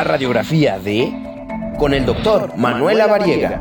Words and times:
la 0.00 0.04
radiografía 0.04 0.78
de 0.78 1.12
con 1.78 1.92
el 1.92 2.06
doctor 2.06 2.56
Manuel 2.56 2.96
Lavariega. 2.96 3.60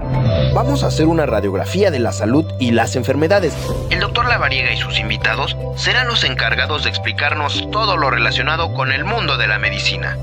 Vamos 0.53 0.83
a 0.83 0.87
hacer 0.87 1.07
una 1.07 1.25
radiografía 1.25 1.91
de 1.91 1.99
la 1.99 2.13
salud 2.13 2.45
y 2.59 2.71
las 2.71 2.95
enfermedades. 2.95 3.53
El 3.89 3.99
doctor 3.99 4.25
Lavariega 4.25 4.71
y 4.71 4.77
sus 4.77 5.01
invitados 5.01 5.57
serán 5.75 6.07
los 6.07 6.23
encargados 6.23 6.85
de 6.85 6.91
explicarnos 6.91 7.69
todo 7.71 7.97
lo 7.97 8.09
relacionado 8.09 8.73
con 8.73 8.93
el 8.93 9.03
mundo 9.03 9.35
de 9.35 9.47
la 9.47 9.59
medicina. 9.59 10.17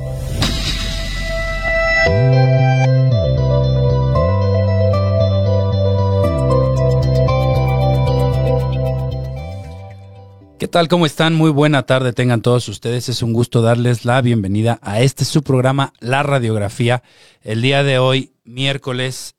¿Qué 10.66 10.70
tal? 10.70 10.88
¿Cómo 10.88 11.06
están? 11.06 11.32
Muy 11.32 11.50
buena 11.50 11.84
tarde 11.84 12.12
tengan 12.12 12.42
todos 12.42 12.68
ustedes. 12.68 13.08
Es 13.08 13.22
un 13.22 13.32
gusto 13.32 13.62
darles 13.62 14.04
la 14.04 14.20
bienvenida 14.20 14.80
a 14.82 15.00
este 15.00 15.24
su 15.24 15.44
programa, 15.44 15.92
La 16.00 16.24
Radiografía. 16.24 17.04
El 17.42 17.62
día 17.62 17.84
de 17.84 18.00
hoy, 18.00 18.32
miércoles, 18.42 19.36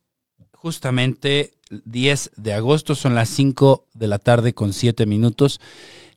justamente 0.53 1.51
10 1.83 2.31
de 2.37 2.53
agosto, 2.53 2.95
son 2.95 3.13
las 3.13 3.27
5 3.27 3.87
de 3.93 4.07
la 4.07 4.19
tarde 4.19 4.53
con 4.53 4.71
7 4.71 5.05
minutos. 5.05 5.59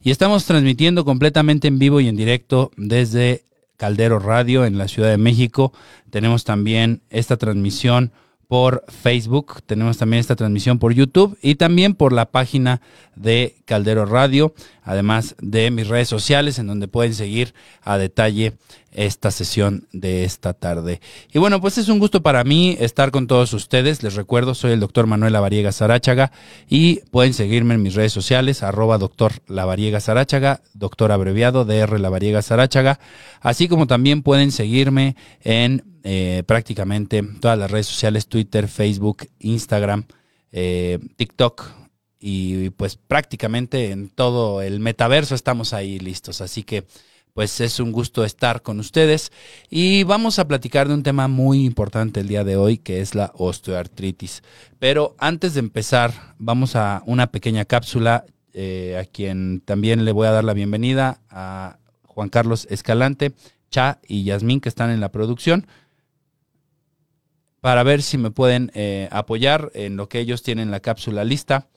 Y 0.01 0.13
estamos 0.13 0.45
transmitiendo 0.45 1.05
completamente 1.05 1.67
en 1.67 1.81
vivo 1.81 2.01
y 2.01 2.07
en 2.07 2.15
directo 2.15 2.71
desde 2.77 3.43
Caldero 3.77 4.21
Radio 4.21 4.65
en 4.65 4.79
la 4.79 4.87
Ciudad 4.87 5.11
de 5.11 5.19
México. 5.19 5.73
Tenemos 6.11 6.45
también 6.45 7.03
esta 7.11 7.37
transmisión 7.37 8.13
por 8.51 8.85
Facebook, 8.89 9.63
tenemos 9.65 9.97
también 9.97 10.19
esta 10.19 10.35
transmisión 10.35 10.81
por 10.81 10.93
YouTube 10.93 11.39
y 11.41 11.55
también 11.55 11.95
por 11.95 12.13
la 12.13 12.33
página 12.33 12.81
de 13.15 13.55
Caldero 13.65 14.07
Radio, 14.07 14.53
además 14.83 15.37
de 15.41 15.71
mis 15.71 15.87
redes 15.87 16.09
sociales 16.09 16.59
en 16.59 16.67
donde 16.67 16.89
pueden 16.89 17.15
seguir 17.15 17.55
a 17.85 17.97
detalle 17.97 18.55
esta 18.91 19.31
sesión 19.31 19.87
de 19.93 20.25
esta 20.25 20.53
tarde. 20.53 21.01
Y 21.33 21.39
bueno, 21.39 21.61
pues 21.61 21.79
es 21.79 21.89
un 21.89 22.01
gusto 22.01 22.25
para 22.25 22.43
mí 22.43 22.77
estar 22.81 23.13
con 23.13 23.29
todos 23.29 23.53
ustedes. 23.53 24.03
Les 24.03 24.17
recuerdo, 24.17 24.57
soy 24.57 24.73
el 24.73 24.81
doctor 24.81 25.07
Manuel 25.07 25.33
Lavariega 25.33 25.71
Sarachaga 25.71 26.33
y 26.69 27.03
pueden 27.13 27.35
seguirme 27.35 27.75
en 27.75 27.83
mis 27.83 27.95
redes 27.95 28.13
sociales, 28.13 28.65
arroba 28.65 28.99
doctor 28.99 29.33
Lavariega 29.47 30.01
Sarachaga, 30.01 30.61
doctor 30.75 31.13
abreviado 31.13 31.65
DR 31.65 32.01
Lavariega 32.01 32.43
Sarachaga, 32.43 32.99
así 33.41 33.69
como 33.69 33.87
también 33.87 34.23
pueden 34.23 34.51
seguirme 34.51 35.15
en 35.45 35.85
eh, 36.03 36.43
prácticamente 36.47 37.23
todas 37.41 37.59
las 37.59 37.71
redes 37.71 37.87
sociales, 37.87 38.27
Twitter, 38.27 38.69
Facebook, 38.69 39.29
Instagram, 39.39 40.05
eh, 40.53 40.99
TikTok 41.17 41.65
y 42.19 42.71
pues 42.71 42.97
prácticamente 42.97 43.91
en 43.91 44.11
todo 44.11 44.63
el 44.63 44.81
metaverso 44.81 45.35
estamos 45.35 45.73
ahí 45.73 45.99
listos. 45.99 46.41
Así 46.41 46.63
que 46.63 46.85
pues 47.33 47.61
es 47.61 47.81
un 47.81 47.93
gusto 47.93 48.25
estar 48.25 48.63
con 48.63 48.81
ustedes 48.81 49.33
y 49.69 50.03
vamos 50.03 50.39
a 50.39 50.49
platicar 50.49 50.89
de 50.89 50.95
un 50.95 51.03
tema 51.03 51.29
muy 51.29 51.65
importante 51.65 52.21
el 52.21 52.29
día 52.29 52.45
de 52.45 52.57
hoy 52.57 52.79
que 52.79 53.01
es 53.01 53.15
la 53.15 53.33
osteoartritis. 53.35 54.43
Pero 54.79 55.15
antes 55.19 55.55
de 55.55 55.61
empezar 55.61 56.35
vamos 56.39 56.77
a 56.77 57.03
una 57.07 57.29
pequeña 57.29 57.65
cápsula 57.65 58.25
eh, 58.53 58.99
a 59.01 59.05
quien 59.05 59.61
también 59.65 60.05
le 60.05 60.13
voy 60.13 60.27
a 60.27 60.33
dar 60.33 60.45
la 60.45 60.55
bienvenida 60.55 61.21
a 61.31 61.79
Juan 62.03 62.29
Carlos 62.29 62.67
Escalante, 62.69 63.33
Cha 63.71 64.01
y 64.07 64.25
Yasmín 64.25 64.61
que 64.61 64.69
están 64.69 64.91
en 64.91 65.01
la 65.01 65.13
producción 65.13 65.67
para 67.61 67.83
ver 67.83 68.03
si 68.03 68.19
me 68.19 68.31
pueden 68.31 68.71
eh, 68.75 69.09
apoyar 69.11 69.71
en 69.75 69.97
lo 69.97 70.09
que 70.09 70.21
ellos 70.21 70.43
tienen 70.43 70.71
la 70.71 70.81
cápsula 70.81 71.25
lista. 71.25 71.69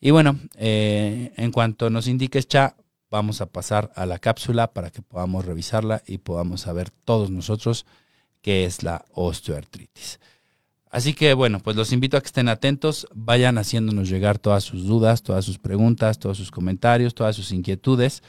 Y 0.00 0.10
bueno, 0.10 0.38
eh, 0.56 1.32
en 1.36 1.52
cuanto 1.52 1.90
nos 1.90 2.06
indiques, 2.06 2.46
Cha, 2.46 2.76
vamos 3.10 3.40
a 3.40 3.46
pasar 3.46 3.92
a 3.94 4.06
la 4.06 4.18
cápsula 4.18 4.72
para 4.72 4.90
que 4.90 5.02
podamos 5.02 5.44
revisarla 5.44 6.02
y 6.06 6.18
podamos 6.18 6.62
saber 6.62 6.90
todos 6.90 7.30
nosotros 7.30 7.86
qué 8.42 8.64
es 8.64 8.82
la 8.82 9.04
osteoartritis. 9.12 10.20
Así 10.90 11.14
que 11.14 11.34
bueno, 11.34 11.60
pues 11.60 11.76
los 11.76 11.92
invito 11.92 12.16
a 12.16 12.20
que 12.20 12.26
estén 12.26 12.48
atentos, 12.48 13.06
vayan 13.14 13.58
haciéndonos 13.58 14.08
llegar 14.08 14.38
todas 14.38 14.64
sus 14.64 14.86
dudas, 14.86 15.22
todas 15.22 15.44
sus 15.44 15.58
preguntas, 15.58 16.18
todos 16.18 16.36
sus 16.36 16.50
comentarios, 16.50 17.14
todas 17.14 17.36
sus 17.36 17.52
inquietudes, 17.52 18.22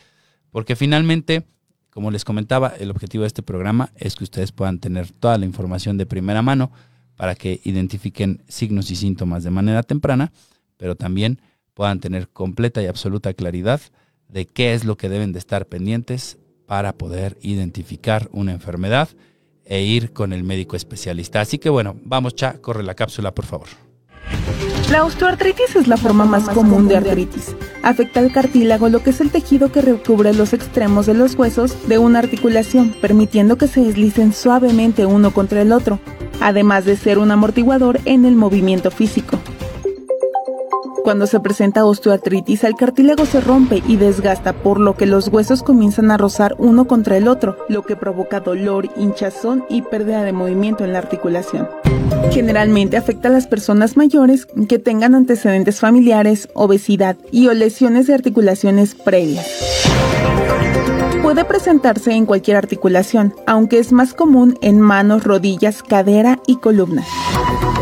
porque 0.52 0.76
finalmente, 0.76 1.46
como 1.92 2.12
les 2.12 2.26
comentaba, 2.26 2.70
el 2.80 2.90
objetivo 2.92 3.24
de 3.24 3.28
este 3.28 3.44
programa 3.44 3.92
es 3.96 4.16
que 4.16 4.24
ustedes 4.24 4.52
puedan 4.52 4.80
tener 4.80 5.12
toda 5.12 5.38
la 5.38 5.46
información 5.46 5.98
de 5.98 6.06
primera 6.06 6.42
mano 6.42 6.72
para 7.16 7.36
que 7.36 7.62
identifiquen 7.64 8.44
signos 8.48 8.92
y 8.92 8.96
síntomas 8.96 9.44
de 9.44 9.52
manera 9.52 9.84
temprana, 9.84 10.32
pero 10.78 10.96
también 10.96 11.40
puedan 11.78 12.00
tener 12.00 12.28
completa 12.30 12.82
y 12.82 12.88
absoluta 12.88 13.36
claridad 13.36 13.80
de 14.30 14.48
qué 14.48 14.74
es 14.74 14.84
lo 14.84 14.98
que 14.98 15.10
deben 15.10 15.32
de 15.32 15.38
estar 15.38 15.68
pendientes 15.68 16.40
para 16.66 16.94
poder 16.94 17.38
identificar 17.44 18.30
una 18.32 18.52
enfermedad 18.52 19.10
e 19.64 19.84
ir 19.84 20.12
con 20.12 20.34
el 20.34 20.44
médico 20.44 20.76
especialista. 20.76 21.40
Así 21.40 21.60
que 21.60 21.70
bueno, 21.70 21.96
vamos 22.04 22.34
Cha, 22.34 22.54
corre 22.54 22.82
la 22.82 22.96
cápsula 22.96 23.32
por 23.32 23.46
favor. 23.46 23.68
La 24.90 25.04
osteoartritis 25.04 25.76
es 25.76 25.88
la 25.88 25.98
forma 25.98 26.26
más 26.26 26.50
común 26.50 26.88
de 26.88 26.98
artritis. 26.98 27.56
Afecta 27.84 28.22
al 28.22 28.32
cartílago, 28.32 28.90
lo 28.90 29.04
que 29.04 29.12
es 29.12 29.22
el 29.22 29.30
tejido 29.30 29.72
que 29.72 29.82
recubre 29.82 30.34
los 30.34 30.54
extremos 30.54 31.06
de 31.06 31.14
los 31.14 31.36
huesos 31.36 31.88
de 31.88 32.00
una 32.00 32.18
articulación, 32.18 32.96
permitiendo 33.00 33.60
que 33.60 33.68
se 33.68 33.82
deslicen 33.82 34.34
suavemente 34.34 35.06
uno 35.06 35.32
contra 35.32 35.62
el 35.62 35.72
otro, 35.72 36.00
además 36.42 36.86
de 36.86 36.98
ser 36.98 37.20
un 37.20 37.30
amortiguador 37.30 38.00
en 38.06 38.26
el 38.26 38.36
movimiento 38.36 38.90
físico. 38.90 39.40
Cuando 41.08 41.26
se 41.26 41.40
presenta 41.40 41.86
osteoartritis, 41.86 42.66
el 42.66 42.76
cartílago 42.76 43.26
se 43.26 43.40
rompe 43.40 43.82
y 43.88 43.96
desgasta, 43.96 44.52
por 44.52 44.78
lo 44.78 44.98
que 44.98 45.06
los 45.06 45.30
huesos 45.30 45.64
comienzan 45.64 46.12
a 46.12 46.18
rozar 46.18 46.56
uno 46.58 46.86
contra 46.86 47.16
el 47.16 47.30
otro, 47.30 47.56
lo 47.70 47.84
que 47.84 47.96
provoca 47.96 48.42
dolor, 48.42 48.90
hinchazón 48.98 49.64
y 49.70 49.84
pérdida 49.84 50.24
de 50.24 50.34
movimiento 50.34 50.84
en 50.84 50.92
la 50.92 51.00
articulación. 51.00 51.70
Generalmente 52.32 52.98
afecta 52.98 53.30
a 53.30 53.32
las 53.32 53.48
personas 53.48 53.96
mayores 53.96 54.48
que 54.68 54.80
tengan 54.80 55.16
antecedentes 55.16 55.80
familiares, 55.80 56.50
obesidad 56.54 57.16
y 57.32 57.48
o 57.48 57.54
lesiones 57.54 58.08
de 58.08 58.14
articulaciones 58.14 58.94
previas. 58.94 59.48
Puede 61.24 61.46
presentarse 61.46 62.12
en 62.12 62.26
cualquier 62.26 62.58
articulación, 62.58 63.34
aunque 63.46 63.80
es 63.80 63.94
más 63.94 64.14
común 64.14 64.58
en 64.62 64.82
manos, 64.82 65.24
rodillas, 65.24 65.84
cadera 65.84 66.42
y 66.48 66.58
columna. 66.58 67.06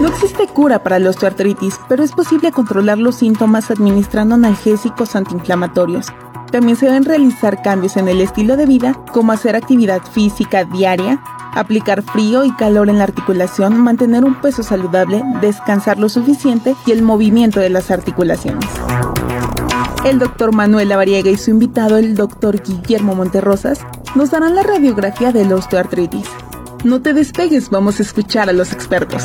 No 0.01 0.09
existe 0.09 0.47
cura 0.47 0.83
para 0.83 1.00
la 1.00 1.09
osteoartritis, 1.09 1.79
pero 1.88 2.03
es 2.03 2.11
posible 2.11 2.51
controlar 2.51 2.97
los 2.97 3.16
síntomas 3.16 3.72
administrando 3.72 4.35
analgésicos 4.35 5.16
antiinflamatorios. 5.16 6.08
También 6.52 6.78
se 6.78 6.87
deben 6.87 7.05
realizar 7.05 7.61
cambios 7.61 7.96
en 7.96 8.09
el 8.09 8.20
estilo 8.20 8.58
de 8.58 8.66
vida, 8.66 8.93
como 9.14 9.31
hacer 9.31 9.55
actividad 9.55 10.02
física 10.03 10.66
diaria, 10.66 11.22
aplicar 11.53 12.03
frío 12.03 12.43
y 12.43 12.52
calor 12.52 12.90
en 12.90 12.97
la 12.97 13.05
articulación, 13.05 13.79
mantener 13.79 14.25
un 14.25 14.35
peso 14.35 14.64
saludable, 14.64 15.23
descansar 15.41 15.97
lo 15.97 16.09
suficiente 16.09 16.75
y 16.85 16.91
el 16.91 17.02
movimiento 17.02 17.61
de 17.61 17.70
las 17.70 17.90
articulaciones. 17.90 18.70
El 20.03 20.20
doctor 20.20 20.53
Manuel 20.53 20.90
Lavariega 20.90 21.31
y 21.31 21.37
su 21.37 21.52
invitado, 21.52 21.97
el 21.97 22.16
doctor 22.16 22.61
Guillermo 22.61 23.16
Monterrosas, 23.16 23.79
nos 24.14 24.29
darán 24.29 24.55
la 24.55 24.64
radiografía 24.64 25.31
de 25.31 25.46
la 25.46 25.55
osteoartritis. 25.55 26.28
No 26.83 27.01
te 27.01 27.13
despegues, 27.13 27.69
vamos 27.69 27.99
a 27.99 28.03
escuchar 28.03 28.49
a 28.49 28.53
los 28.53 28.72
expertos. 28.72 29.23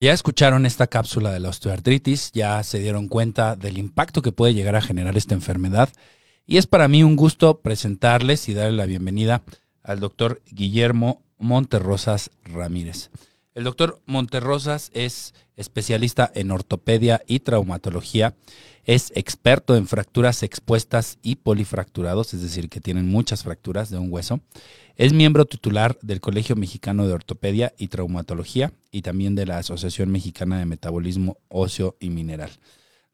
Ya 0.00 0.12
escucharon 0.12 0.66
esta 0.66 0.86
cápsula 0.86 1.30
de 1.32 1.40
la 1.40 1.48
osteoartritis, 1.50 2.32
ya 2.32 2.62
se 2.64 2.78
dieron 2.80 3.08
cuenta 3.08 3.54
del 3.56 3.78
impacto 3.78 4.20
que 4.20 4.32
puede 4.32 4.54
llegar 4.54 4.74
a 4.74 4.80
generar 4.80 5.16
esta 5.16 5.34
enfermedad 5.34 5.90
y 6.46 6.56
es 6.56 6.66
para 6.66 6.88
mí 6.88 7.04
un 7.04 7.16
gusto 7.16 7.60
presentarles 7.60 8.48
y 8.48 8.54
darle 8.54 8.76
la 8.76 8.86
bienvenida 8.86 9.42
al 9.82 10.00
doctor 10.00 10.42
Guillermo 10.50 11.22
Monterrosas 11.38 12.30
Ramírez. 12.44 13.10
El 13.54 13.64
doctor 13.64 14.00
Monterrosas 14.06 14.90
es 14.94 15.34
especialista 15.56 16.30
en 16.34 16.50
ortopedia 16.50 17.22
y 17.26 17.40
traumatología. 17.40 18.34
Es 18.84 19.12
experto 19.14 19.76
en 19.76 19.86
fracturas 19.86 20.42
expuestas 20.42 21.18
y 21.22 21.36
polifracturados, 21.36 22.32
es 22.32 22.40
decir, 22.40 22.68
que 22.70 22.80
tienen 22.80 23.08
muchas 23.08 23.42
fracturas 23.42 23.90
de 23.90 23.98
un 23.98 24.10
hueso. 24.10 24.40
Es 24.96 25.12
miembro 25.12 25.44
titular 25.44 25.98
del 26.02 26.20
Colegio 26.20 26.56
Mexicano 26.56 27.06
de 27.06 27.12
Ortopedia 27.12 27.74
y 27.76 27.88
Traumatología 27.88 28.72
y 28.90 29.02
también 29.02 29.34
de 29.34 29.46
la 29.46 29.58
Asociación 29.58 30.10
Mexicana 30.10 30.58
de 30.58 30.64
Metabolismo 30.64 31.36
Óseo 31.48 31.96
y 32.00 32.10
Mineral. 32.10 32.50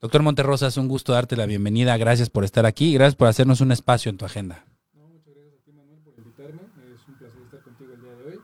Doctor 0.01 0.23
Monterrosas, 0.23 0.77
un 0.77 0.87
gusto 0.87 1.11
darte 1.11 1.35
la 1.35 1.45
bienvenida. 1.45 1.97
Gracias 1.97 2.29
por 2.29 2.45
estar 2.45 2.65
aquí 2.65 2.91
y 2.91 2.93
gracias 2.93 3.15
por 3.15 3.27
hacernos 3.27 3.59
un 3.59 3.73
espacio 3.73 4.09
en 4.09 4.17
tu 4.17 4.23
agenda. 4.23 4.65
muchas 4.95 5.35
gracias 5.35 5.61
a 5.61 5.65
ti, 5.65 5.71
Manuel, 5.73 5.99
por 5.99 6.13
invitarme. 6.17 6.61
Es 6.95 7.05
un 7.05 7.15
placer 7.15 7.41
estar 7.43 7.61
contigo 7.61 7.93
el 7.93 8.01
día 8.01 8.15
de 8.15 8.23
hoy. 8.23 8.39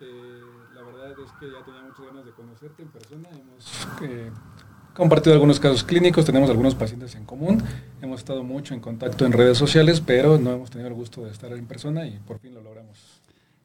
Eh, 0.00 0.40
la 0.74 0.82
verdad 0.82 1.10
es 1.12 1.32
que 1.38 1.50
ya 1.50 1.64
tenía 1.64 1.82
muchas 1.82 2.06
ganas 2.06 2.24
de 2.24 2.32
en 2.78 2.88
persona. 2.88 3.28
Hemos 3.30 3.88
eh, 4.02 4.30
compartido 4.94 5.34
algunos 5.34 5.60
casos 5.60 5.84
clínicos, 5.84 6.24
tenemos 6.24 6.50
algunos 6.50 6.74
pacientes 6.74 7.14
en 7.14 7.24
común. 7.24 7.62
Hemos 8.02 8.20
estado 8.20 8.42
mucho 8.42 8.74
en 8.74 8.80
contacto 8.80 9.24
en 9.24 9.32
redes 9.32 9.58
sociales, 9.58 10.00
pero 10.00 10.38
no 10.38 10.52
hemos 10.52 10.70
tenido 10.70 10.88
el 10.88 10.94
gusto 10.94 11.24
de 11.24 11.30
estar 11.30 11.52
en 11.52 11.66
persona 11.66 12.06
y 12.06 12.18
por 12.26 12.38
fin 12.38 12.54
lo 12.54 12.62
logramos. 12.62 12.98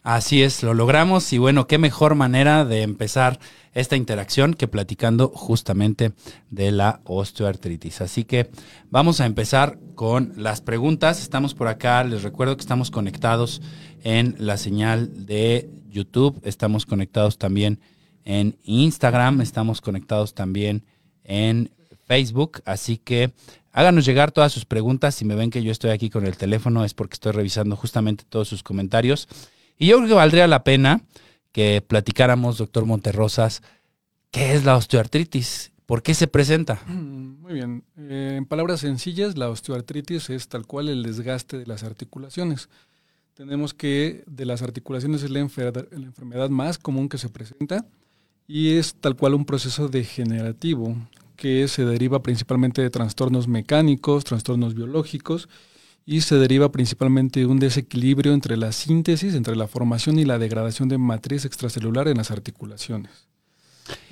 Así 0.03 0.42
es, 0.42 0.63
lo 0.63 0.74
logramos 0.74 1.31
y 1.31 1.38
bueno, 1.38 1.68
qué 1.68 1.77
mejor 1.77 2.15
manera 2.15 2.65
de 2.65 2.81
empezar 2.81 3.39
esta 3.74 3.95
interacción 3.95 4.56
que 4.56 4.68
platicando 4.68 5.30
justamente 5.30 6.13
de 6.50 6.71
la 6.71 7.01
osteoartritis. 7.04 8.01
Así 8.01 8.24
que 8.24 8.50
vamos 8.89 9.21
a 9.21 9.27
empezar 9.27 9.77
con 9.94 10.33
las 10.38 10.62
preguntas. 10.62 11.21
Estamos 11.21 11.54
por 11.54 11.68
acá, 11.68 12.04
les 12.04 12.24
recuerdo 12.24 12.56
que 12.56 12.62
estamos 12.62 12.89
conectados 12.89 13.62
en 14.04 14.36
la 14.39 14.57
señal 14.57 15.27
de 15.27 15.69
YouTube, 15.88 16.42
estamos 16.44 16.88
conectados 16.88 17.38
también 17.38 17.74
en 17.74 17.92
Instagram, 18.25 19.41
estamos 19.41 19.81
conectados 19.81 20.33
también 20.33 20.83
en 21.23 21.71
Facebook, 22.06 22.62
así 22.65 22.97
que 22.97 23.31
háganos 23.71 24.06
llegar 24.06 24.31
todas 24.31 24.51
sus 24.51 24.65
preguntas. 24.65 25.15
Si 25.15 25.25
me 25.25 25.35
ven 25.35 25.50
que 25.50 25.63
yo 25.63 25.71
estoy 25.71 25.91
aquí 25.91 26.09
con 26.09 26.25
el 26.25 26.38
teléfono 26.38 26.83
es 26.83 26.94
porque 26.94 27.13
estoy 27.13 27.31
revisando 27.31 27.75
justamente 27.75 28.25
todos 28.27 28.47
sus 28.47 28.63
comentarios. 28.63 29.27
Y 29.77 29.88
yo 29.88 29.97
creo 29.97 30.09
que 30.09 30.13
valdría 30.15 30.47
la 30.47 30.63
pena 30.63 31.01
que 31.51 31.81
platicáramos, 31.85 32.57
doctor 32.57 32.85
Monterrosas, 32.85 33.62
qué 34.29 34.53
es 34.53 34.63
la 34.63 34.77
osteoartritis, 34.77 35.71
por 35.85 36.03
qué 36.03 36.13
se 36.13 36.27
presenta. 36.27 36.81
Mm, 36.88 37.41
muy 37.41 37.53
bien. 37.53 37.83
Eh, 37.97 38.35
en 38.38 38.45
palabras 38.45 38.81
sencillas, 38.81 39.38
la 39.38 39.50
osteoartritis 39.50 40.29
es 40.29 40.47
tal 40.47 40.65
cual 40.65 40.89
el 40.89 41.03
desgaste 41.03 41.57
de 41.57 41.65
las 41.65 41.83
articulaciones. 41.83 42.69
Tenemos 43.33 43.73
que 43.73 44.23
de 44.27 44.45
las 44.45 44.62
articulaciones 44.62 45.23
es 45.23 45.29
la 45.29 45.39
enfermedad 45.39 46.50
más 46.50 46.77
común 46.77 47.09
que 47.09 47.18
se 47.18 47.29
presenta 47.29 47.85
y 48.51 48.77
es 48.77 48.95
tal 48.95 49.15
cual 49.15 49.33
un 49.33 49.45
proceso 49.45 49.88
degenerativo 49.88 50.98
que 51.38 51.69
se 51.69 51.86
deriva 51.86 52.21
principalmente 52.21 52.81
de 52.81 52.89
trastornos 52.89 53.48
mecánicos, 53.48 54.25
trastornos 54.25 54.75
biológicos 54.75 55.48
y 56.06 56.19
se 56.19 56.36
deriva 56.36 56.69
principalmente 56.69 57.39
de 57.39 57.45
un 57.45 57.59
desequilibrio 57.59 58.33
entre 58.33 58.57
la 58.57 58.74
síntesis, 58.74 59.36
entre 59.36 59.56
la 59.56 59.69
formación 59.69 60.19
y 60.19 60.25
la 60.25 60.38
degradación 60.38 60.89
de 60.89 60.98
matriz 60.98 61.45
extracelular 61.45 62.09
en 62.09 62.18
las 62.18 62.30
articulaciones. 62.30 63.30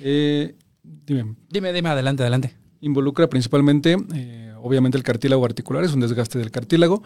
Eh, 0.00 0.54
dime. 0.82 1.36
Dime, 1.50 1.74
dime, 1.74 1.90
adelante, 1.90 2.22
adelante. 2.22 2.56
Involucra 2.80 3.28
principalmente, 3.28 3.98
eh, 4.14 4.54
obviamente, 4.62 4.96
el 4.96 5.04
cartílago 5.04 5.44
articular, 5.44 5.84
es 5.84 5.92
un 5.92 6.00
desgaste 6.00 6.38
del 6.38 6.50
cartílago, 6.50 7.02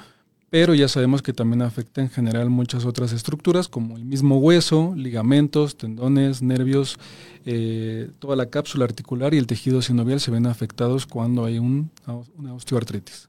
pero 0.55 0.73
ya 0.73 0.87
sabemos 0.87 1.21
que 1.21 1.33
también 1.33 1.63
afecta 1.63 2.01
en 2.01 2.09
general 2.11 2.49
muchas 2.49 2.85
otras 2.85 3.13
estructuras, 3.13 3.67
como 3.67 3.97
el 3.97 4.05
mismo 4.05 4.39
hueso, 4.39 4.95
ligamentos, 4.97 5.77
tendones, 5.77 6.43
nervios, 6.43 6.97
eh, 7.45 8.09
toda 8.21 8.37
la 8.37 8.47
cápsula 8.47 8.85
articular 8.85 9.35
y 9.35 9.39
el 9.39 9.49
tejido 9.49 9.83
sinovial 9.83 10.21
se 10.21 10.31
ven 10.31 10.47
afectados 10.47 11.07
cuando 11.07 11.45
hay 11.45 11.59
un, 11.59 11.91
una 12.37 12.55
osteoartritis. 12.55 13.29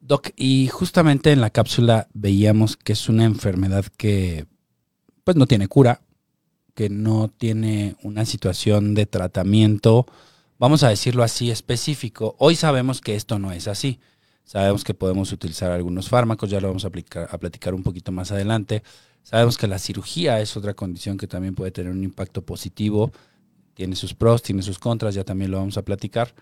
Doc, 0.00 0.30
y 0.34 0.66
justamente 0.66 1.30
en 1.30 1.40
la 1.40 1.50
cápsula 1.50 2.08
veíamos 2.14 2.76
que 2.76 2.94
es 2.94 3.08
una 3.08 3.24
enfermedad 3.24 3.84
que 3.96 4.46
pues 5.22 5.36
no 5.36 5.46
tiene 5.46 5.68
cura, 5.68 6.00
que 6.74 6.88
no 6.90 7.28
tiene 7.28 7.94
una 8.02 8.24
situación 8.24 8.94
de 8.94 9.06
tratamiento, 9.06 10.06
vamos 10.58 10.82
a 10.82 10.88
decirlo 10.88 11.22
así, 11.22 11.52
específico. 11.52 12.34
Hoy 12.40 12.56
sabemos 12.56 13.00
que 13.00 13.14
esto 13.14 13.38
no 13.38 13.52
es 13.52 13.68
así. 13.68 14.00
Sabemos 14.44 14.84
que 14.84 14.94
podemos 14.94 15.32
utilizar 15.32 15.70
algunos 15.70 16.08
fármacos, 16.08 16.50
ya 16.50 16.60
lo 16.60 16.68
vamos 16.68 16.84
a, 16.84 16.88
aplicar, 16.88 17.28
a 17.30 17.38
platicar 17.38 17.74
un 17.74 17.82
poquito 17.82 18.12
más 18.12 18.32
adelante. 18.32 18.82
Sabemos 19.22 19.56
que 19.56 19.68
la 19.68 19.78
cirugía 19.78 20.40
es 20.40 20.56
otra 20.56 20.74
condición 20.74 21.16
que 21.16 21.26
también 21.26 21.54
puede 21.54 21.70
tener 21.70 21.92
un 21.92 22.02
impacto 22.02 22.42
positivo. 22.42 23.12
Tiene 23.74 23.96
sus 23.96 24.14
pros, 24.14 24.42
tiene 24.42 24.62
sus 24.62 24.78
contras, 24.78 25.14
ya 25.14 25.24
también 25.24 25.50
lo 25.50 25.58
vamos 25.58 25.78
a 25.78 25.82
platicar. 25.82 26.34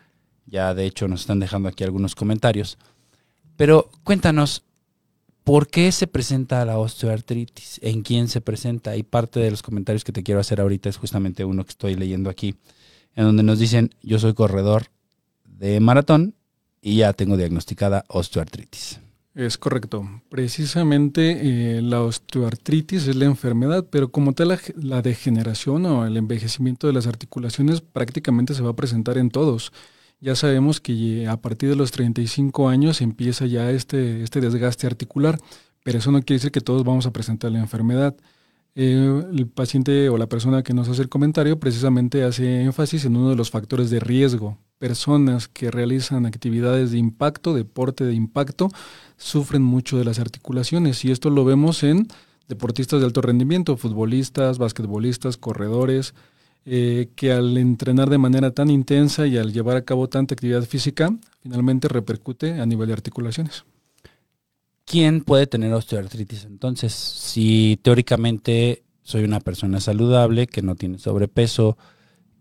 Ya 0.47 0.75
de 0.75 0.87
hecho 0.87 1.07
nos 1.07 1.21
están 1.21 1.39
dejando 1.41 1.69
aquí 1.69 1.85
algunos 1.85 2.15
comentarios. 2.15 2.79
Pero 3.57 3.91
cuéntanos, 4.03 4.65
¿por 5.45 5.69
qué 5.69 5.93
se 5.93 6.07
presenta 6.07 6.65
la 6.65 6.79
osteoartritis? 6.79 7.79
¿En 7.83 8.03
quién 8.03 8.29
se 8.29 8.41
presenta? 8.41 8.97
Y 8.97 9.03
parte 9.03 9.39
de 9.39 9.51
los 9.51 9.63
comentarios 9.63 10.03
que 10.03 10.13
te 10.13 10.23
quiero 10.23 10.41
hacer 10.41 10.61
ahorita 10.61 10.89
es 10.89 10.97
justamente 10.97 11.45
uno 11.45 11.65
que 11.65 11.71
estoy 11.71 11.95
leyendo 11.95 12.31
aquí, 12.31 12.57
en 13.15 13.25
donde 13.25 13.43
nos 13.43 13.59
dicen, 13.59 13.95
yo 14.03 14.19
soy 14.19 14.33
corredor 14.33 14.87
de 15.45 15.79
maratón 15.81 16.35
y 16.81 16.97
ya 16.97 17.13
tengo 17.13 17.37
diagnosticada 17.37 18.05
osteoartritis. 18.09 19.01
Es 19.35 19.57
correcto. 19.59 20.09
Precisamente 20.29 21.77
eh, 21.79 21.83
la 21.83 22.03
osteoartritis 22.03 23.07
es 23.07 23.17
la 23.17 23.27
enfermedad, 23.27 23.87
pero 23.91 24.11
como 24.11 24.33
tal 24.33 24.59
la, 24.77 25.03
degeneración 25.03 25.87
o 25.87 26.05
el 26.05 26.17
envejecimiento 26.17 26.87
de 26.87 26.93
las 26.93 27.07
articulaciones 27.07 27.81
prácticamente 27.81 28.55
se 28.55 28.63
va 28.63 28.71
a 28.71 28.77
presentar 28.77 29.19
en 29.19 29.31
todos 29.31 29.73
ya 30.21 30.37
sabemos 30.37 30.81
que 30.81 31.27
a 31.27 31.39
partir 31.39 31.71
de 31.71 31.77
los 31.77 31.91
35 31.93 32.69
años 32.69 33.01
empieza 33.01 33.47
ya 33.47 33.71
este, 33.71 34.23
este 34.23 34.41
desgaste 34.41 34.87
articular, 34.87 35.39
pero 35.83 35.99
eso 35.99 36.13
no 36.13 36.21
quiere 36.21 36.37
decir 36.39 36.53
que 36.53 36.61
todos 36.61 36.85
vamos 36.85 37.07
a 37.07 37.13
presentar 37.13 37.51
la 37.51 37.59
enfermedad. 37.59 38.15
Eh, 38.77 39.25
el 39.33 39.49
paciente 39.49 40.09
o 40.09 40.17
la 40.17 40.29
persona 40.29 40.63
que 40.63 40.75
nos 40.75 40.89
hace 40.89 41.03
el 41.03 41.09
comentario 41.09 41.59
precisamente 41.59 42.23
hace 42.23 42.63
énfasis 42.63 43.05
en 43.05 43.17
uno 43.17 43.31
de 43.31 43.37
los 43.37 43.51
factores 43.51 43.91
de 43.91 44.01
riesgo. 44.01 44.59
Personas 44.79 45.49
que 45.49 45.71
realizan 45.71 46.25
actividades 46.25 46.93
de 46.93 46.99
impacto, 46.99 47.53
deporte 47.55 48.05
de 48.05 48.15
impacto, 48.15 48.69
sufren 49.17 49.63
mucho 49.63 49.99
de 49.99 50.05
las 50.05 50.19
articulaciones 50.19 51.05
y 51.05 51.11
esto 51.11 51.31
lo 51.31 51.45
vemos 51.45 51.83
en 51.83 52.07
deportistas 52.49 53.01
de 53.01 53.07
alto 53.07 53.23
rendimiento, 53.23 53.77
futbolistas, 53.77 54.59
basquetbolistas, 54.59 55.37
corredores, 55.37 56.15
eh, 56.67 57.09
que 57.17 57.33
al 57.33 57.57
entrenar 57.57 58.11
de 58.11 58.19
manera 58.19 58.51
tan 58.51 58.71
intensa 58.71 59.27
y 59.27 59.39
al 59.39 59.53
llevar 59.53 59.77
a 59.77 59.85
cabo 59.85 60.09
tanta 60.09 60.35
actividad 60.35 60.63
física, 60.63 61.15
finalmente 61.43 61.89
repercute 61.89 62.61
a 62.61 62.67
nivel 62.67 62.89
de 62.89 62.93
articulaciones. 62.93 63.65
¿Quién 64.91 65.21
puede 65.23 65.47
tener 65.47 65.73
osteoartritis 65.73 66.45
entonces? 66.47 66.93
Si 66.93 67.79
teóricamente 67.83 68.83
soy 69.03 69.23
una 69.23 69.39
persona 69.39 69.81
saludable, 69.81 70.49
que 70.49 70.63
no 70.63 70.75
tiene 70.75 70.99
sobrepeso, 70.99 71.79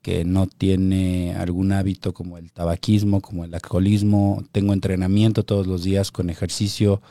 que 0.01 0.25
no 0.25 0.47
tiene 0.47 1.35
algún 1.35 1.71
hábito 1.71 2.13
como 2.13 2.39
el 2.39 2.51
tabaquismo, 2.51 3.21
como 3.21 3.45
el 3.45 3.53
alcoholismo, 3.53 4.43
tengo 4.51 4.73
entrenamiento 4.73 5.43
todos 5.43 5.67
los 5.67 5.83
días 5.83 6.11
con 6.11 6.31
ejercicio, 6.31 7.01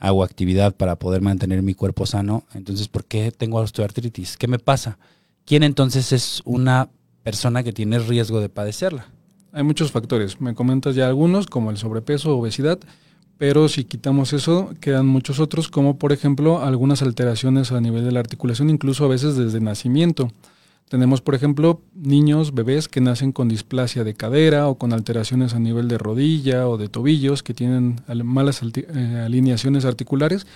hago 0.00 0.22
actividad 0.22 0.76
para 0.76 0.96
poder 0.96 1.22
mantener 1.22 1.62
mi 1.62 1.72
cuerpo 1.72 2.04
sano, 2.04 2.44
entonces 2.52 2.88
¿por 2.88 3.06
qué 3.06 3.32
tengo 3.32 3.58
osteoartritis? 3.58 4.36
¿Qué 4.36 4.48
me 4.48 4.58
pasa? 4.58 4.98
¿quién 5.48 5.62
entonces 5.62 6.12
es 6.12 6.42
una 6.44 6.90
persona 7.22 7.62
que 7.62 7.72
tiene 7.72 7.98
riesgo 8.00 8.40
de 8.40 8.50
padecerla? 8.50 9.06
Hay 9.52 9.62
muchos 9.62 9.90
factores. 9.90 10.42
Me 10.42 10.54
comentas 10.54 10.94
ya 10.94 11.08
algunos, 11.08 11.46
como 11.46 11.70
el 11.70 11.78
sobrepeso, 11.78 12.36
obesidad, 12.36 12.78
pero 13.38 13.68
si 13.68 13.84
quitamos 13.84 14.32
eso, 14.32 14.74
quedan 14.80 15.06
muchos 15.06 15.38
otros, 15.38 15.68
como 15.68 15.96
por 15.96 16.12
ejemplo 16.12 16.60
algunas 16.60 17.02
alteraciones 17.02 17.70
a 17.72 17.80
nivel 17.80 18.04
de 18.04 18.12
la 18.12 18.20
articulación, 18.20 18.68
incluso 18.68 19.04
a 19.04 19.08
veces 19.08 19.36
desde 19.36 19.60
nacimiento. 19.60 20.30
Tenemos, 20.88 21.20
por 21.20 21.34
ejemplo, 21.34 21.82
niños, 21.94 22.54
bebés 22.54 22.88
que 22.88 23.00
nacen 23.00 23.30
con 23.30 23.48
displasia 23.48 24.04
de 24.04 24.14
cadera 24.14 24.68
o 24.68 24.76
con 24.76 24.92
alteraciones 24.92 25.54
a 25.54 25.58
nivel 25.60 25.86
de 25.86 25.98
rodilla 25.98 26.66
o 26.66 26.78
de 26.78 26.88
tobillos, 26.88 27.42
que 27.42 27.54
tienen 27.54 28.00
malas 28.24 28.62
eh, 28.62 29.22
alineaciones 29.24 29.84
articulares 29.84 30.46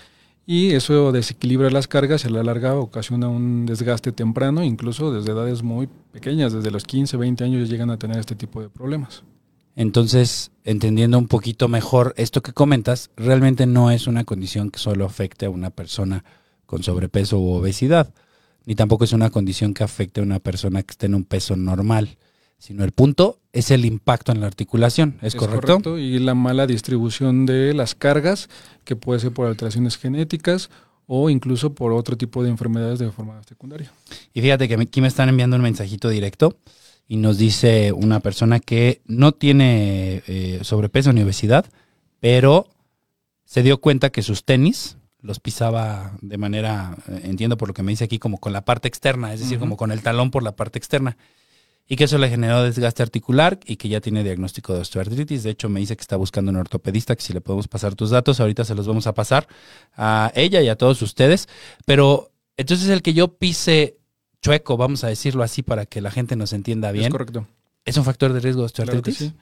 y 0.45 0.73
eso 0.73 1.13
desequilibra 1.13 1.71
las 1.71 1.87
cargas 1.87 2.25
y 2.25 2.29
a 2.29 2.31
la 2.31 2.43
larga 2.43 2.75
ocasiona 2.75 3.29
un 3.29 3.67
desgaste 3.67 4.11
temprano, 4.11 4.65
incluso 4.65 5.13
desde 5.13 5.33
edades 5.33 5.63
muy 5.63 5.89
pequeñas, 6.13 6.53
desde 6.53 6.71
los 6.71 6.85
15, 6.85 7.17
20 7.17 7.45
años 7.45 7.69
ya 7.69 7.73
llegan 7.73 7.91
a 7.91 7.99
tener 7.99 8.19
este 8.19 8.35
tipo 8.35 8.61
de 8.61 8.69
problemas. 8.69 9.23
Entonces, 9.75 10.51
entendiendo 10.65 11.19
un 11.19 11.29
poquito 11.29 11.69
mejor 11.69 12.15
esto 12.17 12.43
que 12.43 12.53
comentas, 12.53 13.11
realmente 13.17 13.67
no 13.67 13.91
es 13.91 14.07
una 14.07 14.25
condición 14.25 14.71
que 14.71 14.79
solo 14.79 15.05
afecte 15.05 15.47
a 15.47 15.51
una 15.51 15.71
persona 15.71 16.25
con 16.67 16.83
sobrepeso 16.83 17.39
u 17.39 17.53
obesidad, 17.53 18.13
ni 18.65 18.75
tampoco 18.75 19.05
es 19.05 19.13
una 19.13 19.31
condición 19.31 19.75
que 19.75 19.85
afecte 19.85 20.21
a 20.21 20.25
una 20.25 20.39
persona 20.39 20.83
que 20.83 20.93
esté 20.93 21.07
en 21.07 21.15
un 21.15 21.25
peso 21.25 21.57
normal 21.57 22.17
sino 22.63 22.85
el 22.85 22.93
punto 22.93 23.41
es 23.53 23.73
el 23.73 23.85
impacto 23.85 24.31
en 24.31 24.41
la 24.41 24.47
articulación, 24.47 25.19
¿es, 25.21 25.35
correcto? 25.35 25.99
Y 25.99 26.21
la 26.21 26.37
mala 26.37 26.69
distribución 26.69 27.45
de 27.45 27.75
las 27.75 27.97
cargas, 27.97 28.49
que 28.85 28.95
puede 28.95 29.19
ser 29.19 29.33
por 29.33 29.49
alteraciones 29.49 29.99
genéticas 29.99 30.71
o 31.09 31.29
incluso 31.29 31.75
por 31.75 31.93
otro 31.93 32.17
tipo 32.17 32.45
de 32.45 32.51
enfermedades 32.51 33.01
de 33.01 33.11
forma 33.11 33.43
secundaria. 33.43 33.91
Y 34.33 34.43
fíjate 34.43 34.69
que 34.69 34.75
aquí 34.75 35.01
me 35.01 35.09
están 35.09 35.29
enviando 35.29 35.57
un 35.57 35.63
mensajito 35.63 36.09
directo 36.09 36.57
y 37.09 37.17
nos 37.17 37.39
dice 37.39 37.93
una 37.93 38.21
persona 38.21 38.61
que 38.61 39.03
no 39.07 39.33
tiene 39.33 40.23
eh, 40.27 40.61
sobrepeso 40.63 41.13
ni 41.13 41.23
obesidad, 41.23 41.67
pero 42.21 42.69
se 43.45 43.63
dio 43.63 43.81
cuenta 43.81 44.11
que 44.11 44.23
sus 44.23 44.45
tenis 44.45 44.97
los 45.23 45.39
pisaba 45.39 46.17
de 46.21 46.37
manera, 46.37 46.97
eh, 47.09 47.21
entiendo 47.25 47.57
por 47.57 47.69
lo 47.69 47.75
que 47.75 47.83
me 47.83 47.93
dice 47.93 48.05
aquí, 48.05 48.19
como 48.19 48.39
con 48.39 48.53
la 48.53 48.65
parte 48.65 48.89
externa, 48.89 49.33
es 49.33 49.41
decir, 49.41 49.59
como 49.59 49.77
con 49.77 49.93
el 49.93 50.03
talón 50.03 50.31
por 50.31 50.43
la 50.43 50.57
parte 50.57 50.79
externa. 50.79 51.17
Y 51.89 51.97
que 51.97 52.05
eso 52.05 52.17
le 52.17 52.29
generó 52.29 52.63
desgaste 52.63 53.03
articular 53.03 53.59
y 53.67 53.77
que 53.77 53.89
ya 53.89 54.01
tiene 54.01 54.25
diagnóstico 54.25 54.73
de 54.73 54.81
osteoartritis. 54.81 55.43
De 55.43 55.51
hecho, 55.51 55.69
me 55.69 55.81
dice 55.81 55.97
que 55.97 56.01
está 56.01 56.17
buscando 56.17 56.51
un 56.51 56.57
ortopedista, 56.57 57.15
que 57.15 57.23
si 57.23 57.33
le 57.33 57.41
podemos 57.41 57.69
pasar 57.69 57.95
tus 57.95 58.11
datos, 58.11 58.41
ahorita 58.41 58.65
se 58.65 58.75
los 58.75 58.87
vamos 58.87 59.07
a 59.07 59.15
pasar 59.15 59.47
a 59.97 60.33
ella 60.35 60.63
y 60.63 60.69
a 60.69 60.77
todos 60.77 61.03
ustedes. 61.03 61.49
Pero 61.85 62.31
entonces 62.57 62.89
el 62.89 63.03
que 63.03 63.15
yo 63.15 63.37
pise 63.37 63.99
chueco, 64.43 64.77
vamos 64.77 65.05
a 65.05 65.09
decirlo 65.09 65.43
así 65.43 65.63
para 65.63 65.87
que 65.87 66.01
la 66.01 66.11
gente 66.11 66.37
nos 66.37 66.53
entienda 66.53 66.93
bien. 66.93 67.07
Es 67.07 67.11
correcto. 67.13 67.47
¿Es 67.85 67.97
un 67.97 68.05
factor 68.05 68.33
de 68.33 68.41
riesgo 68.41 68.63
de 68.63 68.67
osteoartritis? 68.67 69.17
sí. 69.17 69.33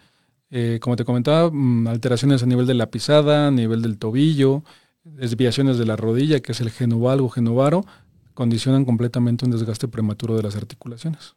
Eh, 0.52 0.78
como 0.80 0.96
te 0.96 1.04
comentaba, 1.04 1.48
mm, 1.50 1.86
alteraciones 1.86 2.42
a 2.42 2.46
nivel 2.46 2.66
de 2.66 2.74
la 2.74 2.90
pisada, 2.90 3.46
a 3.48 3.50
nivel 3.50 3.82
del 3.82 3.98
tobillo, 3.98 4.64
desviaciones 5.04 5.78
de 5.78 5.86
la 5.86 5.96
rodilla, 5.96 6.40
que 6.40 6.52
es 6.52 6.60
el 6.60 6.70
genovalgo 6.70 7.28
genovaro, 7.28 7.84
condicionan 8.34 8.84
completamente 8.84 9.44
un 9.44 9.52
desgaste 9.52 9.86
prematuro 9.86 10.36
de 10.36 10.42
las 10.42 10.56
articulaciones. 10.56 11.34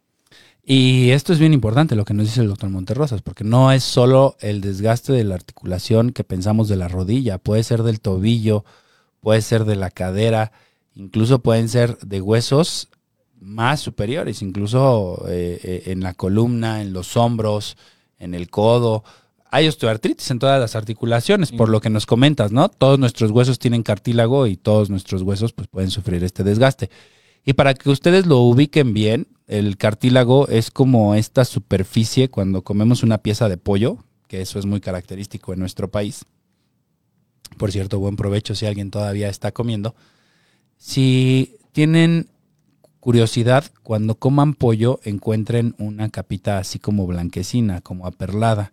Y 0.64 1.10
esto 1.10 1.32
es 1.32 1.38
bien 1.38 1.52
importante 1.52 1.94
lo 1.94 2.04
que 2.04 2.14
nos 2.14 2.26
dice 2.26 2.40
el 2.40 2.48
doctor 2.48 2.70
Monterrosas, 2.70 3.22
porque 3.22 3.44
no 3.44 3.70
es 3.70 3.84
solo 3.84 4.36
el 4.40 4.60
desgaste 4.60 5.12
de 5.12 5.22
la 5.22 5.36
articulación 5.36 6.10
que 6.10 6.24
pensamos 6.24 6.68
de 6.68 6.76
la 6.76 6.88
rodilla, 6.88 7.38
puede 7.38 7.62
ser 7.62 7.82
del 7.82 8.00
tobillo, 8.00 8.64
puede 9.20 9.42
ser 9.42 9.64
de 9.64 9.76
la 9.76 9.90
cadera, 9.90 10.50
incluso 10.94 11.40
pueden 11.40 11.68
ser 11.68 11.98
de 11.98 12.20
huesos 12.20 12.88
más 13.44 13.80
superiores, 13.80 14.42
incluso 14.42 15.24
eh, 15.28 15.60
eh, 15.62 15.82
en 15.86 16.00
la 16.00 16.14
columna, 16.14 16.82
en 16.82 16.92
los 16.92 17.16
hombros, 17.16 17.76
en 18.18 18.34
el 18.34 18.50
codo 18.50 19.04
hay 19.54 19.68
osteoartritis 19.68 20.32
en 20.32 20.40
todas 20.40 20.58
las 20.58 20.74
articulaciones, 20.74 21.52
por 21.52 21.68
lo 21.68 21.80
que 21.80 21.88
nos 21.88 22.06
comentas, 22.06 22.50
¿no? 22.50 22.68
Todos 22.68 22.98
nuestros 22.98 23.30
huesos 23.30 23.60
tienen 23.60 23.84
cartílago 23.84 24.48
y 24.48 24.56
todos 24.56 24.90
nuestros 24.90 25.22
huesos 25.22 25.52
pues, 25.52 25.68
pueden 25.68 25.92
sufrir 25.92 26.24
este 26.24 26.42
desgaste. 26.42 26.90
Y 27.44 27.52
para 27.52 27.74
que 27.74 27.88
ustedes 27.88 28.26
lo 28.26 28.38
ubiquen 28.38 28.92
bien, 28.94 29.28
el 29.46 29.76
cartílago 29.76 30.48
es 30.48 30.72
como 30.72 31.14
esta 31.14 31.44
superficie 31.44 32.30
cuando 32.30 32.62
comemos 32.62 33.04
una 33.04 33.18
pieza 33.18 33.48
de 33.48 33.56
pollo, 33.56 33.98
que 34.26 34.40
eso 34.40 34.58
es 34.58 34.66
muy 34.66 34.80
característico 34.80 35.52
en 35.52 35.60
nuestro 35.60 35.88
país. 35.88 36.24
Por 37.56 37.70
cierto, 37.70 38.00
buen 38.00 38.16
provecho 38.16 38.56
si 38.56 38.66
alguien 38.66 38.90
todavía 38.90 39.28
está 39.28 39.52
comiendo. 39.52 39.94
Si 40.78 41.58
tienen 41.70 42.28
curiosidad, 43.04 43.66
cuando 43.82 44.14
coman 44.14 44.54
pollo 44.54 44.98
encuentren 45.04 45.74
una 45.76 46.08
capita 46.08 46.56
así 46.56 46.78
como 46.78 47.06
blanquecina, 47.06 47.82
como 47.82 48.06
aperlada 48.06 48.72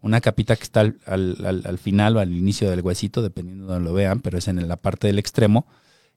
una 0.00 0.20
capita 0.20 0.54
que 0.54 0.62
está 0.62 0.82
al, 0.82 1.78
final 1.82 2.16
o 2.16 2.20
al 2.20 2.32
inicio 2.32 2.70
del 2.70 2.80
huesito, 2.80 3.22
dependiendo 3.22 3.66
de 3.66 3.72
donde 3.72 3.88
lo 3.88 3.92
vean, 3.92 4.20
pero 4.20 4.38
es 4.38 4.46
en 4.46 4.68
la 4.68 4.76
parte 4.76 5.08
del 5.08 5.18
extremo. 5.18 5.66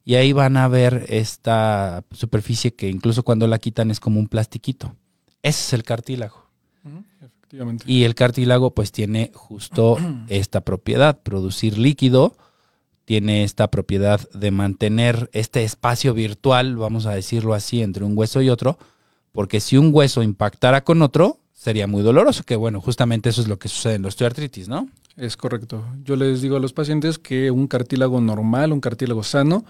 Y 0.04 0.14
ahí 0.14 0.32
van 0.32 0.58
a 0.58 0.68
ver 0.68 1.08
esta 1.10 2.04
superficie 2.12 2.76
que 2.76 2.88
incluso 2.88 3.24
cuando 3.24 3.48
la 3.48 3.58
quitan 3.58 3.90
es 3.90 4.00
como 4.00 4.20
un 4.20 4.28
plastiquito. 4.28 4.96
Ese 5.42 5.62
es 5.64 5.74
el 5.74 5.82
cartílago. 5.82 6.46
Efectivamente. 7.20 7.84
Y 7.88 8.04
el 8.04 8.14
cartílago 8.14 8.76
pues 8.76 8.92
tiene 8.92 9.32
justo 9.34 9.98
esta 10.30 10.62
propiedad, 10.62 11.20
producir 11.24 11.80
líquido, 11.80 12.38
tiene 13.06 13.44
esta 13.44 13.70
propiedad 13.70 14.20
de 14.32 14.52
mantener 14.52 15.30
este 15.32 15.64
espacio 15.64 16.14
virtual, 16.14 16.76
vamos 16.76 17.06
a 17.06 17.14
decirlo 17.14 17.54
así, 17.54 17.82
entre 17.82 18.04
un 18.04 18.18
hueso 18.18 18.42
y 18.42 18.50
otro, 18.50 18.78
porque 19.32 19.60
si 19.60 19.78
un 19.78 19.92
hueso 19.94 20.24
impactara 20.24 20.84
con 20.84 21.02
otro, 21.02 21.40
sería 21.54 21.88
muy 21.88 22.04
doloroso, 22.04 22.44
que 22.44 22.56
bueno, 22.56 22.82
justamente 22.82 23.30
eso 23.30 23.42
es 23.42 23.48
lo 23.48 23.60
que 23.60 23.70
sucede 23.70 23.96
en 23.96 24.02
la 24.02 24.08
osteoartritis, 24.10 24.68
¿no? 24.68 24.90
Es 25.16 25.38
correcto. 25.38 25.86
Yo 26.04 26.16
les 26.16 26.42
digo 26.42 26.58
a 26.58 26.60
los 26.60 26.74
pacientes 26.74 27.20
que 27.20 27.52
un 27.52 27.68
cartílago 27.68 28.20
normal, 28.20 28.74
un 28.74 28.82
cartílago 28.82 29.24
sano, 29.24 29.64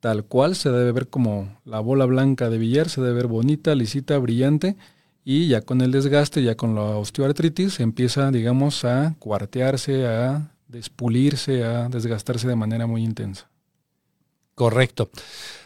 tal 0.00 0.24
cual 0.24 0.56
se 0.56 0.70
debe 0.70 0.92
ver 0.92 1.08
como 1.08 1.58
la 1.64 1.80
bola 1.80 2.04
blanca 2.04 2.50
de 2.50 2.58
billar, 2.58 2.88
se 2.88 3.00
debe 3.00 3.14
ver 3.14 3.26
bonita, 3.26 3.74
lisita, 3.74 4.18
brillante, 4.18 4.76
y 5.24 5.48
ya 5.48 5.60
con 5.60 5.82
el 5.82 5.92
desgaste, 5.92 6.42
ya 6.42 6.56
con 6.56 6.74
la 6.74 6.82
osteoartritis, 6.82 7.80
empieza, 7.80 8.30
digamos, 8.30 8.84
a 8.84 9.14
cuartearse, 9.18 10.06
a 10.06 10.52
despulirse, 10.68 11.64
a 11.64 11.88
desgastarse 11.88 12.46
de 12.46 12.56
manera 12.56 12.86
muy 12.86 13.02
intensa. 13.02 13.50
Correcto. 14.54 15.10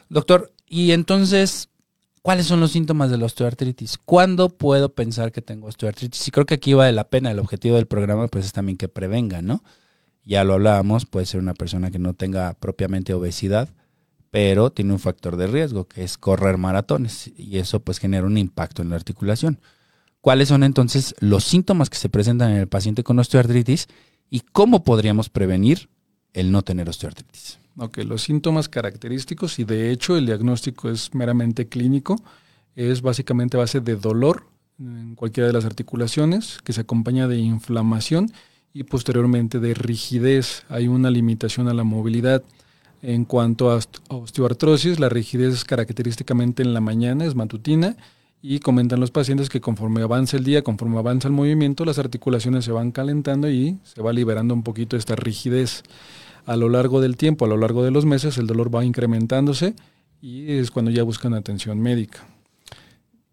Doctor, 0.09 0.53
y 0.67 0.93
entonces, 0.93 1.69
¿Cuáles 2.23 2.47
son 2.47 2.61
los 2.61 2.71
síntomas 2.71 3.11
de 3.11 3.19
la 3.19 3.27
osteoartritis? 3.27 3.99
¿Cuándo 3.99 4.49
puedo 4.49 4.95
pensar 4.95 5.33
que 5.33 5.43
tengo 5.43 5.67
osteoartritis? 5.67 6.29
Y 6.29 6.31
creo 6.31 6.47
que 6.47 6.55
aquí 6.55 6.73
vale 6.73 6.93
la 6.93 7.09
pena. 7.09 7.33
El 7.33 7.41
objetivo 7.41 7.75
del 7.75 7.87
programa 7.87 8.29
pues 8.29 8.47
es 8.47 8.53
también 8.53 8.79
que 8.79 8.87
prevenga, 8.87 9.43
¿no? 9.43 9.65
Ya 10.25 10.45
lo 10.45 10.55
hablábamos, 10.55 11.05
puede 11.05 11.27
ser 11.27 11.41
una 11.41 11.53
persona 11.53 11.91
que 11.91 11.99
no 11.99 12.15
tenga 12.15 12.55
propiamente 12.55 13.13
obesidad, 13.13 13.71
pero 14.31 14.71
tiene 14.71 14.93
un 14.93 15.01
factor 15.01 15.37
de 15.37 15.49
riesgo 15.49 15.89
que 15.89 16.05
es 16.05 16.17
correr 16.17 16.59
maratones 16.59 17.33
y 17.37 17.59
eso 17.59 17.81
pues 17.81 17.99
genera 17.99 18.25
un 18.25 18.39
impacto 18.39 18.83
en 18.83 18.91
la 18.91 18.97
articulación. 18.97 19.59
¿Cuáles 20.21 20.47
son 20.47 20.63
entonces 20.63 21.17
los 21.19 21.43
síntomas 21.43 21.91
que 21.91 21.97
se 21.97 22.09
presentan 22.09 22.53
en 22.53 22.59
el 22.59 22.69
paciente 22.69 23.03
con 23.03 23.19
osteoartritis 23.19 23.89
y 24.33 24.41
cómo 24.41 24.83
podríamos 24.83 25.29
prevenir 25.29 25.91
el 26.33 26.51
no 26.51 26.63
tener 26.63 26.89
osteoartritis? 26.89 27.59
Ok, 27.77 27.99
los 27.99 28.23
síntomas 28.23 28.71
característicos 28.71 29.59
y 29.59 29.65
de 29.65 29.91
hecho 29.91 30.17
el 30.17 30.25
diagnóstico 30.25 30.89
es 30.89 31.15
meramente 31.15 31.69
clínico, 31.69 32.17
es 32.75 33.03
básicamente 33.03 33.59
base 33.59 33.81
de 33.81 33.95
dolor 33.95 34.47
en 34.79 35.17
cualquiera 35.17 35.49
de 35.49 35.53
las 35.53 35.67
articulaciones 35.67 36.61
que 36.65 36.73
se 36.73 36.81
acompaña 36.81 37.29
de 37.29 37.39
inflamación 37.39 38.33
y 38.73 38.85
posteriormente 38.85 39.61
de 39.61 39.75
rigidez. 39.75 40.65
Hay 40.71 40.89
una 40.89 41.11
limitación 41.11 41.69
a 41.69 41.75
la 41.75 41.85
movilidad. 41.85 42.43
En 43.03 43.27
cuanto 43.27 43.71
a 43.71 43.81
osteoartrosis, 44.09 44.99
la 44.99 45.11
rigidez 45.11 45.53
es 45.53 45.65
característicamente 45.65 46.63
en 46.63 46.73
la 46.73 46.81
mañana, 46.81 47.27
es 47.27 47.35
matutina, 47.35 47.97
y 48.43 48.59
comentan 48.59 48.99
los 48.99 49.13
pacientes 49.13 49.49
que 49.49 49.61
conforme 49.61 50.03
avanza 50.03 50.37
el 50.37 50.43
día, 50.43 50.63
conforme 50.63 50.99
avanza 50.99 51.29
el 51.29 51.35
movimiento, 51.35 51.85
las 51.85 51.99
articulaciones 51.99 52.65
se 52.65 52.73
van 52.73 52.91
calentando 52.91 53.49
y 53.49 53.79
se 53.85 54.03
va 54.03 54.13
liberando 54.13 54.53
un 54.53 54.65
poquito 54.65 54.97
esta 54.97 55.15
rigidez 55.15 55.85
a 56.45 56.57
lo 56.57 56.69
largo 56.69 57.01
del 57.01 57.17
tiempo, 57.17 57.45
a 57.45 57.49
lo 57.49 57.57
largo 57.57 57.85
de 57.85 57.93
los 57.93 58.05
meses, 58.05 58.37
el 58.39 58.49
dolor 58.49 58.75
va 58.75 58.85
incrementándose 58.85 59.75
y 60.21 60.53
es 60.53 60.73
cuando 60.73 60.91
ya 60.91 61.05
buscan 61.05 61.35
atención 61.35 61.81
médica. 61.81 62.27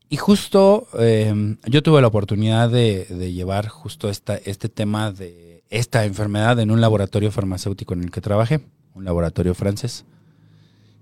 Y 0.09 0.17
justo 0.17 0.87
eh, 0.99 1.55
yo 1.65 1.81
tuve 1.81 2.01
la 2.01 2.07
oportunidad 2.07 2.69
de, 2.69 3.05
llevar 3.33 3.67
justo 3.67 4.09
esta, 4.09 4.35
este 4.37 4.69
tema 4.69 5.11
de 5.11 5.63
esta 5.71 6.05
enfermedad 6.05 6.59
en 6.59 6.69
un 6.69 6.81
laboratorio 6.81 7.31
farmacéutico 7.31 7.95
en 7.95 8.03
el 8.03 8.11
que 8.11 8.21
trabajé, 8.21 8.61
un 8.93 9.05
laboratorio 9.05 9.55
francés. 9.55 10.05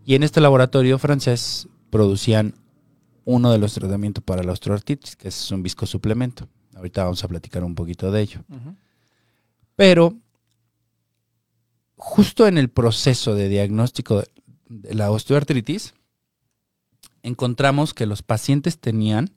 Y 0.05 0.15
en 0.15 0.23
este 0.23 0.39
laboratorio 0.39 0.97
francés 0.97 1.67
producían 1.89 2.53
uno 3.29 3.51
de 3.51 3.57
los 3.57 3.73
tratamientos 3.73 4.23
para 4.23 4.41
la 4.41 4.53
osteoartritis, 4.53 5.17
que 5.17 5.27
es 5.27 5.51
un 5.51 5.61
viscosuplemento. 5.61 6.47
Ahorita 6.75 7.03
vamos 7.03 7.21
a 7.25 7.27
platicar 7.27 7.61
un 7.65 7.75
poquito 7.75 8.09
de 8.09 8.21
ello. 8.21 8.39
Pero 9.75 10.15
justo 11.97 12.47
en 12.47 12.57
el 12.57 12.69
proceso 12.69 13.35
de 13.35 13.49
diagnóstico 13.49 14.23
de 14.69 14.95
la 14.95 15.11
osteoartritis, 15.11 15.93
encontramos 17.21 17.93
que 17.93 18.05
los 18.05 18.23
pacientes 18.23 18.79
tenían 18.79 19.35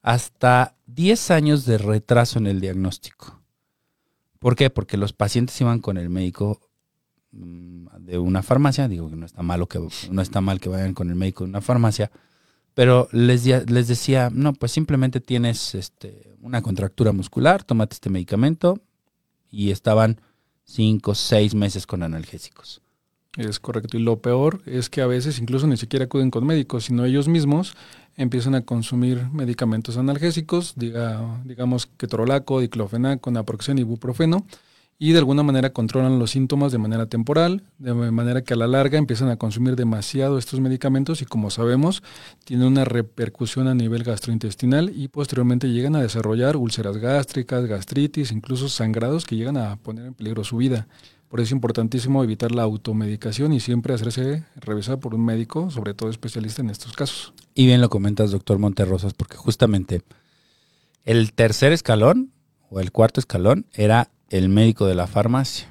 hasta 0.00 0.74
10 0.86 1.32
años 1.32 1.66
de 1.66 1.76
retraso 1.76 2.38
en 2.38 2.46
el 2.46 2.62
diagnóstico. 2.62 3.42
¿Por 4.38 4.56
qué? 4.56 4.70
Porque 4.70 4.96
los 4.96 5.12
pacientes 5.12 5.60
iban 5.60 5.80
con 5.80 5.98
el 5.98 6.08
médico 6.08 6.62
mm, 7.32 7.88
de 7.98 8.16
una 8.16 8.42
farmacia, 8.42 8.88
digo 8.88 9.10
que 9.10 9.16
no 9.16 9.26
está 9.26 9.42
malo 9.42 9.68
que 9.68 9.86
no 10.10 10.22
está 10.22 10.40
mal 10.40 10.60
que 10.60 10.70
vayan 10.70 10.94
con 10.94 11.10
el 11.10 11.14
médico 11.14 11.44
de 11.44 11.50
una 11.50 11.60
farmacia, 11.60 12.10
pero 12.74 13.08
les, 13.12 13.44
les 13.46 13.88
decía, 13.88 14.30
no, 14.32 14.52
pues 14.52 14.72
simplemente 14.72 15.20
tienes 15.20 15.74
este, 15.74 16.34
una 16.40 16.62
contractura 16.62 17.12
muscular, 17.12 17.64
tómate 17.64 17.94
este 17.94 18.10
medicamento 18.10 18.80
y 19.50 19.70
estaban 19.70 20.20
cinco, 20.64 21.14
seis 21.14 21.54
meses 21.54 21.86
con 21.86 22.02
analgésicos. 22.02 22.82
Es 23.36 23.60
correcto. 23.60 23.96
Y 23.96 24.00
lo 24.00 24.20
peor 24.20 24.60
es 24.66 24.90
que 24.90 25.00
a 25.00 25.06
veces 25.06 25.38
incluso 25.38 25.66
ni 25.66 25.76
siquiera 25.76 26.04
acuden 26.04 26.30
con 26.30 26.46
médicos, 26.46 26.84
sino 26.84 27.04
ellos 27.04 27.28
mismos 27.28 27.74
empiezan 28.16 28.54
a 28.54 28.62
consumir 28.62 29.26
medicamentos 29.32 29.96
analgésicos, 29.96 30.74
diga, 30.76 31.40
digamos 31.44 31.86
ketorolaco, 31.86 32.60
diclofenaco, 32.60 33.30
naproxeno, 33.30 33.80
ibuprofeno, 33.80 34.46
y 34.98 35.12
de 35.12 35.18
alguna 35.18 35.42
manera 35.42 35.72
controlan 35.72 36.18
los 36.18 36.30
síntomas 36.30 36.70
de 36.70 36.78
manera 36.78 37.06
temporal, 37.06 37.64
de 37.78 37.92
manera 37.92 38.42
que 38.42 38.54
a 38.54 38.56
la 38.56 38.68
larga 38.68 38.98
empiezan 38.98 39.30
a 39.30 39.36
consumir 39.36 39.74
demasiado 39.74 40.38
estos 40.38 40.60
medicamentos 40.60 41.22
y 41.22 41.24
como 41.24 41.50
sabemos 41.50 42.02
tienen 42.44 42.68
una 42.68 42.84
repercusión 42.84 43.66
a 43.66 43.74
nivel 43.74 44.04
gastrointestinal 44.04 44.92
y 44.94 45.08
posteriormente 45.08 45.68
llegan 45.68 45.96
a 45.96 46.02
desarrollar 46.02 46.56
úlceras 46.56 46.98
gástricas, 46.98 47.66
gastritis, 47.66 48.30
incluso 48.30 48.68
sangrados 48.68 49.24
que 49.26 49.36
llegan 49.36 49.56
a 49.56 49.76
poner 49.76 50.06
en 50.06 50.14
peligro 50.14 50.44
su 50.44 50.56
vida. 50.56 50.86
Por 51.32 51.40
eso 51.40 51.46
es 51.46 51.52
importantísimo 51.52 52.22
evitar 52.22 52.52
la 52.52 52.62
automedicación 52.62 53.54
y 53.54 53.60
siempre 53.60 53.94
hacerse 53.94 54.44
revisar 54.54 55.00
por 55.00 55.14
un 55.14 55.24
médico, 55.24 55.70
sobre 55.70 55.94
todo 55.94 56.10
especialista 56.10 56.60
en 56.60 56.68
estos 56.68 56.92
casos. 56.92 57.32
Y 57.54 57.64
bien 57.64 57.80
lo 57.80 57.88
comentas, 57.88 58.30
doctor 58.32 58.58
Monterrosas, 58.58 59.14
porque 59.14 59.36
justamente 59.36 60.02
el 61.04 61.32
tercer 61.32 61.72
escalón 61.72 62.32
o 62.68 62.80
el 62.80 62.92
cuarto 62.92 63.18
escalón 63.18 63.64
era 63.72 64.10
el 64.32 64.48
médico 64.48 64.86
de 64.86 64.94
la 64.94 65.06
farmacia. 65.06 65.70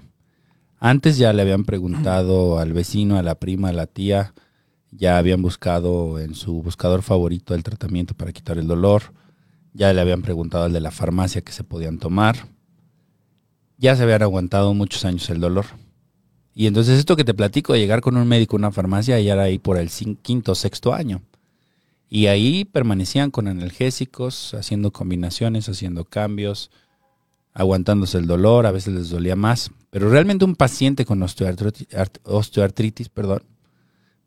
Antes 0.80 1.18
ya 1.18 1.34
le 1.34 1.42
habían 1.42 1.66
preguntado 1.66 2.60
al 2.60 2.74
vecino, 2.74 3.18
a 3.18 3.24
la 3.24 3.36
prima, 3.36 3.70
a 3.70 3.74
la 3.74 3.88
tía, 3.88 4.34
ya 4.92 5.18
habían 5.18 5.42
buscado 5.42 6.20
en 6.20 6.36
su 6.36 6.62
buscador 6.62 7.02
favorito 7.02 7.56
el 7.56 7.64
tratamiento 7.64 8.14
para 8.14 8.32
quitar 8.32 8.60
el 8.60 8.68
dolor, 8.68 9.14
ya 9.74 9.92
le 9.94 10.00
habían 10.00 10.22
preguntado 10.22 10.66
al 10.66 10.74
de 10.74 10.80
la 10.80 10.92
farmacia 10.92 11.42
que 11.42 11.52
se 11.52 11.64
podían 11.64 11.98
tomar, 11.98 12.36
ya 13.78 13.96
se 13.96 14.04
habían 14.04 14.22
aguantado 14.22 14.76
muchos 14.76 15.06
años 15.06 15.28
el 15.32 15.40
dolor. 15.40 15.66
Y 16.54 16.68
entonces 16.68 17.00
esto 17.00 17.16
que 17.16 17.24
te 17.24 17.34
platico 17.34 17.74
de 17.74 17.80
llegar 17.80 18.02
con 18.02 18.16
un 18.16 18.28
médico 18.28 18.58
a 18.58 18.60
una 18.60 18.72
farmacia 18.72 19.20
ya 19.20 19.34
era 19.34 19.44
ahí 19.44 19.58
por 19.58 19.78
el 19.78 19.90
quinto 20.22 20.52
o 20.52 20.56
sexto 20.56 20.94
año. 20.94 21.24
Y 22.10 22.28
ahí 22.28 22.66
permanecían 22.66 23.32
con 23.32 23.48
analgésicos, 23.48 24.54
haciendo 24.54 24.92
combinaciones, 24.92 25.68
haciendo 25.68 26.06
cambios, 26.06 26.70
aguantándose 27.54 28.18
el 28.18 28.28
dolor, 28.28 28.66
a 28.66 28.72
veces 28.72 28.94
les 28.94 29.10
dolía 29.10 29.36
más. 29.36 29.72
Pero 29.90 30.10
realmente 30.10 30.46
un 30.46 30.56
paciente 30.56 31.06
con 31.06 31.22
osteoartritis, 31.22 33.10
perdón, 33.10 33.44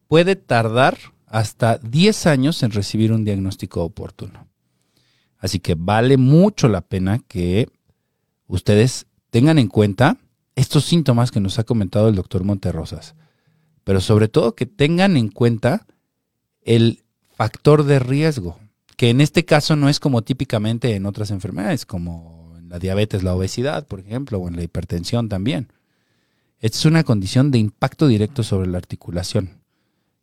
puede 0.08 0.36
tardar 0.36 0.98
hasta 1.26 1.78
10 1.78 2.26
años 2.26 2.62
en 2.62 2.70
recibir 2.70 3.12
un 3.12 3.24
diagnóstico 3.24 3.82
oportuno. 3.82 4.46
Así 5.38 5.58
que 5.58 5.74
vale 5.74 6.16
mucho 6.16 6.68
la 6.68 6.80
pena 6.80 7.18
que 7.18 7.68
ustedes 8.46 9.06
tengan 9.30 9.58
en 9.58 9.68
cuenta 9.68 10.18
estos 10.54 10.84
síntomas 10.84 11.30
que 11.30 11.40
nos 11.40 11.58
ha 11.58 11.64
comentado 11.64 12.08
el 12.08 12.14
doctor 12.14 12.44
Monterrosas, 12.44 13.14
pero 13.82 14.00
sobre 14.00 14.28
todo 14.28 14.54
que 14.54 14.66
tengan 14.66 15.16
en 15.16 15.28
cuenta 15.28 15.86
el 16.62 17.02
factor 17.34 17.84
de 17.84 17.98
riesgo, 17.98 18.58
que 18.96 19.10
en 19.10 19.20
este 19.20 19.44
caso 19.44 19.76
no 19.76 19.88
es 19.88 19.98
como 19.98 20.22
típicamente 20.22 20.94
en 20.94 21.04
otras 21.04 21.30
enfermedades, 21.30 21.84
como 21.84 22.43
la 22.74 22.80
diabetes, 22.80 23.22
la 23.22 23.36
obesidad, 23.36 23.86
por 23.86 24.00
ejemplo, 24.00 24.38
o 24.38 24.48
en 24.48 24.56
la 24.56 24.64
hipertensión 24.64 25.28
también. 25.28 25.68
Esta 26.58 26.76
es 26.76 26.84
una 26.86 27.04
condición 27.04 27.52
de 27.52 27.58
impacto 27.58 28.08
directo 28.08 28.42
sobre 28.42 28.68
la 28.68 28.78
articulación, 28.78 29.60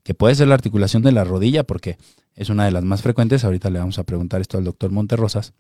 que 0.03 0.13
puede 0.13 0.35
ser 0.35 0.49
la 0.49 0.55
articulación 0.55 1.01
de 1.01 1.13
la 1.13 1.23
rodilla, 1.23 1.63
porque 1.63 1.97
es 2.35 2.49
una 2.49 2.65
de 2.65 2.71
las 2.71 2.83
más 2.83 3.03
frecuentes, 3.03 3.45
ahorita 3.45 3.69
le 3.69 3.79
vamos 3.79 3.99
a 3.99 4.03
preguntar 4.03 4.41
esto 4.41 4.57
al 4.57 4.65
doctor 4.65 4.91
Monterrosas, 4.91 5.53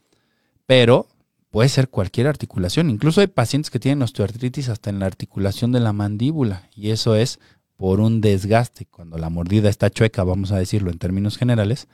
pero 0.65 1.07
puede 1.49 1.69
ser 1.69 1.87
cualquier 1.87 2.27
articulación. 2.27 2.89
Incluso 2.89 3.21
hay 3.21 3.27
pacientes 3.27 3.71
que 3.71 3.79
tienen 3.79 4.01
osteoartritis 4.01 4.67
hasta 4.67 4.89
en 4.89 4.99
la 4.99 5.05
articulación 5.05 5.71
de 5.71 5.79
la 5.79 5.93
mandíbula 5.93 6.69
y 6.75 6.89
eso 6.89 7.15
es 7.15 7.39
por 7.77 8.01
un 8.01 8.19
desgaste. 8.19 8.85
Cuando 8.85 9.17
la 9.17 9.29
mordida 9.29 9.69
está 9.69 9.89
chueca, 9.89 10.25
vamos 10.25 10.51
a 10.51 10.57
decirlo 10.57 10.91
en 10.91 10.97
términos 10.97 11.37
generales, 11.37 11.87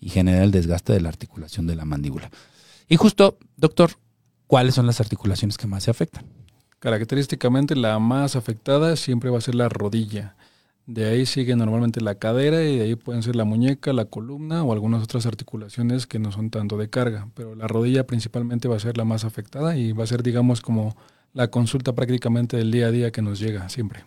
y 0.00 0.10
genera 0.10 0.44
el 0.44 0.50
desgaste 0.50 0.92
de 0.92 1.00
la 1.00 1.08
articulación 1.08 1.66
de 1.66 1.76
la 1.76 1.86
mandíbula. 1.86 2.30
Y 2.90 2.96
justo, 2.96 3.38
doctor, 3.56 3.92
¿cuáles 4.46 4.74
son 4.74 4.86
las 4.86 5.00
articulaciones 5.00 5.58
que 5.58 5.66
más 5.66 5.84
se 5.84 5.90
afectan? 5.90 6.24
Característicamente 6.78 7.76
la 7.76 7.98
más 7.98 8.36
afectada 8.36 8.96
siempre 8.96 9.30
va 9.30 9.38
a 9.38 9.42
ser 9.42 9.54
la 9.54 9.68
rodilla. 9.68 10.36
De 10.86 11.06
ahí 11.06 11.24
sigue 11.24 11.56
normalmente 11.56 12.02
la 12.02 12.16
cadera 12.16 12.62
y 12.62 12.76
de 12.76 12.84
ahí 12.84 12.94
pueden 12.94 13.22
ser 13.22 13.36
la 13.36 13.44
muñeca, 13.44 13.94
la 13.94 14.04
columna 14.04 14.62
o 14.62 14.72
algunas 14.72 15.02
otras 15.02 15.24
articulaciones 15.24 16.06
que 16.06 16.18
no 16.18 16.30
son 16.30 16.50
tanto 16.50 16.76
de 16.76 16.90
carga. 16.90 17.28
Pero 17.34 17.54
la 17.54 17.66
rodilla 17.66 18.06
principalmente 18.06 18.68
va 18.68 18.76
a 18.76 18.80
ser 18.80 18.98
la 18.98 19.04
más 19.04 19.24
afectada 19.24 19.78
y 19.78 19.92
va 19.92 20.04
a 20.04 20.06
ser, 20.06 20.22
digamos, 20.22 20.60
como 20.60 20.94
la 21.32 21.48
consulta 21.48 21.94
prácticamente 21.94 22.58
del 22.58 22.70
día 22.70 22.88
a 22.88 22.90
día 22.90 23.10
que 23.12 23.22
nos 23.22 23.38
llega 23.38 23.68
siempre. 23.70 24.04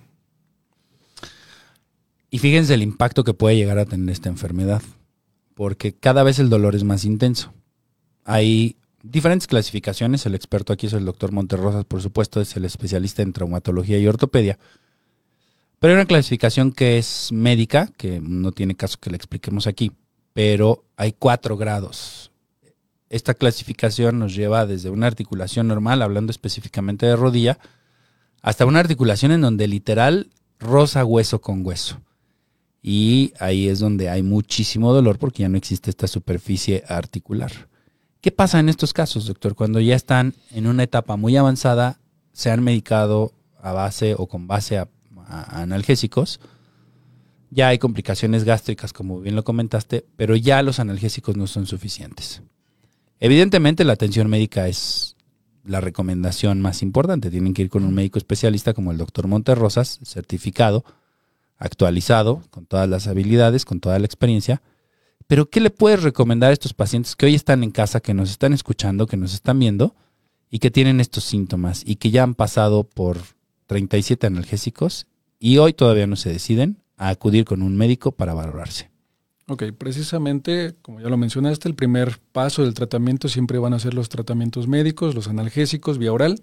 Y 2.29 2.39
fíjense 2.39 2.73
el 2.75 2.83
impacto 2.83 3.23
que 3.23 3.33
puede 3.33 3.55
llegar 3.55 3.79
a 3.79 3.85
tener 3.85 4.09
esta 4.09 4.29
enfermedad, 4.29 4.81
porque 5.55 5.93
cada 5.93 6.23
vez 6.23 6.39
el 6.39 6.49
dolor 6.49 6.75
es 6.75 6.83
más 6.83 7.05
intenso. 7.05 7.53
Hay 8.23 8.75
diferentes 9.03 9.47
clasificaciones, 9.47 10.25
el 10.25 10.35
experto 10.35 10.73
aquí 10.73 10.87
es 10.87 10.93
el 10.93 11.05
doctor 11.05 11.31
Monterrosas, 11.31 11.85
por 11.85 12.01
supuesto, 12.01 12.41
es 12.41 12.55
el 12.55 12.65
especialista 12.65 13.21
en 13.21 13.33
traumatología 13.33 13.97
y 13.99 14.07
ortopedia 14.07 14.57
pero 15.79 15.93
hay 15.93 15.97
una 15.97 16.07
clasificación 16.07 16.71
que 16.71 16.97
es 16.97 17.31
médica, 17.31 17.91
que 17.97 18.19
no 18.19 18.51
tiene 18.51 18.75
caso 18.75 18.97
que 18.99 19.11
le 19.11 19.17
expliquemos 19.17 19.67
aquí, 19.67 19.91
pero 20.33 20.83
hay 20.95 21.13
cuatro 21.13 21.55
grados. 21.55 22.31
Esta 23.09 23.35
clasificación 23.35 24.17
nos 24.17 24.35
lleva 24.35 24.65
desde 24.65 24.89
una 24.89 25.07
articulación 25.07 25.67
normal, 25.67 26.01
hablando 26.01 26.31
específicamente 26.31 27.05
de 27.05 27.15
rodilla, 27.15 27.59
hasta 28.41 28.65
una 28.65 28.79
articulación 28.79 29.31
en 29.31 29.41
donde 29.41 29.67
literal 29.67 30.29
rosa 30.59 31.05
hueso 31.05 31.41
con 31.41 31.65
hueso. 31.65 32.01
Y 32.81 33.33
ahí 33.39 33.67
es 33.67 33.79
donde 33.79 34.09
hay 34.09 34.23
muchísimo 34.23 34.93
dolor 34.93 35.19
porque 35.19 35.43
ya 35.43 35.49
no 35.49 35.57
existe 35.57 35.89
esta 35.89 36.07
superficie 36.07 36.83
articular. 36.87 37.51
¿Qué 38.27 38.33
pasa 38.33 38.59
en 38.59 38.67
estos 38.67 38.91
casos, 38.91 39.25
doctor? 39.25 39.55
Cuando 39.55 39.79
ya 39.79 39.95
están 39.95 40.33
en 40.51 40.67
una 40.67 40.83
etapa 40.83 41.15
muy 41.15 41.37
avanzada, 41.37 42.01
se 42.33 42.51
han 42.51 42.61
medicado 42.61 43.31
a 43.61 43.71
base 43.71 44.15
o 44.17 44.27
con 44.27 44.47
base 44.47 44.77
a 44.77 44.89
analgésicos. 45.61 46.41
Ya 47.51 47.69
hay 47.69 47.77
complicaciones 47.77 48.43
gástricas, 48.43 48.91
como 48.91 49.21
bien 49.21 49.37
lo 49.37 49.45
comentaste, 49.45 50.03
pero 50.17 50.35
ya 50.35 50.61
los 50.61 50.81
analgésicos 50.81 51.37
no 51.37 51.47
son 51.47 51.67
suficientes. 51.67 52.41
Evidentemente 53.21 53.85
la 53.85 53.93
atención 53.93 54.29
médica 54.29 54.67
es 54.67 55.15
la 55.63 55.79
recomendación 55.79 56.59
más 56.59 56.81
importante. 56.81 57.31
Tienen 57.31 57.53
que 57.53 57.61
ir 57.61 57.69
con 57.69 57.85
un 57.85 57.95
médico 57.95 58.17
especialista 58.17 58.73
como 58.73 58.91
el 58.91 58.97
doctor 58.97 59.27
Monterrosas, 59.27 60.01
certificado, 60.03 60.83
actualizado, 61.57 62.43
con 62.49 62.65
todas 62.65 62.89
las 62.89 63.07
habilidades, 63.07 63.63
con 63.63 63.79
toda 63.79 63.97
la 63.99 64.05
experiencia. 64.05 64.61
Pero 65.27 65.49
¿qué 65.49 65.59
le 65.59 65.69
puedes 65.69 66.03
recomendar 66.03 66.51
a 66.51 66.53
estos 66.53 66.73
pacientes 66.73 67.15
que 67.15 67.25
hoy 67.25 67.35
están 67.35 67.63
en 67.63 67.71
casa, 67.71 67.99
que 67.99 68.13
nos 68.13 68.31
están 68.31 68.53
escuchando, 68.53 69.07
que 69.07 69.17
nos 69.17 69.33
están 69.33 69.59
viendo 69.59 69.93
y 70.49 70.59
que 70.59 70.71
tienen 70.71 71.01
estos 71.01 71.25
síntomas 71.25 71.83
y 71.85 71.97
que 71.97 72.11
ya 72.11 72.23
han 72.23 72.33
pasado 72.33 72.85
por 72.85 73.17
37 73.67 74.25
analgésicos 74.25 75.05
y 75.37 75.57
hoy 75.57 75.73
todavía 75.73 76.07
no 76.07 76.15
se 76.15 76.31
deciden 76.31 76.77
a 76.95 77.09
acudir 77.09 77.43
con 77.43 77.61
un 77.61 77.75
médico 77.75 78.13
para 78.13 78.33
valorarse. 78.33 78.89
Ok, 79.49 79.63
precisamente, 79.77 80.75
como 80.81 80.99
ya 81.01 81.09
lo 81.09 81.17
mencionaste, 81.17 81.69
el 81.69 81.75
primer 81.75 82.19
paso 82.31 82.63
del 82.63 82.73
tratamiento 82.73 83.29
siempre 83.29 83.59
van 83.59 83.73
a 83.73 83.79
ser 83.79 83.93
los 83.93 84.09
tratamientos 84.09 84.67
médicos, 84.67 85.13
los 85.13 85.27
analgésicos 85.27 85.97
vía 85.97 86.11
oral. 86.11 86.41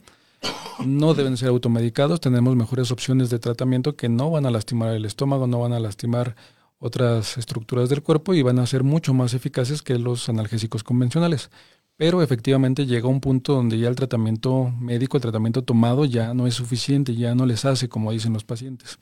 No 0.85 1.15
deben 1.15 1.37
ser 1.39 1.49
automedicados, 1.49 2.21
tenemos 2.21 2.55
mejores 2.57 2.91
opciones 2.91 3.31
de 3.31 3.39
tratamiento 3.39 3.97
que 3.97 4.11
no 4.11 4.31
van 4.31 4.45
a 4.45 4.51
lastimar 4.51 4.95
el 4.95 5.05
estómago, 5.07 5.47
no 5.47 5.61
van 5.61 5.73
a 5.73 5.81
lastimar 5.81 6.35
otras 6.79 7.39
estructuras 7.39 7.89
del 7.89 8.03
cuerpo 8.03 8.35
y 8.35 8.43
van 8.43 8.59
a 8.59 8.67
ser 8.67 8.85
mucho 8.85 9.15
más 9.15 9.35
eficaces 9.35 9.83
que 9.83 9.99
los 9.99 10.29
analgésicos 10.29 10.85
convencionales. 10.85 11.51
Pero 11.97 12.23
efectivamente 12.23 12.87
llega 12.87 13.09
un 13.09 13.21
punto 13.21 13.55
donde 13.55 13.79
ya 13.79 13.89
el 13.89 13.95
tratamiento 13.95 14.73
médico, 14.81 15.17
el 15.17 15.23
tratamiento 15.23 15.63
tomado 15.63 16.05
ya 16.05 16.35
no 16.35 16.47
es 16.47 16.55
suficiente, 16.55 17.15
ya 17.15 17.35
no 17.35 17.47
les 17.47 17.65
hace 17.65 17.89
como 17.89 18.11
dicen 18.11 18.33
los 18.33 18.45
pacientes. 18.45 18.99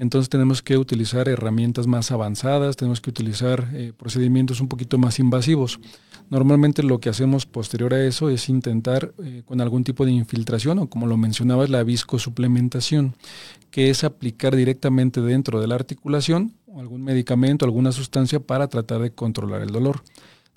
Entonces 0.00 0.30
tenemos 0.30 0.62
que 0.62 0.78
utilizar 0.78 1.28
herramientas 1.28 1.86
más 1.86 2.10
avanzadas, 2.10 2.76
tenemos 2.76 3.02
que 3.02 3.10
utilizar 3.10 3.68
eh, 3.74 3.92
procedimientos 3.94 4.62
un 4.62 4.68
poquito 4.68 4.96
más 4.96 5.18
invasivos. 5.18 5.78
Normalmente 6.30 6.82
lo 6.82 7.00
que 7.00 7.10
hacemos 7.10 7.44
posterior 7.44 7.92
a 7.92 8.06
eso 8.06 8.30
es 8.30 8.48
intentar 8.48 9.12
eh, 9.22 9.42
con 9.44 9.60
algún 9.60 9.84
tipo 9.84 10.06
de 10.06 10.12
infiltración 10.12 10.78
o 10.78 10.88
como 10.88 11.06
lo 11.06 11.18
mencionabas 11.18 11.68
la 11.68 11.82
viscosuplementación, 11.82 13.14
que 13.70 13.90
es 13.90 14.02
aplicar 14.02 14.56
directamente 14.56 15.20
dentro 15.20 15.60
de 15.60 15.66
la 15.66 15.74
articulación 15.74 16.54
algún 16.76 17.02
medicamento, 17.02 17.64
alguna 17.64 17.92
sustancia 17.92 18.40
para 18.40 18.68
tratar 18.68 19.00
de 19.00 19.12
controlar 19.12 19.62
el 19.62 19.70
dolor 19.70 20.02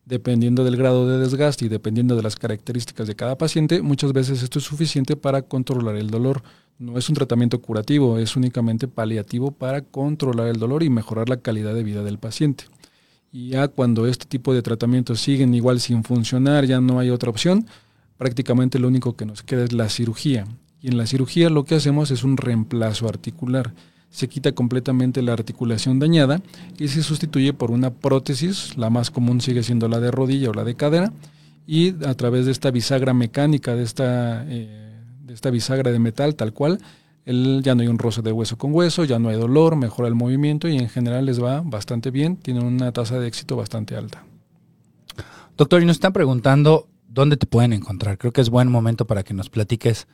dependiendo 0.06 0.64
del 0.64 0.78
grado 0.78 1.08
de 1.08 1.18
desgaste 1.18 1.66
y 1.66 1.70
dependiendo 1.70 2.16
de 2.16 2.24
las 2.24 2.36
características 2.36 3.08
de 3.08 3.16
cada 3.16 3.38
paciente, 3.38 3.82
muchas 3.82 4.14
veces 4.14 4.44
esto 4.44 4.60
es 4.60 4.66
suficiente 4.66 5.16
para 5.16 5.44
controlar 5.44 5.96
el 5.96 6.10
dolor. 6.10 6.44
No 6.80 6.98
es 6.98 7.08
un 7.10 7.16
tratamiento 7.16 7.62
curativo, 7.62 8.18
es 8.18 8.36
únicamente 8.36 8.88
paliativo 8.88 9.52
para 9.52 9.82
controlar 9.82 10.48
el 10.48 10.58
dolor 10.58 10.84
y 10.84 10.90
mejorar 10.90 11.30
la 11.30 11.38
calidad 11.38 11.74
de 11.74 11.84
vida 11.84 12.04
del 12.04 12.18
paciente. 12.18 12.66
Y 13.32 13.50
ya 13.50 13.68
cuando 13.68 14.06
este 14.08 14.26
tipo 14.26 14.54
de 14.54 14.62
tratamientos 14.62 15.22
siguen 15.22 15.54
igual 15.54 15.80
sin 15.80 16.04
funcionar, 16.04 16.66
ya 16.66 16.82
no 16.82 17.00
hay 17.00 17.10
otra 17.10 17.30
opción, 17.30 17.66
prácticamente 18.18 18.80
lo 18.80 18.88
único 18.88 19.16
que 19.16 19.26
nos 19.26 19.42
queda 19.42 19.64
es 19.64 19.74
la 19.74 19.90
cirugía. 19.90 20.46
Y 20.82 20.90
en 20.90 20.98
la 20.98 21.08
cirugía 21.08 21.50
lo 21.50 21.64
que 21.64 21.76
hacemos 21.76 22.12
es 22.12 22.24
un 22.24 22.36
reemplazo 22.38 23.08
articular 23.08 23.74
se 24.14 24.30
quita 24.30 24.52
completamente 24.52 25.24
la 25.24 25.34
articulación 25.34 25.98
dañada 25.98 26.40
y 26.78 26.88
se 26.88 27.02
sustituye 27.02 27.52
por 27.52 27.72
una 27.72 27.90
prótesis, 27.90 28.78
la 28.78 28.92
más 28.92 29.10
común 29.10 29.42
sigue 29.42 29.64
siendo 29.64 29.88
la 29.88 30.00
de 30.00 30.12
rodilla 30.12 30.52
o 30.52 30.54
la 30.54 30.64
de 30.64 30.76
cadera, 30.76 31.12
y 31.66 31.96
a 32.06 32.14
través 32.14 32.46
de 32.46 32.52
esta 32.52 32.70
bisagra 32.70 33.16
mecánica, 33.16 33.76
de 33.76 33.82
esta, 33.82 34.46
eh, 34.48 35.02
de 35.24 35.34
esta 35.34 35.50
bisagra 35.50 35.92
de 35.92 35.98
metal 35.98 36.36
tal 36.36 36.54
cual, 36.54 36.78
ya 37.26 37.74
no 37.74 37.82
hay 37.82 37.88
un 37.88 37.98
roce 37.98 38.22
de 38.22 38.32
hueso 38.32 38.56
con 38.56 38.72
hueso, 38.72 39.04
ya 39.04 39.18
no 39.18 39.30
hay 39.30 39.36
dolor, 39.36 39.78
mejora 39.78 40.10
el 40.10 40.16
movimiento 40.16 40.68
y 40.68 40.78
en 40.78 40.90
general 40.90 41.26
les 41.26 41.42
va 41.42 41.62
bastante 41.62 42.12
bien, 42.12 42.38
tienen 42.38 42.66
una 42.66 42.92
tasa 42.92 43.18
de 43.18 43.28
éxito 43.28 43.56
bastante 43.56 43.96
alta. 43.96 44.24
Doctor, 45.58 45.82
y 45.82 45.86
nos 45.86 45.96
están 45.96 46.14
preguntando 46.14 46.88
dónde 47.08 47.38
te 47.38 47.48
pueden 47.48 47.74
encontrar. 47.74 48.20
Creo 48.20 48.32
que 48.32 48.42
es 48.42 48.50
buen 48.52 48.70
momento 48.70 49.08
para 49.08 49.24
que 49.24 49.34
nos 49.34 49.50
platiques 49.50 50.08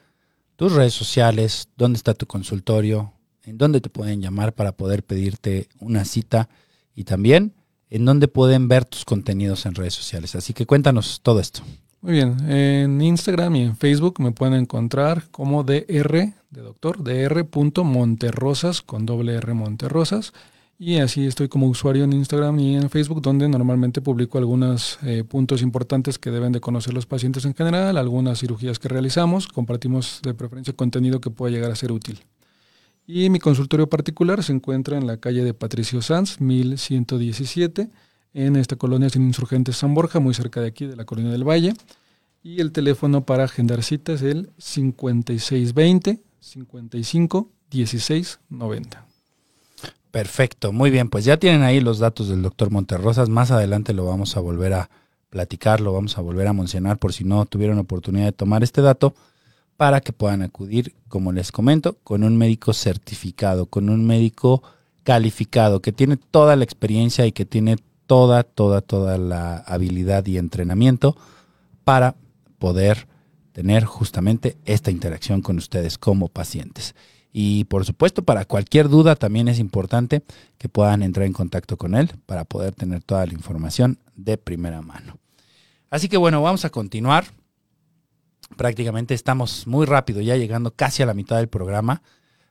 tus 0.55 0.71
redes 0.71 0.93
sociales, 0.93 1.67
dónde 1.75 1.97
está 1.97 2.13
tu 2.13 2.27
consultorio, 2.27 3.18
en 3.43 3.57
dónde 3.57 3.81
te 3.81 3.89
pueden 3.89 4.21
llamar 4.21 4.53
para 4.53 4.73
poder 4.73 5.03
pedirte 5.03 5.69
una 5.79 6.05
cita 6.05 6.49
y 6.95 7.03
también 7.03 7.53
en 7.89 8.05
dónde 8.05 8.27
pueden 8.27 8.67
ver 8.67 8.85
tus 8.85 9.05
contenidos 9.05 9.65
en 9.65 9.75
redes 9.75 9.93
sociales. 9.93 10.35
Así 10.35 10.53
que 10.53 10.65
cuéntanos 10.65 11.21
todo 11.23 11.39
esto. 11.39 11.61
Muy 12.01 12.13
bien, 12.13 12.49
en 12.49 13.01
Instagram 13.01 13.55
y 13.57 13.63
en 13.63 13.75
Facebook 13.75 14.21
me 14.21 14.31
pueden 14.31 14.53
encontrar 14.53 15.29
como 15.31 15.63
DR 15.63 16.33
de 16.49 16.61
doctor, 16.61 17.03
dr.monterrosas 17.03 18.81
con 18.81 19.05
doble 19.05 19.35
R 19.35 19.53
Monterrosas. 19.53 20.33
Y 20.81 20.99
así 20.99 21.27
estoy 21.27 21.49
como 21.49 21.67
usuario 21.67 22.05
en 22.05 22.13
Instagram 22.13 22.57
y 22.57 22.77
en 22.77 22.89
Facebook, 22.89 23.21
donde 23.21 23.49
normalmente 23.49 23.99
publico 23.99 24.37
algunos 24.37 24.97
eh, 25.03 25.25
puntos 25.25 25.61
importantes 25.61 26.17
que 26.17 26.31
deben 26.31 26.53
de 26.53 26.61
conocer 26.61 26.93
los 26.93 27.05
pacientes 27.05 27.43
en 27.43 27.53
general, 27.53 27.97
algunas 27.97 28.39
cirugías 28.39 28.79
que 28.79 28.87
realizamos, 28.87 29.49
compartimos 29.49 30.21
de 30.23 30.33
preferencia 30.33 30.73
contenido 30.73 31.19
que 31.19 31.31
pueda 31.31 31.51
llegar 31.51 31.69
a 31.69 31.75
ser 31.75 31.91
útil. 31.91 32.21
Y 33.11 33.31
mi 33.31 33.39
consultorio 33.39 33.89
particular 33.89 34.43
se 34.43 34.51
encuentra 34.51 34.95
en 34.95 35.07
la 35.07 35.17
calle 35.17 35.43
de 35.43 35.55
Patricio 35.55 35.99
Sanz, 36.03 36.39
1117, 36.39 37.89
en 38.35 38.55
esta 38.55 38.75
colonia 38.75 39.09
sin 39.09 39.23
insurgentes 39.23 39.77
San 39.77 39.95
Borja, 39.95 40.19
muy 40.19 40.35
cerca 40.35 40.61
de 40.61 40.67
aquí, 40.67 40.85
de 40.85 40.95
la 40.95 41.05
colonia 41.05 41.31
del 41.31 41.43
Valle. 41.43 41.73
Y 42.43 42.61
el 42.61 42.71
teléfono 42.71 43.25
para 43.25 43.45
agendar 43.45 43.81
citas 43.81 44.21
es 44.21 44.31
el 44.31 44.51
5620 44.59 46.19
55 46.39 47.49
16 47.71 48.39
90. 48.47 49.07
Perfecto, 50.11 50.71
muy 50.71 50.91
bien, 50.91 51.09
pues 51.09 51.25
ya 51.25 51.37
tienen 51.37 51.63
ahí 51.63 51.79
los 51.79 51.97
datos 51.97 52.29
del 52.29 52.43
doctor 52.43 52.69
Monterrosas, 52.69 53.27
más 53.27 53.49
adelante 53.49 53.95
lo 53.95 54.05
vamos 54.05 54.37
a 54.37 54.39
volver 54.39 54.73
a 54.73 54.91
platicar, 55.31 55.81
lo 55.81 55.93
vamos 55.93 56.19
a 56.19 56.21
volver 56.21 56.45
a 56.45 56.53
mencionar 56.53 56.99
por 56.99 57.11
si 57.11 57.23
no 57.23 57.47
tuvieron 57.47 57.79
oportunidad 57.79 58.25
de 58.25 58.33
tomar 58.33 58.61
este 58.61 58.83
dato, 58.83 59.15
para 59.79 60.01
que 60.01 60.11
puedan 60.11 60.41
acudir, 60.41 60.93
como 61.07 61.31
les 61.31 61.53
comento, 61.53 61.99
con 62.03 62.25
un 62.25 62.37
médico 62.37 62.73
certificado, 62.73 63.65
con 63.65 63.89
un 63.89 64.05
médico 64.05 64.61
calificado, 65.03 65.81
que 65.81 65.93
tiene 65.93 66.17
toda 66.17 66.57
la 66.57 66.65
experiencia 66.65 67.25
y 67.25 67.31
que 67.31 67.45
tiene 67.45 67.77
toda, 68.05 68.43
toda, 68.43 68.81
toda 68.81 69.17
la 69.17 69.59
habilidad 69.59 70.25
y 70.25 70.37
entrenamiento 70.37 71.15
para 71.85 72.17
poder 72.57 73.07
tener 73.53 73.85
justamente 73.85 74.57
esta 74.65 74.91
interacción 74.91 75.41
con 75.41 75.57
ustedes 75.57 75.97
como 75.97 76.27
pacientes. 76.27 76.93
Y 77.31 77.63
por 77.63 77.85
supuesto, 77.85 78.21
para 78.23 78.43
cualquier 78.43 78.89
duda 78.89 79.15
también 79.15 79.47
es 79.47 79.59
importante 79.59 80.23
que 80.57 80.67
puedan 80.67 81.03
entrar 81.03 81.25
en 81.25 81.31
contacto 81.31 81.77
con 81.77 81.95
él 81.95 82.11
para 82.25 82.43
poder 82.43 82.75
tener 82.75 83.01
toda 83.01 83.25
la 83.25 83.31
información 83.31 83.97
de 84.17 84.37
primera 84.37 84.81
mano. 84.81 85.19
Así 85.89 86.09
que 86.09 86.17
bueno, 86.17 86.41
vamos 86.41 86.65
a 86.65 86.69
continuar. 86.69 87.38
Prácticamente 88.57 89.13
estamos 89.13 89.67
muy 89.67 89.85
rápido, 89.85 90.21
ya 90.21 90.35
llegando 90.35 90.71
casi 90.71 91.03
a 91.03 91.05
la 91.05 91.13
mitad 91.13 91.37
del 91.37 91.47
programa. 91.47 92.01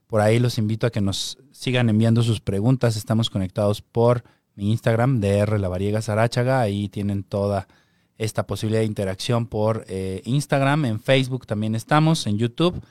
Por 0.06 0.20
ahí 0.20 0.38
los 0.38 0.58
invito 0.58 0.87
a 0.87 0.90
que 0.90 1.00
nos 1.00 1.38
sigan 1.52 1.90
enviando 1.90 2.22
sus 2.22 2.40
preguntas. 2.40 2.96
Estamos 2.96 3.28
conectados 3.30 3.82
por 3.82 4.24
mi 4.54 4.70
Instagram, 4.70 5.20
DR 5.20 5.61
La 5.61 5.68
Variega 5.68 6.00
Sarachaga. 6.00 6.61
Ahí 6.61 6.88
tienen 6.88 7.24
toda 7.24 7.68
esta 8.16 8.46
posibilidad 8.46 8.80
de 8.80 8.87
interacción 8.87 9.46
por 9.46 9.84
eh, 9.88 10.22
Instagram. 10.24 10.87
En 10.87 11.00
Facebook 11.00 11.46
también 11.46 11.74
estamos, 11.74 12.26
en 12.26 12.38
YouTube 12.38 12.82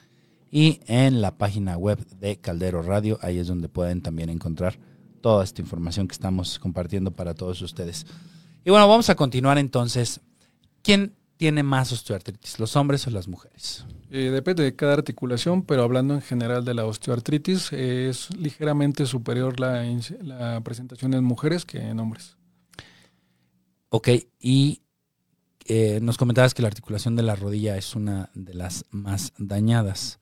y 0.52 0.80
en 0.88 1.22
la 1.22 1.38
página 1.38 1.78
web 1.78 2.06
de 2.20 2.38
Caldero 2.38 2.82
Radio. 2.82 3.20
Ahí 3.22 3.38
es 3.38 3.48
donde 3.48 3.68
pueden 3.68 4.02
también 4.02 4.30
encontrar 4.30 4.78
toda 5.22 5.44
esta 5.44 5.62
información 5.62 6.08
que 6.08 6.14
estamos 6.14 6.60
compartiendo 6.60 7.12
para 7.12 7.34
todos 7.34 7.62
ustedes. 7.62 8.06
Y 8.64 8.70
bueno, 8.70 8.88
vamos 8.88 9.10
a 9.10 9.16
continuar 9.16 9.58
entonces. 9.58 10.22
¿Quién 10.82 11.14
tiene 11.38 11.64
más 11.64 11.92
osteoartritis, 11.92 12.60
los 12.60 12.76
hombres 12.76 13.08
o 13.08 13.12
las 13.12 13.28
mujeres? 13.28 13.86
Eh, 14.12 14.30
depende 14.32 14.64
de 14.64 14.76
cada 14.76 14.94
articulación, 14.94 15.64
pero 15.64 15.84
hablando 15.84 16.14
en 16.14 16.22
general 16.22 16.66
de 16.66 16.74
la 16.74 16.86
osteoartritis, 16.86 17.72
es 17.74 18.30
ligeramente 18.38 19.06
superior 19.06 19.60
la, 19.60 19.84
la 20.22 20.62
presentación 20.62 21.14
en 21.14 21.24
mujeres 21.24 21.66
que 21.66 21.80
en 21.80 22.00
hombres. 22.00 22.38
Ok, 23.90 24.10
y 24.40 24.82
eh, 25.66 26.00
nos 26.02 26.18
comentabas 26.18 26.54
que 26.54 26.62
la 26.62 26.68
articulación 26.68 27.16
de 27.16 27.24
la 27.24 27.36
rodilla 27.36 27.78
es 27.78 27.96
una 27.96 28.30
de 28.34 28.54
las 28.54 28.86
más 28.92 29.34
dañadas. 29.38 30.20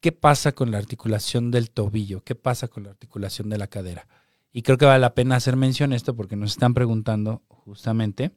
¿qué 0.00 0.12
pasa 0.12 0.52
con 0.52 0.70
la 0.70 0.78
articulación 0.78 1.50
del 1.50 1.70
tobillo? 1.70 2.24
¿Qué 2.24 2.34
pasa 2.34 2.68
con 2.68 2.84
la 2.84 2.90
articulación 2.90 3.48
de 3.50 3.58
la 3.58 3.66
cadera? 3.66 4.08
Y 4.52 4.62
creo 4.62 4.78
que 4.78 4.86
vale 4.86 5.00
la 5.00 5.14
pena 5.14 5.36
hacer 5.36 5.56
mención 5.56 5.92
a 5.92 5.96
esto 5.96 6.16
porque 6.16 6.36
nos 6.36 6.52
están 6.52 6.74
preguntando 6.74 7.42
justamente, 7.48 8.32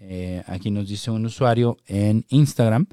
eh, 0.00 0.42
aquí 0.46 0.70
nos 0.70 0.88
dice 0.88 1.10
un 1.10 1.26
usuario 1.26 1.76
en 1.86 2.24
Instagram, 2.30 2.86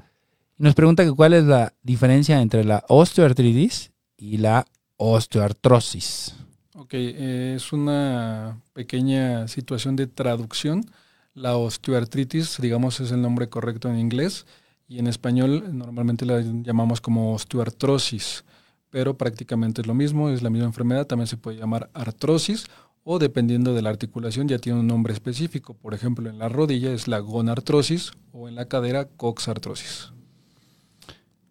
nos 0.58 0.74
pregunta 0.74 1.04
que 1.04 1.12
cuál 1.12 1.32
es 1.32 1.44
la 1.44 1.72
diferencia 1.82 2.40
entre 2.42 2.64
la 2.64 2.84
osteoartritis 2.88 3.92
y 4.16 4.36
la 4.36 4.66
osteoartrosis. 4.96 6.34
Ok, 6.74 6.94
eh, 6.94 7.54
es 7.56 7.72
una 7.72 8.60
pequeña 8.74 9.48
situación 9.48 9.96
de 9.96 10.06
traducción. 10.06 10.84
La 11.32 11.56
osteoartritis, 11.56 12.58
digamos, 12.60 13.00
es 13.00 13.10
el 13.10 13.22
nombre 13.22 13.48
correcto 13.48 13.88
en 13.88 13.98
inglés 13.98 14.46
y 14.86 14.98
en 14.98 15.06
español 15.06 15.64
normalmente 15.78 16.26
la 16.26 16.40
llamamos 16.40 17.00
como 17.00 17.34
osteoartrosis, 17.34 18.44
pero 18.90 19.16
prácticamente 19.16 19.80
es 19.80 19.86
lo 19.86 19.94
mismo, 19.94 20.30
es 20.30 20.42
la 20.42 20.50
misma 20.50 20.66
enfermedad, 20.66 21.06
también 21.06 21.26
se 21.26 21.36
puede 21.36 21.58
llamar 21.58 21.90
artrosis 21.94 22.66
o 23.04 23.18
dependiendo 23.18 23.74
de 23.74 23.82
la 23.82 23.90
articulación 23.90 24.48
ya 24.48 24.58
tiene 24.58 24.80
un 24.80 24.86
nombre 24.86 25.12
específico, 25.12 25.74
por 25.74 25.94
ejemplo 25.94 26.28
en 26.28 26.38
la 26.38 26.48
rodilla 26.48 26.92
es 26.92 27.08
la 27.08 27.18
gonartrosis 27.18 28.12
o 28.32 28.48
en 28.48 28.54
la 28.54 28.66
cadera 28.66 29.06
coxartrosis. 29.06 30.12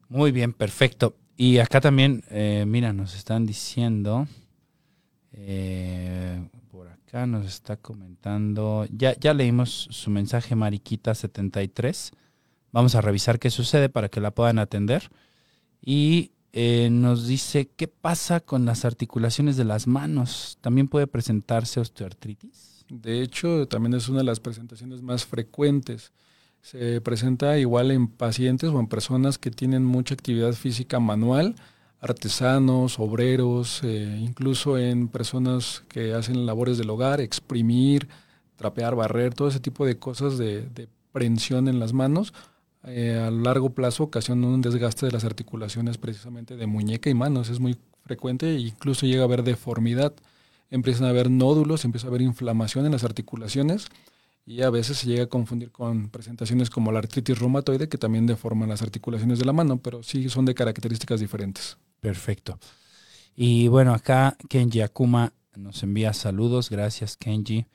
Muy 0.10 0.32
bien, 0.32 0.54
perfecto. 0.54 1.16
Y 1.36 1.60
acá 1.60 1.82
también, 1.82 2.24
eh, 2.30 2.66
mira, 2.68 2.94
nos 2.94 3.16
están 3.16 3.46
diciendo, 3.46 4.28
eh, 5.34 6.48
por 6.72 6.88
acá 6.88 7.28
nos 7.28 7.46
está 7.46 7.78
comentando, 7.78 8.88
ya, 8.90 9.16
ya 9.20 9.34
leímos 9.34 9.88
su 9.92 10.10
mensaje 10.10 10.56
Mariquita73 10.56 12.12
Vamos 12.72 12.96
a 12.96 13.02
revisar 13.02 13.40
qué 13.40 13.50
sucede 13.50 13.90
para 13.90 14.10
que 14.10 14.22
la 14.22 14.32
puedan 14.32 14.60
atender. 14.60 15.10
Y 15.82 16.32
eh, 16.54 16.90
nos 16.92 17.28
dice, 17.28 17.70
¿qué 17.76 17.88
pasa 17.88 18.40
con 18.40 18.66
las 18.66 18.86
articulaciones 18.86 19.58
de 19.58 19.66
las 19.66 19.88
manos? 19.88 20.58
¿También 20.62 20.88
puede 20.88 21.08
presentarse 21.08 21.80
osteoartritis? 21.80 22.86
De 22.90 23.22
hecho, 23.22 23.68
también 23.68 23.94
es 23.94 24.08
una 24.10 24.20
de 24.20 24.24
las 24.24 24.40
presentaciones 24.40 25.02
más 25.02 25.26
frecuentes. 25.26 26.14
Se 26.62 27.02
presenta 27.02 27.58
igual 27.58 27.92
en 27.92 28.08
pacientes 28.08 28.70
o 28.70 28.80
en 28.80 28.88
personas 28.88 29.38
que 29.38 29.52
tienen 29.52 29.86
mucha 29.86 30.14
actividad 30.14 30.54
física 30.54 31.00
manual, 31.00 31.56
artesanos, 32.00 33.00
obreros, 33.00 33.82
eh, 33.84 34.18
incluso 34.22 34.78
en 34.78 35.08
personas 35.10 35.84
que 35.90 36.14
hacen 36.14 36.46
labores 36.46 36.78
del 36.78 36.90
hogar, 36.90 37.22
exprimir, 37.22 38.08
trapear, 38.56 38.96
barrer, 38.96 39.34
todo 39.34 39.48
ese 39.50 39.60
tipo 39.60 39.86
de 39.86 39.98
cosas 39.98 40.38
de, 40.38 40.62
de 40.62 40.88
prensión 41.12 41.68
en 41.68 41.80
las 41.80 41.94
manos 41.94 42.34
eh, 42.84 43.18
a 43.18 43.32
largo 43.32 43.72
plazo 43.72 44.04
ocasiona 44.04 44.48
un 44.48 44.62
desgaste 44.62 45.06
de 45.06 45.12
las 45.12 45.26
articulaciones 45.26 45.98
precisamente 45.98 46.56
de 46.56 46.68
muñeca 46.68 47.10
y 47.10 47.14
manos. 47.14 47.50
Es 47.50 47.60
muy 47.60 47.78
frecuente 48.04 48.56
e 48.56 48.60
incluso 48.60 49.06
llega 49.06 49.22
a 49.22 49.26
haber 49.26 49.44
deformidad. 49.44 50.14
Empiezan 50.70 51.06
a 51.06 51.10
haber 51.10 51.30
nódulos, 51.30 51.86
empieza 51.86 52.08
a 52.08 52.10
haber 52.10 52.22
inflamación 52.22 52.86
en 52.86 52.92
las 52.92 53.04
articulaciones 53.04 53.88
y 54.46 54.62
a 54.62 54.70
veces 54.70 54.98
se 55.00 55.08
llega 55.08 55.24
a 55.24 55.28
confundir 55.28 55.72
con 55.72 56.10
presentaciones 56.10 56.70
como 56.70 56.92
la 56.92 57.00
artritis 57.00 57.38
reumatoide 57.38 57.90
que 57.90 57.98
también 57.98 58.26
deforman 58.26 58.70
las 58.70 58.82
articulaciones 58.82 59.40
de 59.40 59.46
la 59.46 59.54
mano, 59.54 59.78
pero 59.78 60.04
sí 60.04 60.30
son 60.30 60.46
de 60.46 60.56
características 60.56 61.20
diferentes. 61.20 61.78
Perfecto. 62.00 62.58
Y 63.36 63.68
bueno, 63.68 63.94
acá 63.94 64.38
Kenji 64.50 64.82
Akuma 64.82 65.34
nos 65.56 65.84
envía 65.84 66.14
saludos. 66.14 66.70
Gracias, 66.70 67.18
Kenji. 67.18 67.66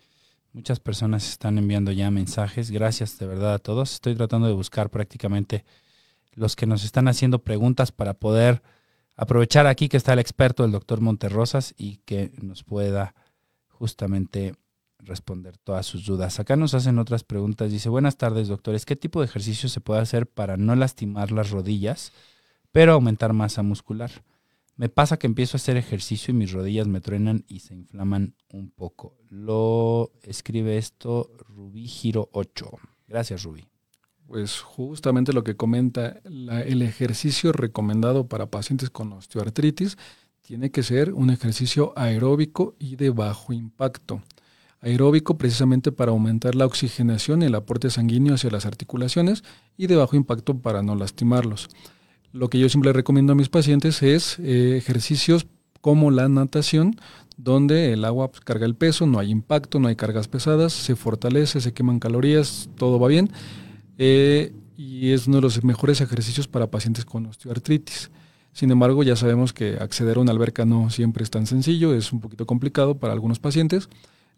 Muchas 0.54 0.80
personas 0.80 1.26
están 1.30 1.56
enviando 1.56 1.92
ya 1.92 2.10
mensajes. 2.10 2.70
Gracias 2.70 3.18
de 3.18 3.26
verdad 3.26 3.54
a 3.54 3.58
todos. 3.58 3.94
Estoy 3.94 4.14
tratando 4.14 4.46
de 4.46 4.52
buscar 4.52 4.90
prácticamente 4.90 5.64
los 6.34 6.56
que 6.56 6.66
nos 6.66 6.84
están 6.84 7.08
haciendo 7.08 7.38
preguntas 7.38 7.90
para 7.90 8.12
poder 8.12 8.62
aprovechar 9.16 9.66
aquí 9.66 9.88
que 9.88 9.96
está 9.96 10.12
el 10.12 10.18
experto, 10.18 10.66
el 10.66 10.72
doctor 10.72 11.00
Monterrosas, 11.00 11.74
y 11.78 11.96
que 12.04 12.32
nos 12.42 12.64
pueda 12.64 13.14
justamente 13.68 14.54
responder 14.98 15.56
todas 15.56 15.86
sus 15.86 16.04
dudas. 16.04 16.38
Acá 16.38 16.54
nos 16.54 16.74
hacen 16.74 16.98
otras 16.98 17.24
preguntas. 17.24 17.70
Dice, 17.70 17.88
buenas 17.88 18.18
tardes, 18.18 18.48
doctores. 18.48 18.84
¿Qué 18.84 18.94
tipo 18.94 19.20
de 19.20 19.26
ejercicio 19.26 19.70
se 19.70 19.80
puede 19.80 20.02
hacer 20.02 20.26
para 20.26 20.58
no 20.58 20.76
lastimar 20.76 21.32
las 21.32 21.48
rodillas, 21.48 22.12
pero 22.72 22.92
aumentar 22.92 23.32
masa 23.32 23.62
muscular? 23.62 24.10
Me 24.76 24.88
pasa 24.88 25.18
que 25.18 25.26
empiezo 25.26 25.56
a 25.56 25.58
hacer 25.58 25.76
ejercicio 25.76 26.32
y 26.32 26.36
mis 26.36 26.52
rodillas 26.52 26.88
me 26.88 27.00
truenan 27.00 27.44
y 27.46 27.60
se 27.60 27.74
inflaman 27.74 28.34
un 28.48 28.70
poco. 28.70 29.16
Lo 29.28 30.12
escribe 30.22 30.78
esto 30.78 31.30
Rubí 31.48 31.86
Giro 31.86 32.30
8. 32.32 32.70
Gracias, 33.06 33.42
Rubí. 33.42 33.66
Pues 34.26 34.60
justamente 34.60 35.34
lo 35.34 35.44
que 35.44 35.56
comenta, 35.56 36.20
el 36.24 36.80
ejercicio 36.80 37.52
recomendado 37.52 38.28
para 38.28 38.46
pacientes 38.46 38.88
con 38.88 39.12
osteoartritis 39.12 39.98
tiene 40.40 40.70
que 40.70 40.82
ser 40.82 41.12
un 41.12 41.30
ejercicio 41.30 41.92
aeróbico 41.96 42.74
y 42.78 42.96
de 42.96 43.10
bajo 43.10 43.52
impacto. 43.52 44.22
Aeróbico 44.80 45.38
precisamente 45.38 45.92
para 45.92 46.10
aumentar 46.10 46.54
la 46.54 46.66
oxigenación 46.66 47.42
y 47.42 47.44
el 47.44 47.54
aporte 47.54 47.90
sanguíneo 47.90 48.34
hacia 48.34 48.50
las 48.50 48.66
articulaciones 48.66 49.44
y 49.76 49.86
de 49.86 49.96
bajo 49.96 50.16
impacto 50.16 50.58
para 50.58 50.82
no 50.82 50.96
lastimarlos. 50.96 51.68
Lo 52.32 52.48
que 52.48 52.58
yo 52.58 52.68
siempre 52.68 52.92
recomiendo 52.92 53.32
a 53.32 53.36
mis 53.36 53.48
pacientes 53.48 54.02
es 54.02 54.38
eh, 54.38 54.76
ejercicios 54.76 55.46
como 55.80 56.10
la 56.10 56.28
natación, 56.28 56.96
donde 57.36 57.92
el 57.92 58.04
agua 58.04 58.30
pues, 58.30 58.40
carga 58.40 58.66
el 58.66 58.74
peso, 58.74 59.06
no 59.06 59.18
hay 59.18 59.30
impacto, 59.30 59.80
no 59.80 59.88
hay 59.88 59.96
cargas 59.96 60.28
pesadas, 60.28 60.72
se 60.72 60.96
fortalece, 60.96 61.60
se 61.60 61.72
queman 61.72 61.98
calorías, 61.98 62.70
todo 62.76 62.98
va 62.98 63.08
bien. 63.08 63.30
Eh, 63.98 64.52
y 64.76 65.10
es 65.10 65.26
uno 65.26 65.36
de 65.36 65.42
los 65.42 65.62
mejores 65.64 66.00
ejercicios 66.00 66.48
para 66.48 66.70
pacientes 66.70 67.04
con 67.04 67.26
osteoartritis. 67.26 68.10
Sin 68.52 68.70
embargo, 68.70 69.02
ya 69.02 69.16
sabemos 69.16 69.52
que 69.52 69.76
acceder 69.80 70.16
a 70.16 70.20
una 70.20 70.32
alberca 70.32 70.64
no 70.64 70.90
siempre 70.90 71.24
es 71.24 71.30
tan 71.30 71.46
sencillo, 71.46 71.94
es 71.94 72.12
un 72.12 72.20
poquito 72.20 72.46
complicado 72.46 72.96
para 72.98 73.12
algunos 73.12 73.38
pacientes. 73.38 73.88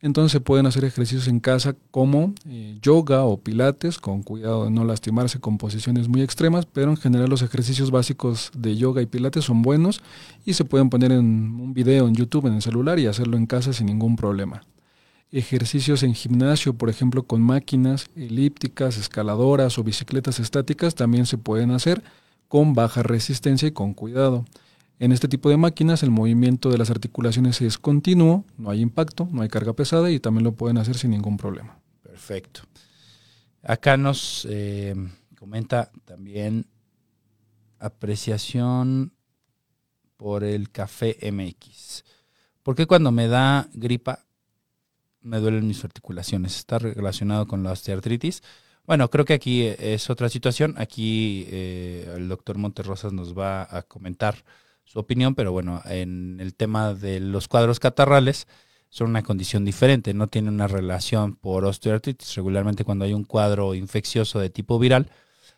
Entonces 0.01 0.41
pueden 0.43 0.67
hacer 0.67 0.85
ejercicios 0.85 1.29
en 1.29 1.41
casa 1.41 1.75
como 1.91 2.35
eh, 2.47 2.79
yoga 2.83 3.25
o 3.25 3.39
pilates, 3.39 3.99
con 3.99 4.23
cuidado 4.23 4.65
de 4.65 4.71
no 4.71 4.85
lastimarse 4.85 5.41
con 5.41 5.57
posiciones 5.57 6.09
muy 6.09 6.21
extremas, 6.21 6.67
pero 6.67 6.91
en 6.91 6.99
general 6.99 7.31
los 7.31 7.41
ejercicios 7.41 7.91
básicos 7.91 8.51
de 8.55 8.77
yoga 8.77 9.01
y 9.01 9.07
pilates 9.07 9.45
son 9.45 9.63
buenos 9.63 10.03
y 10.45 10.53
se 10.55 10.65
pueden 10.65 10.91
poner 10.91 11.13
en 11.13 11.25
un 11.25 11.73
video 11.73 12.07
en 12.07 12.15
YouTube 12.15 12.47
en 12.47 12.55
el 12.55 12.63
celular 12.63 12.99
y 12.99 13.07
hacerlo 13.07 13.37
en 13.39 13.47
casa 13.47 13.73
sin 13.73 13.87
ningún 13.87 14.17
problema. 14.17 14.63
Ejercicios 15.33 16.03
en 16.03 16.15
gimnasio, 16.15 16.75
por 16.75 16.91
ejemplo, 16.91 17.25
con 17.25 17.41
máquinas 17.41 18.07
elípticas, 18.15 18.99
escaladoras 18.99 19.79
o 19.79 19.85
bicicletas 19.85 20.39
estáticas 20.39 20.95
también 20.95 21.27
se 21.27 21.39
pueden 21.39 21.71
hacer 21.71 22.05
con 22.47 22.75
baja 22.75 23.03
resistencia 23.03 23.67
y 23.67 23.73
con 23.73 23.95
cuidado. 23.95 24.45
En 24.99 25.13
este 25.13 25.29
tipo 25.29 25.51
de 25.51 25.57
máquinas 25.57 26.03
el 26.03 26.11
movimiento 26.11 26.71
de 26.71 26.79
las 26.79 26.91
articulaciones 26.91 27.61
es 27.61 27.79
continuo, 27.79 28.45
no 28.57 28.71
hay 28.71 28.81
impacto, 28.81 29.29
no 29.33 29.43
hay 29.43 29.49
carga 29.49 29.73
pesada 29.73 30.11
y 30.11 30.21
también 30.21 30.45
lo 30.45 30.53
pueden 30.53 30.79
hacer 30.79 30.97
sin 30.97 31.11
ningún 31.11 31.37
problema. 31.37 31.79
Perfecto. 32.03 32.63
Acá 33.63 33.97
nos 33.97 34.47
eh, 34.49 34.95
comenta 35.37 35.91
también 36.05 36.67
apreciación 37.79 39.13
por 40.17 40.45
el 40.45 40.71
café 40.71 41.19
MX. 41.33 42.05
¿Por 42.63 42.77
qué 42.77 42.87
cuando 42.87 43.11
me 43.11 43.29
da 43.29 43.69
gripa 43.75 44.25
me 45.21 45.39
duelen 45.39 45.67
mis 45.67 45.85
articulaciones? 45.85 46.57
¿Está 46.57 46.79
relacionado 46.79 47.47
con 47.47 47.63
la 47.63 47.73
osteoartritis? 47.73 48.43
Bueno, 48.87 49.11
creo 49.11 49.25
que 49.25 49.35
aquí 49.35 49.63
es 49.63 50.09
otra 50.09 50.29
situación. 50.29 50.75
Aquí 50.77 51.47
eh, 51.49 52.13
el 52.17 52.29
doctor 52.29 52.59
Monterrosas 52.59 53.13
nos 53.13 53.37
va 53.37 53.67
a 53.69 53.83
comentar 53.83 54.45
su 54.85 54.99
opinión, 54.99 55.35
pero 55.35 55.53
bueno, 55.53 55.83
en 55.87 56.39
el 56.41 56.55
tema 56.55 56.95
de 56.95 57.21
los 57.21 57.49
cuadros 57.49 57.81
catarrales 57.81 58.47
son 58.89 59.11
una 59.11 59.23
condición 59.23 59.65
diferente, 59.65 60.15
no 60.15 60.29
tiene 60.29 60.51
una 60.51 60.69
relación 60.69 61.35
por 61.35 61.65
osteoartritis. 61.65 62.37
Regularmente 62.37 62.85
cuando 62.85 63.05
hay 63.05 63.13
un 63.13 63.25
cuadro 63.25 63.75
infeccioso 63.75 64.39
de 64.39 64.51
tipo 64.51 64.79
viral, 64.79 65.11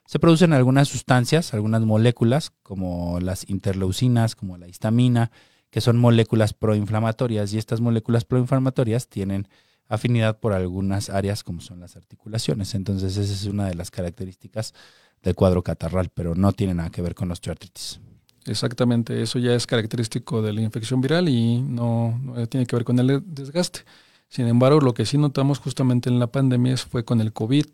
se 0.06 0.18
producen 0.18 0.52
algunas 0.52 0.88
sustancias, 0.88 1.52
algunas 1.52 1.82
moléculas, 1.82 2.52
como 2.62 3.20
las 3.20 3.48
interleucinas, 3.50 4.36
como 4.36 4.56
la 4.56 4.68
histamina, 4.68 5.32
que 5.70 5.80
son 5.80 5.98
moléculas 5.98 6.54
proinflamatorias, 6.54 7.52
y 7.52 7.58
estas 7.58 7.80
moléculas 7.80 8.24
proinflamatorias 8.24 9.08
tienen 9.08 9.48
afinidad 9.88 10.38
por 10.38 10.52
algunas 10.52 11.10
áreas 11.10 11.44
como 11.44 11.60
son 11.60 11.80
las 11.80 11.96
articulaciones. 11.96 12.74
Entonces 12.74 13.16
esa 13.16 13.32
es 13.32 13.44
una 13.44 13.66
de 13.66 13.74
las 13.74 13.90
características 13.90 14.74
del 15.22 15.34
cuadro 15.34 15.62
catarral, 15.62 16.10
pero 16.14 16.34
no 16.34 16.52
tiene 16.52 16.74
nada 16.74 16.90
que 16.90 17.02
ver 17.02 17.14
con 17.14 17.30
osteoartritis. 17.30 18.00
Exactamente, 18.46 19.22
eso 19.22 19.38
ya 19.38 19.54
es 19.54 19.66
característico 19.66 20.40
de 20.40 20.52
la 20.52 20.60
infección 20.60 21.00
viral 21.00 21.28
y 21.28 21.60
no, 21.60 22.20
tiene 22.48 22.66
que 22.66 22.76
ver 22.76 22.84
con 22.84 22.98
el 22.98 23.22
desgaste. 23.26 23.80
Sin 24.28 24.46
embargo, 24.46 24.80
lo 24.80 24.94
que 24.94 25.06
sí 25.06 25.18
notamos 25.18 25.58
justamente 25.58 26.08
en 26.08 26.18
la 26.18 26.28
pandemia 26.28 26.76
fue 26.76 27.04
con 27.04 27.20
el 27.20 27.32
COVID. 27.32 27.66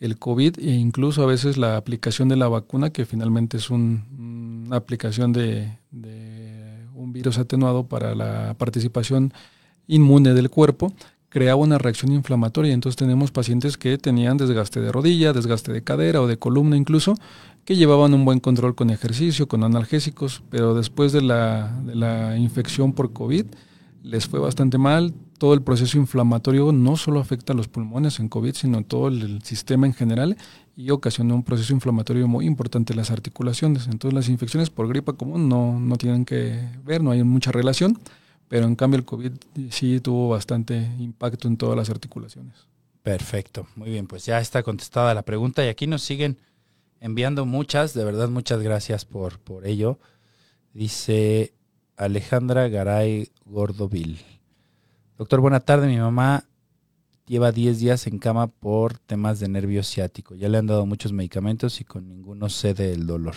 El 0.00 0.18
COVID 0.18 0.58
e 0.58 0.72
incluso 0.72 1.22
a 1.22 1.26
veces 1.26 1.56
la 1.56 1.76
aplicación 1.76 2.28
de 2.28 2.36
la 2.36 2.48
vacuna, 2.48 2.90
que 2.90 3.04
finalmente 3.04 3.56
es 3.56 3.70
una 3.70 4.76
aplicación 4.76 5.32
de, 5.32 5.78
de 5.90 6.86
un 6.94 7.12
virus 7.12 7.38
atenuado 7.38 7.86
para 7.86 8.14
la 8.14 8.54
participación 8.58 9.32
inmune 9.86 10.34
del 10.34 10.50
cuerpo, 10.50 10.92
creaba 11.32 11.56
una 11.56 11.78
reacción 11.78 12.12
inflamatoria. 12.12 12.72
Entonces 12.72 12.96
tenemos 12.96 13.30
pacientes 13.30 13.78
que 13.78 13.96
tenían 13.96 14.36
desgaste 14.36 14.80
de 14.80 14.92
rodilla, 14.92 15.32
desgaste 15.32 15.72
de 15.72 15.82
cadera 15.82 16.20
o 16.20 16.26
de 16.26 16.36
columna 16.36 16.76
incluso, 16.76 17.14
que 17.64 17.76
llevaban 17.76 18.14
un 18.14 18.24
buen 18.24 18.40
control 18.40 18.74
con 18.74 18.90
ejercicio, 18.90 19.46
con 19.46 19.62
analgésicos, 19.62 20.42
pero 20.50 20.74
después 20.74 21.12
de 21.12 21.22
la, 21.22 22.36
infección 22.38 22.92
por 22.92 23.12
COVID 23.12 23.46
les 24.02 24.26
fue 24.26 24.40
bastante 24.40 24.78
mal. 24.78 25.14
Todo 25.38 25.54
el 25.54 25.62
proceso 25.62 25.96
inflamatorio 25.98 26.72
no 26.72 26.96
solo 26.96 27.20
afecta 27.20 27.52
a 27.52 27.56
los 27.56 27.68
pulmones 27.68 28.18
en 28.18 28.28
COVID, 28.28 28.54
sino 28.54 28.82
todo 28.82 29.08
el, 29.08 29.42
sistema 29.42 29.86
en 29.86 29.94
general 29.94 30.36
y 30.76 30.90
ocasionó 30.90 31.34
un 31.34 31.42
proceso 31.44 31.72
inflamatorio 31.72 32.26
muy 32.26 32.46
importante 32.46 32.92
en 32.92 32.96
las 32.96 33.10
articulaciones. 33.10 33.86
Entonces 33.86 34.14
las 34.14 34.28
infecciones 34.28 34.70
por 34.70 34.88
gripa 34.88 35.12
común 35.12 35.48
no, 35.48 35.78
no 35.78 35.96
tienen 35.96 36.24
que 36.24 36.68
ver, 36.84 37.02
no 37.02 37.12
hay 37.12 37.22
mucha 37.22 37.52
relación, 37.52 37.98
pero 38.48 38.66
en 38.66 38.74
cambio 38.74 38.98
el 38.98 39.04
COVID 39.04 39.32
sí 39.70 40.00
tuvo 40.00 40.30
bastante 40.30 40.90
impacto 40.98 41.46
en 41.46 41.56
todas 41.56 41.76
las 41.76 41.90
articulaciones. 41.90 42.54
Perfecto, 43.02 43.66
muy 43.76 43.90
bien, 43.90 44.06
pues 44.06 44.26
ya 44.26 44.40
está 44.40 44.62
contestada 44.62 45.14
la 45.14 45.22
pregunta 45.22 45.64
y 45.64 45.68
aquí 45.68 45.86
nos 45.86 46.02
siguen 46.02 46.38
enviando 47.02 47.44
muchas, 47.44 47.94
de 47.94 48.04
verdad 48.04 48.28
muchas 48.28 48.62
gracias 48.62 49.04
por, 49.04 49.40
por 49.40 49.66
ello. 49.66 49.98
Dice 50.72 51.52
Alejandra 51.96 52.68
Garay 52.68 53.28
Gordovil. 53.44 54.20
Doctor, 55.18 55.40
buena 55.40 55.60
tarde. 55.60 55.88
Mi 55.88 55.98
mamá 55.98 56.44
lleva 57.26 57.50
10 57.50 57.80
días 57.80 58.06
en 58.06 58.18
cama 58.18 58.46
por 58.46 58.98
temas 58.98 59.40
de 59.40 59.48
nervio 59.48 59.82
ciático. 59.82 60.36
Ya 60.36 60.48
le 60.48 60.58
han 60.58 60.68
dado 60.68 60.86
muchos 60.86 61.12
medicamentos 61.12 61.80
y 61.80 61.84
con 61.84 62.08
ninguno 62.08 62.48
cede 62.48 62.92
el 62.92 63.06
dolor. 63.06 63.34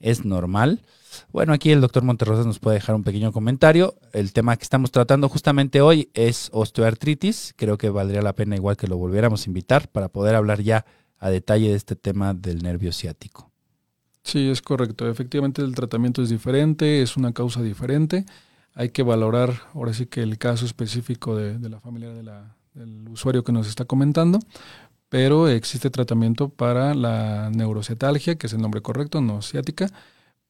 ¿Es 0.00 0.24
normal? 0.24 0.80
Bueno, 1.32 1.52
aquí 1.52 1.72
el 1.72 1.82
doctor 1.82 2.02
Monterrosas 2.02 2.46
nos 2.46 2.58
puede 2.58 2.76
dejar 2.76 2.94
un 2.94 3.04
pequeño 3.04 3.30
comentario. 3.30 3.94
El 4.12 4.32
tema 4.32 4.56
que 4.56 4.62
estamos 4.62 4.90
tratando 4.90 5.28
justamente 5.28 5.82
hoy 5.82 6.10
es 6.14 6.48
osteoartritis. 6.52 7.52
Creo 7.56 7.76
que 7.76 7.90
valdría 7.90 8.22
la 8.22 8.34
pena 8.34 8.56
igual 8.56 8.78
que 8.78 8.88
lo 8.88 8.96
volviéramos 8.96 9.46
a 9.46 9.50
invitar 9.50 9.88
para 9.88 10.08
poder 10.08 10.34
hablar 10.34 10.62
ya 10.62 10.86
a 11.18 11.30
detalle 11.30 11.70
de 11.70 11.74
este 11.74 11.96
tema 11.96 12.34
del 12.34 12.62
nervio 12.62 12.92
ciático. 12.92 13.50
Sí, 14.22 14.48
es 14.48 14.60
correcto. 14.60 15.08
Efectivamente 15.08 15.62
el 15.62 15.74
tratamiento 15.74 16.22
es 16.22 16.30
diferente, 16.30 17.02
es 17.02 17.16
una 17.16 17.32
causa 17.32 17.62
diferente. 17.62 18.26
Hay 18.74 18.90
que 18.90 19.02
valorar 19.02 19.62
ahora 19.72 19.94
sí 19.94 20.06
que 20.06 20.22
el 20.22 20.36
caso 20.36 20.66
específico 20.66 21.36
de, 21.36 21.58
la 21.68 21.80
familia 21.80 22.10
del 22.12 23.08
usuario 23.08 23.44
que 23.44 23.52
nos 23.52 23.68
está 23.68 23.84
comentando, 23.84 24.40
pero 25.08 25.48
existe 25.48 25.90
tratamiento 25.90 26.48
para 26.48 26.94
la 26.94 27.50
neurocetalgia, 27.50 28.34
que 28.34 28.48
es 28.48 28.52
el 28.52 28.60
nombre 28.60 28.82
correcto, 28.82 29.20
no 29.20 29.42
ciática, 29.42 29.88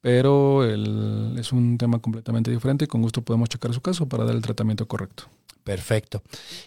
pero 0.01 0.65
es 0.65 1.53
un 1.53 1.79
tema 1.79 1.99
completamente 1.99 2.51
diferente 2.51 2.87
y 2.87 2.89
con 2.89 3.03
gusto 3.03 3.23
podemos 3.23 3.49
checar 3.49 3.75
su 3.75 3.81
caso 3.81 4.09
para 4.09 4.25
dar 4.25 4.35
el 4.35 4.43
tratamiento 4.43 4.89
correcto. 4.89 5.25
Perfecto. 5.67 6.23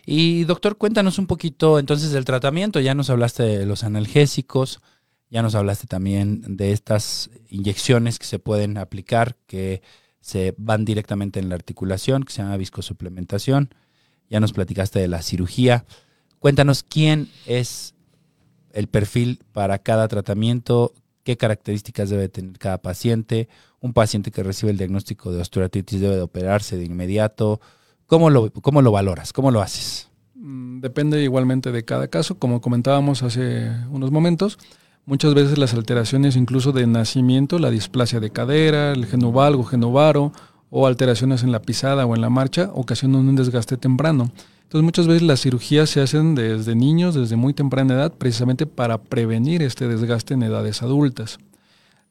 Y 0.05 0.43
doctor, 0.43 0.77
cuéntanos 0.77 1.19
un 1.19 1.25
poquito 1.25 1.79
entonces 1.79 2.11
del 2.11 2.25
tratamiento. 2.25 2.81
Ya 2.81 2.93
nos 2.93 3.09
hablaste 3.09 3.43
de 3.43 3.65
los 3.65 3.85
analgésicos, 3.85 4.81
ya 5.29 5.41
nos 5.41 5.55
hablaste 5.55 5.87
también 5.87 6.57
de 6.57 6.73
estas 6.73 7.29
inyecciones 7.47 8.19
que 8.19 8.25
se 8.25 8.39
pueden 8.39 8.77
aplicar, 8.77 9.37
que 9.47 9.81
se 10.19 10.53
van 10.57 10.83
directamente 10.83 11.39
en 11.39 11.47
la 11.47 11.55
articulación, 11.55 12.23
que 12.23 12.33
se 12.33 12.41
llama 12.41 12.57
viscosuplementación. 12.57 13.73
Ya 14.29 14.41
nos 14.41 14.51
platicaste 14.51 14.99
de 14.99 15.07
la 15.07 15.21
cirugía. 15.21 15.85
Cuéntanos 16.39 16.83
quién 16.83 17.29
es 17.45 17.95
el 18.73 18.87
perfil 18.87 19.39
para 19.53 19.79
cada 19.79 20.09
tratamiento, 20.09 20.93
qué 21.23 21.37
características 21.37 22.09
debe 22.09 22.27
tener 22.27 22.59
cada 22.59 22.81
paciente. 22.81 23.47
Un 23.79 23.93
paciente 23.93 24.29
que 24.29 24.43
recibe 24.43 24.73
el 24.73 24.77
diagnóstico 24.77 25.31
de 25.31 25.39
osteoartritis 25.39 26.01
debe 26.01 26.17
de 26.17 26.21
operarse 26.21 26.75
de 26.75 26.83
inmediato 26.83 27.61
¿Cómo 28.09 28.31
lo, 28.31 28.51
cómo 28.51 28.81
lo 28.81 28.91
valoras? 28.91 29.33
¿Cómo 29.33 29.51
lo 29.51 29.61
haces? 29.61 30.09
Mm, 30.33 30.79
depende 30.79 31.21
igualmente 31.21 31.71
de 31.71 31.85
cada 31.85 32.07
caso. 32.07 32.39
Como 32.39 32.59
comentábamos 32.59 33.21
hace 33.21 33.69
unos 33.91 34.09
momentos, 34.09 34.57
muchas 35.05 35.35
veces 35.35 35.59
las 35.59 35.75
alteraciones 35.75 36.35
incluso 36.35 36.71
de 36.71 36.87
nacimiento, 36.87 37.59
la 37.59 37.69
displasia 37.69 38.19
de 38.19 38.31
cadera, 38.31 38.93
el 38.93 39.05
genovalgo, 39.05 39.63
genovaro 39.63 40.33
o 40.71 40.87
alteraciones 40.87 41.43
en 41.43 41.51
la 41.51 41.61
pisada 41.61 42.07
o 42.07 42.15
en 42.15 42.21
la 42.21 42.31
marcha 42.31 42.71
ocasionan 42.73 43.29
un 43.29 43.35
desgaste 43.35 43.77
temprano. 43.77 44.31
Entonces 44.63 44.83
muchas 44.83 45.05
veces 45.05 45.21
las 45.21 45.41
cirugías 45.41 45.91
se 45.91 46.01
hacen 46.01 46.33
desde 46.33 46.73
niños, 46.73 47.13
desde 47.13 47.35
muy 47.35 47.53
temprana 47.53 47.93
edad, 47.93 48.13
precisamente 48.17 48.65
para 48.65 49.03
prevenir 49.03 49.61
este 49.61 49.87
desgaste 49.87 50.33
en 50.33 50.41
edades 50.41 50.81
adultas. 50.81 51.37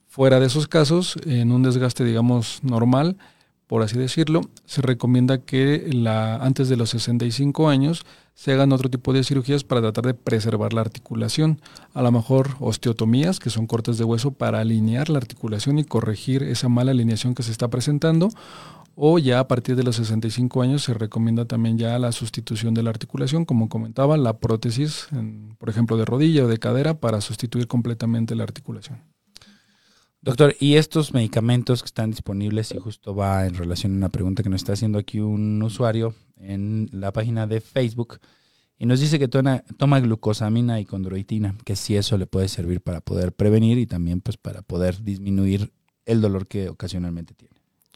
Fuera 0.07 0.39
de 0.39 0.47
esos 0.47 0.69
casos, 0.69 1.17
en 1.27 1.51
un 1.51 1.65
desgaste, 1.65 2.05
digamos, 2.05 2.61
normal, 2.63 3.17
por 3.69 3.83
así 3.83 3.99
decirlo, 3.99 4.41
se 4.65 4.81
recomienda 4.81 5.43
que 5.43 5.91
la, 5.93 6.37
antes 6.37 6.71
de 6.71 6.77
los 6.77 6.91
65 6.91 7.69
años 7.69 8.05
se 8.35 8.53
hagan 8.53 8.73
otro 8.73 8.89
tipo 8.89 9.13
de 9.13 9.23
cirugías 9.23 9.63
para 9.63 9.83
tratar 9.83 10.07
de 10.07 10.15
preservar 10.15 10.73
la 10.73 10.81
articulación. 10.81 11.61
A 11.93 12.01
lo 12.01 12.11
mejor 12.11 12.57
osteotomías, 12.61 13.39
que 13.39 13.51
son 13.51 13.67
cortes 13.67 13.99
de 13.99 14.05
hueso 14.05 14.31
para 14.31 14.61
alinear 14.61 15.11
la 15.11 15.19
articulación 15.19 15.79
y 15.79 15.85
corregir 15.85 16.43
esa 16.45 16.71
mala 16.71 16.93
alineación 16.93 17.35
que 17.35 17.43
se 17.43 17.53
está 17.53 17.69
presentando. 17.69 18.31
O 18.95 19.19
ya 19.19 19.39
a 19.39 19.49
partir 19.49 19.77
de 19.77 19.83
los 19.85 19.97
65 19.97 20.63
años 20.63 20.83
se 20.85 20.95
recomienda 20.95 21.45
también 21.45 21.77
ya 21.77 21.99
la 21.99 22.11
sustitución 22.11 22.73
de 22.73 22.83
la 22.83 22.91
articulación, 22.91 23.45
como 23.45 23.69
comentaba, 23.69 24.17
la 24.17 24.39
prótesis, 24.39 25.09
por 25.59 25.69
ejemplo, 25.69 25.99
de 25.99 26.07
rodilla 26.07 26.45
o 26.45 26.49
de 26.49 26.59
cadera 26.59 26.95
para 26.95 27.21
sustituir 27.21 27.69
completamente 27.69 28.35
la 28.35 28.45
articulación. 28.45 29.03
Doctor, 30.21 30.57
¿y 30.59 30.75
estos 30.75 31.15
medicamentos 31.15 31.83
que 31.83 31.87
están 31.87 32.11
disponibles, 32.11 32.73
y 32.73 32.79
justo 32.79 33.15
va 33.15 33.47
en 33.47 33.55
relación 33.55 33.93
a 33.93 33.97
una 33.97 34.09
pregunta 34.09 34.43
que 34.43 34.49
nos 34.49 34.63
está 34.63 34.73
haciendo 34.73 34.99
aquí 34.99 35.21
un 35.21 35.63
usuario 35.63 36.15
en 36.37 36.89
la 36.93 37.13
página 37.13 37.47
de 37.47 37.61
Facebook, 37.61 38.19
y 38.79 38.87
nos 38.87 39.01
dice 39.01 39.19
que 39.19 39.29
toma, 39.29 40.01
glucosamina 40.01 40.81
y 40.81 40.85
condroitina, 40.85 41.57
que 41.65 41.77
si 41.77 41.97
eso 41.97 42.17
le 42.19 42.27
puede 42.27 42.49
servir 42.49 42.81
para 42.81 43.01
poder 43.01 43.33
prevenir 43.33 43.79
y 43.79 43.87
también 43.87 44.21
pues 44.21 44.37
para 44.37 44.63
poder 44.63 45.03
disminuir 45.03 45.73
el 46.07 46.21
dolor 46.21 46.47
que 46.47 46.69
ocasionalmente 46.69 47.35
tiene. 47.35 47.55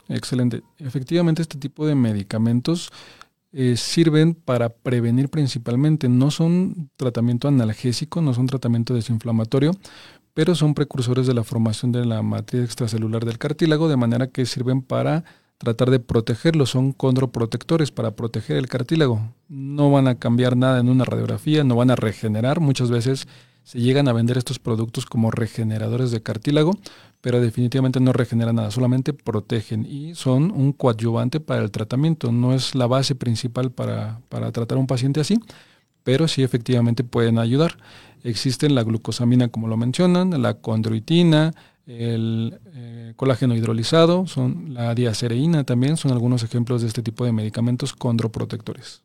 Excelente. 0.08 0.62
Efectivamente, 0.78 1.42
este 1.42 1.58
tipo 1.58 1.86
de 1.86 1.94
medicamentos 1.94 2.90
eh, 3.52 3.76
sirven 3.76 4.34
para 4.34 4.70
prevenir 4.70 5.28
principalmente. 5.28 6.08
No 6.08 6.30
son 6.30 6.90
tratamiento 6.96 7.46
analgésico, 7.46 8.20
no 8.20 8.34
son 8.34 8.46
tratamiento 8.46 8.92
desinflamatorio, 8.92 9.72
pero 10.34 10.54
son 10.54 10.74
precursores 10.74 11.26
de 11.26 11.34
la 11.34 11.44
formación 11.44 11.92
de 11.92 12.04
la 12.04 12.22
matriz 12.22 12.64
extracelular 12.64 13.24
del 13.24 13.38
cartílago, 13.38 13.88
de 13.88 13.96
manera 13.96 14.28
que 14.28 14.46
sirven 14.46 14.82
para 14.82 15.24
tratar 15.58 15.90
de 15.90 16.00
protegerlo. 16.00 16.66
Son 16.66 16.92
condroprotectores 16.92 17.90
para 17.90 18.16
proteger 18.16 18.56
el 18.56 18.68
cartílago. 18.68 19.20
No 19.48 19.90
van 19.90 20.08
a 20.08 20.16
cambiar 20.16 20.56
nada 20.56 20.80
en 20.80 20.88
una 20.88 21.04
radiografía, 21.04 21.64
no 21.64 21.76
van 21.76 21.90
a 21.90 21.96
regenerar. 21.96 22.60
Muchas 22.60 22.90
veces 22.90 23.28
se 23.62 23.80
llegan 23.80 24.08
a 24.08 24.12
vender 24.12 24.38
estos 24.38 24.58
productos 24.58 25.06
como 25.06 25.30
regeneradores 25.30 26.10
de 26.10 26.22
cartílago, 26.22 26.72
pero 27.20 27.40
definitivamente 27.40 28.00
no 28.00 28.12
regeneran 28.12 28.56
nada, 28.56 28.70
solamente 28.72 29.12
protegen 29.12 29.86
y 29.86 30.14
son 30.16 30.50
un 30.50 30.72
coadyuvante 30.72 31.38
para 31.38 31.62
el 31.62 31.70
tratamiento. 31.70 32.32
No 32.32 32.54
es 32.54 32.74
la 32.74 32.88
base 32.88 33.14
principal 33.14 33.70
para, 33.70 34.20
para 34.28 34.50
tratar 34.50 34.78
a 34.78 34.80
un 34.80 34.88
paciente 34.88 35.20
así, 35.20 35.38
pero 36.04 36.28
sí 36.28 36.42
efectivamente 36.42 37.04
pueden 37.04 37.38
ayudar. 37.38 37.78
Existen 38.24 38.74
la 38.74 38.84
glucosamina, 38.84 39.48
como 39.48 39.68
lo 39.68 39.76
mencionan, 39.76 40.40
la 40.42 40.54
condroitina, 40.54 41.52
el 41.86 42.60
eh, 42.74 43.12
colágeno 43.16 43.56
hidrolizado, 43.56 44.26
son 44.26 44.74
la 44.74 44.94
diacereína 44.94 45.64
también, 45.64 45.96
son 45.96 46.12
algunos 46.12 46.42
ejemplos 46.42 46.82
de 46.82 46.88
este 46.88 47.02
tipo 47.02 47.24
de 47.24 47.32
medicamentos 47.32 47.92
condroprotectores. 47.92 49.02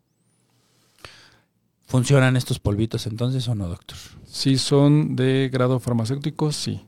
¿Funcionan 1.88 2.36
estos 2.36 2.60
polvitos 2.60 3.08
entonces 3.08 3.48
o 3.48 3.56
no, 3.56 3.68
doctor? 3.68 3.98
Si 4.26 4.58
son 4.58 5.16
de 5.16 5.50
grado 5.52 5.80
farmacéutico, 5.80 6.52
sí. 6.52 6.82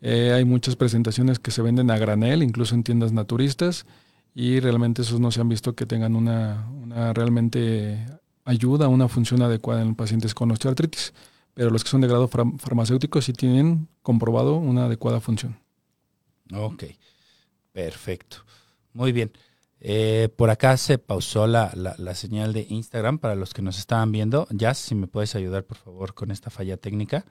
Eh, 0.00 0.32
hay 0.32 0.44
muchas 0.44 0.76
presentaciones 0.76 1.40
que 1.40 1.50
se 1.50 1.60
venden 1.60 1.90
a 1.90 1.98
granel, 1.98 2.42
incluso 2.42 2.74
en 2.74 2.84
tiendas 2.84 3.12
naturistas, 3.12 3.84
y 4.34 4.60
realmente 4.60 5.02
esos 5.02 5.18
no 5.18 5.32
se 5.32 5.40
han 5.40 5.48
visto 5.48 5.74
que 5.74 5.86
tengan 5.86 6.14
una, 6.14 6.68
una 6.70 7.12
realmente 7.12 8.06
ayuda, 8.48 8.88
una 8.88 9.08
función 9.08 9.42
adecuada 9.42 9.82
en 9.82 9.94
pacientes 9.94 10.34
con 10.34 10.50
osteoartritis. 10.50 11.12
Pero 11.54 11.70
los 11.70 11.84
que 11.84 11.90
son 11.90 12.00
de 12.00 12.08
grado 12.08 12.28
farmacéutico 12.28 13.20
sí 13.20 13.32
tienen 13.32 13.88
comprobado 14.02 14.56
una 14.56 14.86
adecuada 14.86 15.20
función. 15.20 15.58
Ok, 16.54 16.84
perfecto. 17.72 18.38
Muy 18.92 19.12
bien. 19.12 19.32
Eh, 19.80 20.28
por 20.36 20.50
acá 20.50 20.76
se 20.76 20.98
pausó 20.98 21.46
la, 21.46 21.72
la, 21.74 22.14
señal 22.14 22.52
de 22.52 22.66
Instagram 22.68 23.18
para 23.18 23.34
los 23.34 23.54
que 23.54 23.62
nos 23.62 23.78
estaban 23.78 24.12
viendo. 24.12 24.46
Ya, 24.50 24.72
si 24.74 24.94
me 24.94 25.08
puedes 25.08 25.34
ayudar, 25.34 25.64
por 25.64 25.76
favor, 25.76 26.14
con 26.14 26.30
esta 26.30 26.50
falla 26.50 26.76
técnica. 26.76 27.24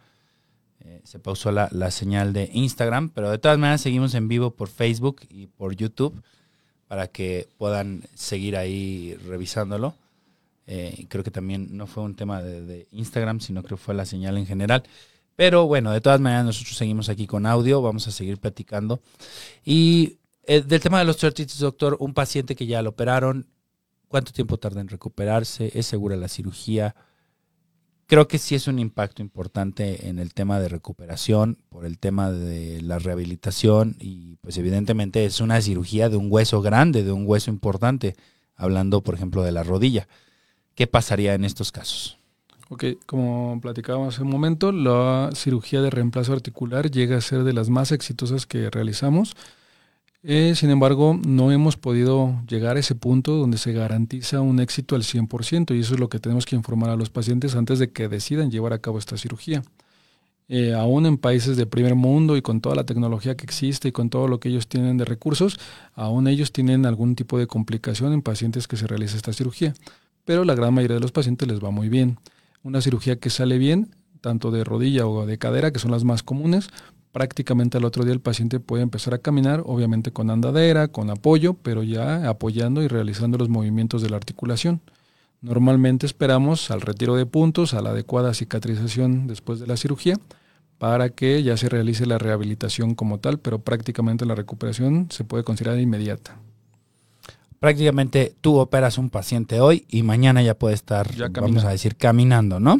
Eh, 0.81 1.01
se 1.03 1.19
pausó 1.19 1.51
la, 1.51 1.67
la, 1.71 1.89
señal 1.89 2.33
de 2.33 2.49
Instagram, 2.53 3.09
pero 3.09 3.31
de 3.31 3.39
todas 3.39 3.57
maneras 3.57 3.81
seguimos 3.81 4.13
en 4.13 4.27
vivo 4.27 4.51
por 4.51 4.69
Facebook 4.69 5.21
y 5.29 5.47
por 5.47 5.75
YouTube 5.75 6.21
para 6.87 7.07
que 7.07 7.49
puedan 7.57 8.03
seguir 8.13 8.55
ahí 8.55 9.17
revisándolo. 9.25 9.95
Eh, 10.67 11.05
creo 11.07 11.23
que 11.23 11.31
también 11.31 11.69
no 11.77 11.87
fue 11.87 12.03
un 12.03 12.15
tema 12.15 12.43
de, 12.43 12.87
Instagram, 12.91 13.39
sino 13.39 13.63
que 13.63 13.77
fue 13.77 13.95
la 13.95 14.05
señal 14.05 14.37
en 14.37 14.45
general. 14.45 14.83
Pero 15.35 15.65
bueno, 15.65 15.91
de 15.91 16.01
todas 16.01 16.19
maneras 16.19 16.45
nosotros 16.45 16.75
seguimos 16.75 17.09
aquí 17.09 17.25
con 17.25 17.45
audio, 17.45 17.81
vamos 17.81 18.07
a 18.07 18.11
seguir 18.11 18.37
platicando. 18.37 18.99
Y 19.63 20.19
eh, 20.43 20.61
del 20.61 20.81
tema 20.81 20.99
de 20.99 21.05
los 21.05 21.15
osteoartritis, 21.15 21.59
doctor, 21.59 21.95
un 21.99 22.13
paciente 22.13 22.55
que 22.55 22.65
ya 22.67 22.81
lo 22.81 22.89
operaron, 22.89 23.47
¿cuánto 24.09 24.33
tiempo 24.33 24.57
tarda 24.57 24.81
en 24.81 24.89
recuperarse? 24.89 25.71
¿Es 25.73 25.85
segura 25.85 26.17
la 26.17 26.27
cirugía? 26.27 26.95
Creo 28.07 28.27
que 28.27 28.37
sí 28.37 28.55
es 28.55 28.67
un 28.67 28.79
impacto 28.79 29.21
importante 29.21 30.07
en 30.07 30.17
el 30.19 30.33
tema 30.33 30.59
de 30.59 30.69
recuperación, 30.69 31.57
por 31.69 31.85
el 31.85 31.99
tema 31.99 32.31
de 32.31 32.81
la 32.81 32.99
rehabilitación 32.99 33.95
y 33.99 34.37
pues 34.37 34.57
evidentemente 34.57 35.25
es 35.25 35.39
una 35.41 35.61
cirugía 35.61 36.09
de 36.09 36.17
un 36.17 36.31
hueso 36.31 36.61
grande, 36.61 37.03
de 37.03 37.11
un 37.11 37.25
hueso 37.27 37.51
importante, 37.51 38.15
hablando 38.55 39.01
por 39.01 39.15
ejemplo 39.15 39.43
de 39.43 39.51
la 39.51 39.63
rodilla. 39.63 40.07
¿Qué 40.77 40.87
pasaría 40.87 41.33
en 41.33 41.43
estos 41.43 41.73
casos? 41.73 42.17
Ok, 42.69 42.85
como 43.05 43.59
platicábamos 43.61 44.15
hace 44.15 44.23
un 44.23 44.29
momento, 44.29 44.71
la 44.71 45.31
cirugía 45.33 45.81
de 45.81 45.89
reemplazo 45.89 46.31
articular 46.31 46.89
llega 46.89 47.17
a 47.17 47.21
ser 47.21 47.43
de 47.43 47.51
las 47.51 47.69
más 47.69 47.91
exitosas 47.91 48.45
que 48.45 48.69
realizamos 48.69 49.35
eh, 50.29 50.55
sin 50.55 50.71
embargo, 50.71 51.17
no 51.25 51.53
hemos 51.53 51.77
podido 51.77 52.41
llegar 52.49 52.75
a 52.75 52.79
ese 52.79 52.95
punto 52.95 53.35
donde 53.35 53.57
se 53.57 53.71
garantiza 53.71 54.41
un 54.41 54.59
éxito 54.59 54.95
al 54.95 55.03
100% 55.03 55.73
y 55.73 55.79
eso 55.79 55.93
es 55.93 55.99
lo 55.99 56.09
que 56.09 56.19
tenemos 56.19 56.45
que 56.45 56.57
informar 56.57 56.89
a 56.89 56.97
los 56.97 57.09
pacientes 57.09 57.55
antes 57.55 57.79
de 57.79 57.91
que 57.91 58.09
decidan 58.09 58.51
llevar 58.51 58.73
a 58.73 58.79
cabo 58.79 58.99
esta 58.99 59.15
cirugía. 59.15 59.63
Eh, 60.49 60.73
aún 60.73 61.05
en 61.05 61.17
países 61.17 61.55
de 61.55 61.65
primer 61.65 61.95
mundo 61.95 62.35
y 62.35 62.41
con 62.41 62.59
toda 62.59 62.75
la 62.75 62.85
tecnología 62.85 63.35
que 63.35 63.45
existe 63.45 63.89
y 63.89 63.91
con 63.93 64.09
todo 64.09 64.27
lo 64.27 64.39
que 64.39 64.49
ellos 64.49 64.67
tienen 64.67 64.97
de 64.97 65.05
recursos, 65.05 65.59
aún 65.93 66.27
ellos 66.27 66.51
tienen 66.51 66.85
algún 66.85 67.15
tipo 67.15 67.37
de 67.37 67.47
complicación 67.47 68.11
en 68.11 68.21
pacientes 68.21 68.67
que 68.67 68.77
se 68.77 68.87
realiza 68.87 69.17
esta 69.17 69.33
cirugía. 69.33 69.75
Pero 70.27 70.43
la 70.43 70.55
gran 70.55 70.73
mayoría 70.73 70.95
de 70.95 71.01
los 71.01 71.13
pacientes 71.13 71.47
les 71.47 71.63
va 71.63 71.71
muy 71.71 71.87
bien. 71.87 72.19
Una 72.61 72.81
cirugía 72.81 73.15
que 73.15 73.29
sale 73.29 73.57
bien, 73.57 73.95
tanto 74.19 74.51
de 74.51 74.65
rodilla 74.65 75.07
o 75.07 75.25
de 75.25 75.37
cadera, 75.37 75.71
que 75.71 75.79
son 75.79 75.91
las 75.91 76.03
más 76.03 76.21
comunes, 76.21 76.67
prácticamente 77.13 77.77
al 77.77 77.85
otro 77.85 78.03
día 78.03 78.11
el 78.11 78.19
paciente 78.19 78.59
puede 78.59 78.83
empezar 78.83 79.13
a 79.13 79.19
caminar, 79.19 79.63
obviamente 79.65 80.11
con 80.11 80.29
andadera, 80.29 80.89
con 80.89 81.09
apoyo, 81.09 81.53
pero 81.53 81.81
ya 81.81 82.27
apoyando 82.27 82.83
y 82.83 82.89
realizando 82.89 83.37
los 83.37 83.47
movimientos 83.47 84.01
de 84.01 84.09
la 84.09 84.17
articulación. 84.17 84.81
Normalmente 85.39 86.05
esperamos 86.05 86.71
al 86.71 86.81
retiro 86.81 87.15
de 87.15 87.25
puntos, 87.25 87.73
a 87.73 87.81
la 87.81 87.91
adecuada 87.91 88.33
cicatrización 88.33 89.27
después 89.27 89.61
de 89.61 89.67
la 89.67 89.77
cirugía, 89.77 90.17
para 90.77 91.07
que 91.07 91.41
ya 91.41 91.55
se 91.55 91.69
realice 91.69 92.05
la 92.05 92.17
rehabilitación 92.17 92.95
como 92.95 93.19
tal, 93.21 93.39
pero 93.39 93.59
prácticamente 93.59 94.25
la 94.25 94.35
recuperación 94.35 95.07
se 95.09 95.23
puede 95.23 95.45
considerar 95.45 95.79
inmediata. 95.79 96.37
Prácticamente 97.59 98.35
tú 98.41 98.57
operas 98.57 98.97
un 98.97 99.09
paciente 99.09 99.59
hoy 99.59 99.85
y 99.89 100.03
mañana 100.03 100.43
ya 100.43 100.53
puede 100.53 100.75
estar, 100.75 101.09
vamos 101.31 101.63
a 101.63 101.69
decir, 101.69 101.95
caminando, 101.95 102.59
¿no? 102.59 102.79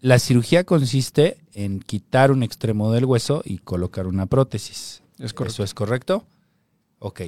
La 0.00 0.18
cirugía 0.18 0.64
consiste 0.64 1.38
en 1.52 1.80
quitar 1.80 2.30
un 2.32 2.42
extremo 2.42 2.92
del 2.92 3.04
hueso 3.04 3.42
y 3.44 3.58
colocar 3.58 4.06
una 4.06 4.26
prótesis. 4.26 5.02
Es 5.18 5.34
correcto. 5.34 5.54
¿Eso 5.54 5.64
es 5.64 5.74
correcto? 5.74 6.24
Ok. 6.98 7.22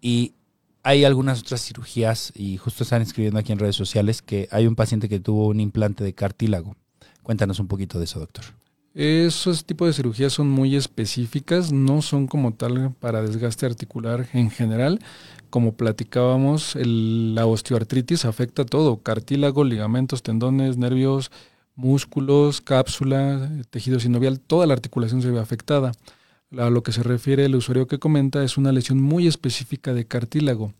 Y 0.00 0.34
hay 0.82 1.04
algunas 1.04 1.40
otras 1.40 1.64
cirugías, 1.64 2.32
y 2.34 2.56
justo 2.56 2.82
están 2.82 3.02
escribiendo 3.02 3.38
aquí 3.38 3.52
en 3.52 3.58
redes 3.58 3.76
sociales, 3.76 4.20
que 4.20 4.48
hay 4.50 4.66
un 4.66 4.74
paciente 4.74 5.08
que 5.08 5.20
tuvo 5.20 5.46
un 5.46 5.60
implante 5.60 6.02
de 6.02 6.12
cartílago. 6.12 6.76
Cuéntanos 7.22 7.60
un 7.60 7.68
poquito 7.68 7.98
de 7.98 8.04
eso, 8.04 8.18
doctor. 8.18 8.44
Esos 8.94 9.64
tipos 9.64 9.88
de 9.88 9.94
cirugías 9.94 10.34
son 10.34 10.50
muy 10.50 10.76
específicas, 10.76 11.72
no 11.72 12.02
son 12.02 12.26
como 12.26 12.52
tal 12.52 12.92
para 13.00 13.22
desgaste 13.22 13.64
articular 13.64 14.28
en 14.34 14.50
general. 14.50 15.00
Como 15.48 15.74
platicábamos, 15.74 16.76
la 16.76 17.46
osteoartritis 17.46 18.26
afecta 18.26 18.66
todo, 18.66 18.98
cartílago, 18.98 19.64
ligamentos, 19.64 20.22
tendones, 20.22 20.76
nervios, 20.76 21.30
músculos, 21.74 22.60
cápsula, 22.60 23.50
tejido 23.70 23.98
sinovial, 23.98 24.40
toda 24.40 24.66
la 24.66 24.74
articulación 24.74 25.22
se 25.22 25.30
ve 25.30 25.40
afectada. 25.40 25.92
A 26.58 26.68
lo 26.68 26.82
que 26.82 26.92
se 26.92 27.02
refiere 27.02 27.46
el 27.46 27.56
usuario 27.56 27.86
que 27.86 27.98
comenta 27.98 28.44
es 28.44 28.58
una 28.58 28.72
lesión 28.72 29.00
muy 29.00 29.26
específica 29.26 29.94
de 29.94 30.04
cartílago. 30.04 30.74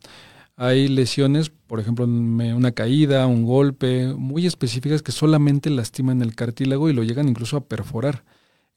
Hay 0.57 0.88
lesiones, 0.88 1.51
por 1.51 1.81
ejemplo, 1.81 2.05
una 2.05 2.73
caída, 2.73 3.27
un 3.27 3.45
golpe, 3.45 4.15
muy 4.15 4.47
específicas 4.47 5.03
que 5.03 5.12
solamente 5.12 5.71
lastiman 5.71 6.23
el 6.23 6.35
cartílago 6.35 6.91
y 6.91 6.93
lo 6.93 7.03
llegan 7.03 7.29
incluso 7.29 7.57
a 7.57 7.65
perforar. 7.65 8.25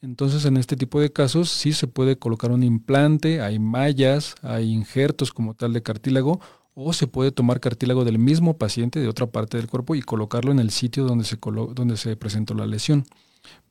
Entonces, 0.01 0.45
en 0.45 0.57
este 0.57 0.75
tipo 0.75 0.99
de 0.99 1.11
casos 1.11 1.49
sí 1.49 1.73
se 1.73 1.88
puede 1.88 2.17
colocar 2.17 2.51
un 2.51 2.63
implante, 2.63 3.41
hay 3.41 3.59
mallas, 3.59 4.35
hay 4.41 4.71
injertos 4.71 5.34
como 5.34 5.53
tal 5.53 5.73
de 5.73 5.84
cartílago 5.84 6.39
o 6.76 6.93
se 6.93 7.07
puede 7.07 7.32
tomar 7.32 7.59
cartílago 7.59 8.03
del 8.05 8.19
mismo 8.19 8.57
paciente 8.57 8.99
de 8.99 9.07
otra 9.07 9.28
parte 9.28 9.57
del 9.57 9.67
cuerpo 9.67 9.95
y 9.95 10.01
colocarlo 10.01 10.51
en 10.51 10.59
el 10.59 10.71
sitio 10.71 11.05
donde 11.05 11.23
se, 11.23 11.38
donde 11.41 11.97
se 11.97 12.15
presentó 12.17 12.53
la 12.53 12.67
lesión. 12.67 13.05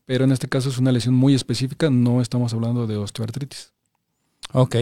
Pero 0.07 0.24
en 0.24 0.32
este 0.32 0.48
caso 0.48 0.68
es 0.68 0.78
una 0.78 0.92
lesión 0.92 1.14
muy 1.14 1.34
específica, 1.34 1.90
no 1.90 2.20
estamos 2.20 2.52
hablando 2.52 2.86
de 2.86 2.96
osteoartritis. 2.96 3.72
Ok. 4.52 4.76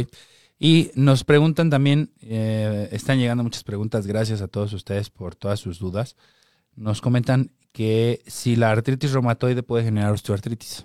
Y 0.64 0.92
nos 0.94 1.24
preguntan 1.24 1.70
también, 1.70 2.12
eh, 2.20 2.88
están 2.92 3.18
llegando 3.18 3.42
muchas 3.42 3.64
preguntas, 3.64 4.06
gracias 4.06 4.42
a 4.42 4.46
todos 4.46 4.72
ustedes 4.72 5.10
por 5.10 5.34
todas 5.34 5.58
sus 5.58 5.80
dudas. 5.80 6.14
Nos 6.76 7.00
comentan 7.00 7.50
que 7.72 8.22
si 8.28 8.54
la 8.54 8.70
artritis 8.70 9.10
reumatoide 9.10 9.64
puede 9.64 9.82
generar 9.82 10.12
osteoartritis. 10.12 10.84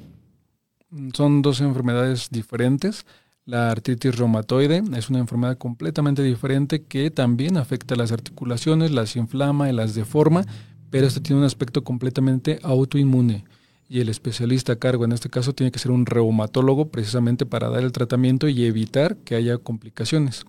Son 1.14 1.44
dos 1.44 1.62
enfermedades 1.62 2.30
diferentes. 2.32 3.06
La 3.46 3.70
artritis 3.70 4.18
reumatoide 4.18 4.82
es 4.96 5.12
una 5.12 5.20
enfermedad 5.20 5.60
completamente 5.60 6.24
diferente 6.24 6.82
que 6.82 7.12
también 7.12 7.56
afecta 7.56 7.94
a 7.94 8.00
las 8.00 8.12
articulaciones, 8.12 8.90
las 8.90 9.16
inflama 9.16 9.70
y 9.70 9.74
las 9.74 9.94
deforma, 9.94 10.44
pero 10.90 11.06
este 11.06 11.22
tiene 11.22 11.42
un 11.42 11.46
aspecto 11.46 11.84
completamente 11.84 12.60
autoinmune. 12.64 13.46
Y 13.90 14.02
el 14.02 14.10
especialista 14.10 14.74
a 14.74 14.76
cargo 14.78 15.06
en 15.06 15.12
este 15.12 15.30
caso 15.30 15.54
tiene 15.54 15.72
que 15.72 15.80
ser 15.80 15.92
un 15.92 16.06
reumatólogo 16.06 16.90
precisamente 16.90 17.46
para 17.46 17.70
dar 17.70 17.84
el 17.84 17.92
tratamiento 17.92 18.50
y 18.50 18.66
evitar 18.66 19.18
que 19.18 19.36
haya 19.36 19.58
complicaciones. 19.58 20.46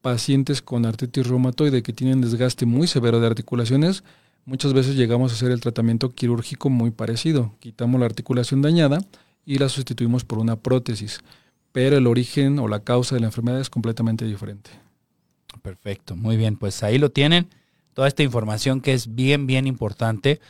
Pacientes 0.00 0.62
con 0.62 0.86
artritis 0.86 1.26
reumatoide 1.26 1.82
que 1.82 1.92
tienen 1.92 2.20
desgaste 2.20 2.66
muy 2.66 2.86
severo 2.86 3.20
de 3.20 3.26
articulaciones, 3.26 4.04
muchas 4.44 4.72
veces 4.72 4.96
llegamos 4.96 5.32
a 5.32 5.34
hacer 5.34 5.50
el 5.50 5.60
tratamiento 5.60 6.10
quirúrgico 6.10 6.70
muy 6.70 6.90
parecido. 6.90 7.54
Quitamos 7.60 8.00
la 8.00 8.06
articulación 8.06 8.62
dañada 8.62 9.00
y 9.44 9.58
la 9.58 9.68
sustituimos 9.68 10.24
por 10.24 10.38
una 10.38 10.56
prótesis, 10.56 11.20
pero 11.72 11.98
el 11.98 12.06
origen 12.06 12.58
o 12.60 12.68
la 12.68 12.80
causa 12.80 13.14
de 13.14 13.20
la 13.20 13.26
enfermedad 13.26 13.60
es 13.60 13.68
completamente 13.70 14.24
diferente. 14.24 14.70
Perfecto, 15.62 16.16
muy 16.16 16.36
bien, 16.36 16.56
pues 16.56 16.82
ahí 16.82 16.98
lo 16.98 17.10
tienen, 17.10 17.48
toda 17.92 18.08
esta 18.08 18.22
información 18.22 18.80
que 18.80 18.94
es 18.94 19.14
bien, 19.14 19.46
bien 19.46 19.66
importante 19.66 20.40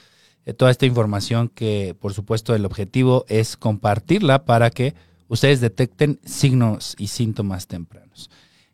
toda 0.55 0.71
esta 0.71 0.87
información 0.87 1.49
que 1.49 1.95
por 1.99 2.15
supuesto 2.15 2.55
el 2.55 2.65
objetivo 2.65 3.25
es 3.29 3.57
compartirla 3.57 4.45
para 4.45 4.71
que 4.71 4.95
ustedes 5.29 5.61
detecten 5.61 6.19
signos 6.25 6.97
y 6.99 7.09
síntomas 7.09 7.67
tempranos. 7.67 8.31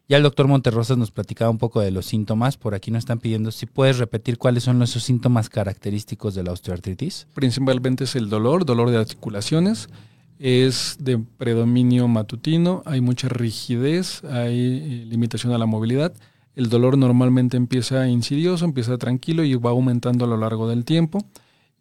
Ya 0.09 0.18
el 0.18 0.22
doctor 0.22 0.47
Monterrosas 0.47 0.97
nos 0.97 1.11
platicaba 1.11 1.51
un 1.51 1.59
poco 1.59 1.81
de 1.81 1.91
los 1.91 2.07
síntomas. 2.07 2.57
Por 2.57 2.77
aquí 2.77 2.93
nos 2.93 3.01
están 3.01 3.18
pidiendo 3.18 3.51
si 3.51 3.66
puedes 3.66 3.99
repetir 3.99 4.39
cuáles 4.39 4.62
son 4.62 4.81
esos 4.83 5.03
síntomas 5.03 5.49
característicos 5.49 6.37
de 6.37 6.45
la 6.45 6.53
osteoartritis. 6.53 7.27
Principalmente 7.35 8.05
es 8.05 8.14
el 8.14 8.29
dolor, 8.29 8.64
dolor 8.64 8.91
de 8.91 8.99
articulaciones, 8.99 9.89
es 10.39 10.97
de 11.01 11.18
predominio 11.18 12.07
matutino, 12.07 12.83
hay 12.87 13.01
mucha 13.01 13.29
rigidez, 13.29 14.22
hay 14.24 14.55
eh, 14.55 15.07
limitación 15.07 15.53
a 15.53 15.59
la 15.59 15.66
movilidad. 15.66 16.14
El 16.55 16.68
dolor 16.68 16.97
normalmente 16.97 17.57
empieza 17.57 18.07
insidioso, 18.07 18.64
empieza 18.64 18.97
tranquilo 18.99 19.43
y 19.43 19.57
va 19.57 19.70
aumentando 19.70 20.24
a 20.24 20.29
lo 20.29 20.37
largo 20.37 20.68
del 20.68 20.85
tiempo 20.85 21.18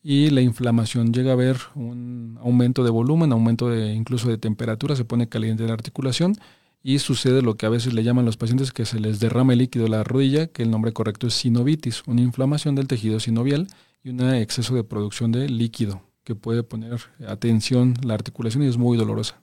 y 0.07 0.29
la 0.29 0.41
inflamación 0.41 1.11
llega 1.11 1.31
a 1.31 1.33
haber 1.33 1.57
un 1.73 2.37
aumento 2.39 2.83
de 2.83 2.91
volumen, 2.91 3.31
aumento 3.31 3.71
de 3.71 3.91
incluso 3.91 4.29
de 4.29 4.37
temperatura, 4.37 4.95
se 4.95 5.03
pone 5.03 5.27
caliente 5.27 5.65
la 5.65 5.73
articulación 5.73 6.35
y 6.83 6.99
sucede 6.99 7.41
lo 7.41 7.57
que 7.57 7.65
a 7.65 7.69
veces 7.69 7.91
le 7.95 8.03
llaman 8.03 8.23
los 8.23 8.37
pacientes 8.37 8.71
que 8.71 8.85
se 8.85 8.99
les 8.99 9.19
derrama 9.19 9.53
el 9.53 9.59
líquido 9.59 9.87
a 9.87 9.89
la 9.89 10.03
rodilla, 10.03 10.45
que 10.45 10.61
el 10.61 10.69
nombre 10.69 10.93
correcto 10.93 11.25
es 11.25 11.33
sinovitis, 11.33 12.03
una 12.05 12.21
inflamación 12.21 12.75
del 12.75 12.85
tejido 12.87 13.19
sinovial 13.19 13.67
y 14.03 14.09
un 14.09 14.21
exceso 14.21 14.75
de 14.75 14.83
producción 14.83 15.31
de 15.31 15.49
líquido 15.49 16.03
que 16.23 16.35
puede 16.35 16.61
poner 16.61 17.01
atención 17.27 17.95
la 18.03 18.13
articulación 18.13 18.61
y 18.61 18.67
es 18.67 18.77
muy 18.77 18.99
dolorosa. 18.99 19.41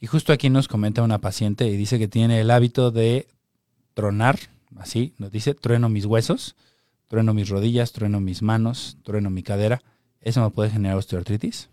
Y 0.00 0.06
justo 0.06 0.32
aquí 0.32 0.48
nos 0.48 0.66
comenta 0.66 1.02
una 1.02 1.20
paciente 1.20 1.68
y 1.68 1.76
dice 1.76 1.98
que 1.98 2.08
tiene 2.08 2.40
el 2.40 2.50
hábito 2.50 2.90
de 2.90 3.28
tronar, 3.92 4.38
así 4.76 5.12
nos 5.18 5.30
dice, 5.30 5.52
trueno 5.52 5.90
mis 5.90 6.06
huesos 6.06 6.56
trueno 7.12 7.34
mis 7.34 7.50
rodillas, 7.50 7.92
trueno 7.92 8.20
mis 8.20 8.40
manos, 8.40 8.96
trueno 9.02 9.28
mi 9.28 9.42
cadera, 9.42 9.82
¿eso 10.22 10.42
me 10.42 10.48
puede 10.48 10.70
generar 10.70 10.96
osteoartritis? 10.96 11.68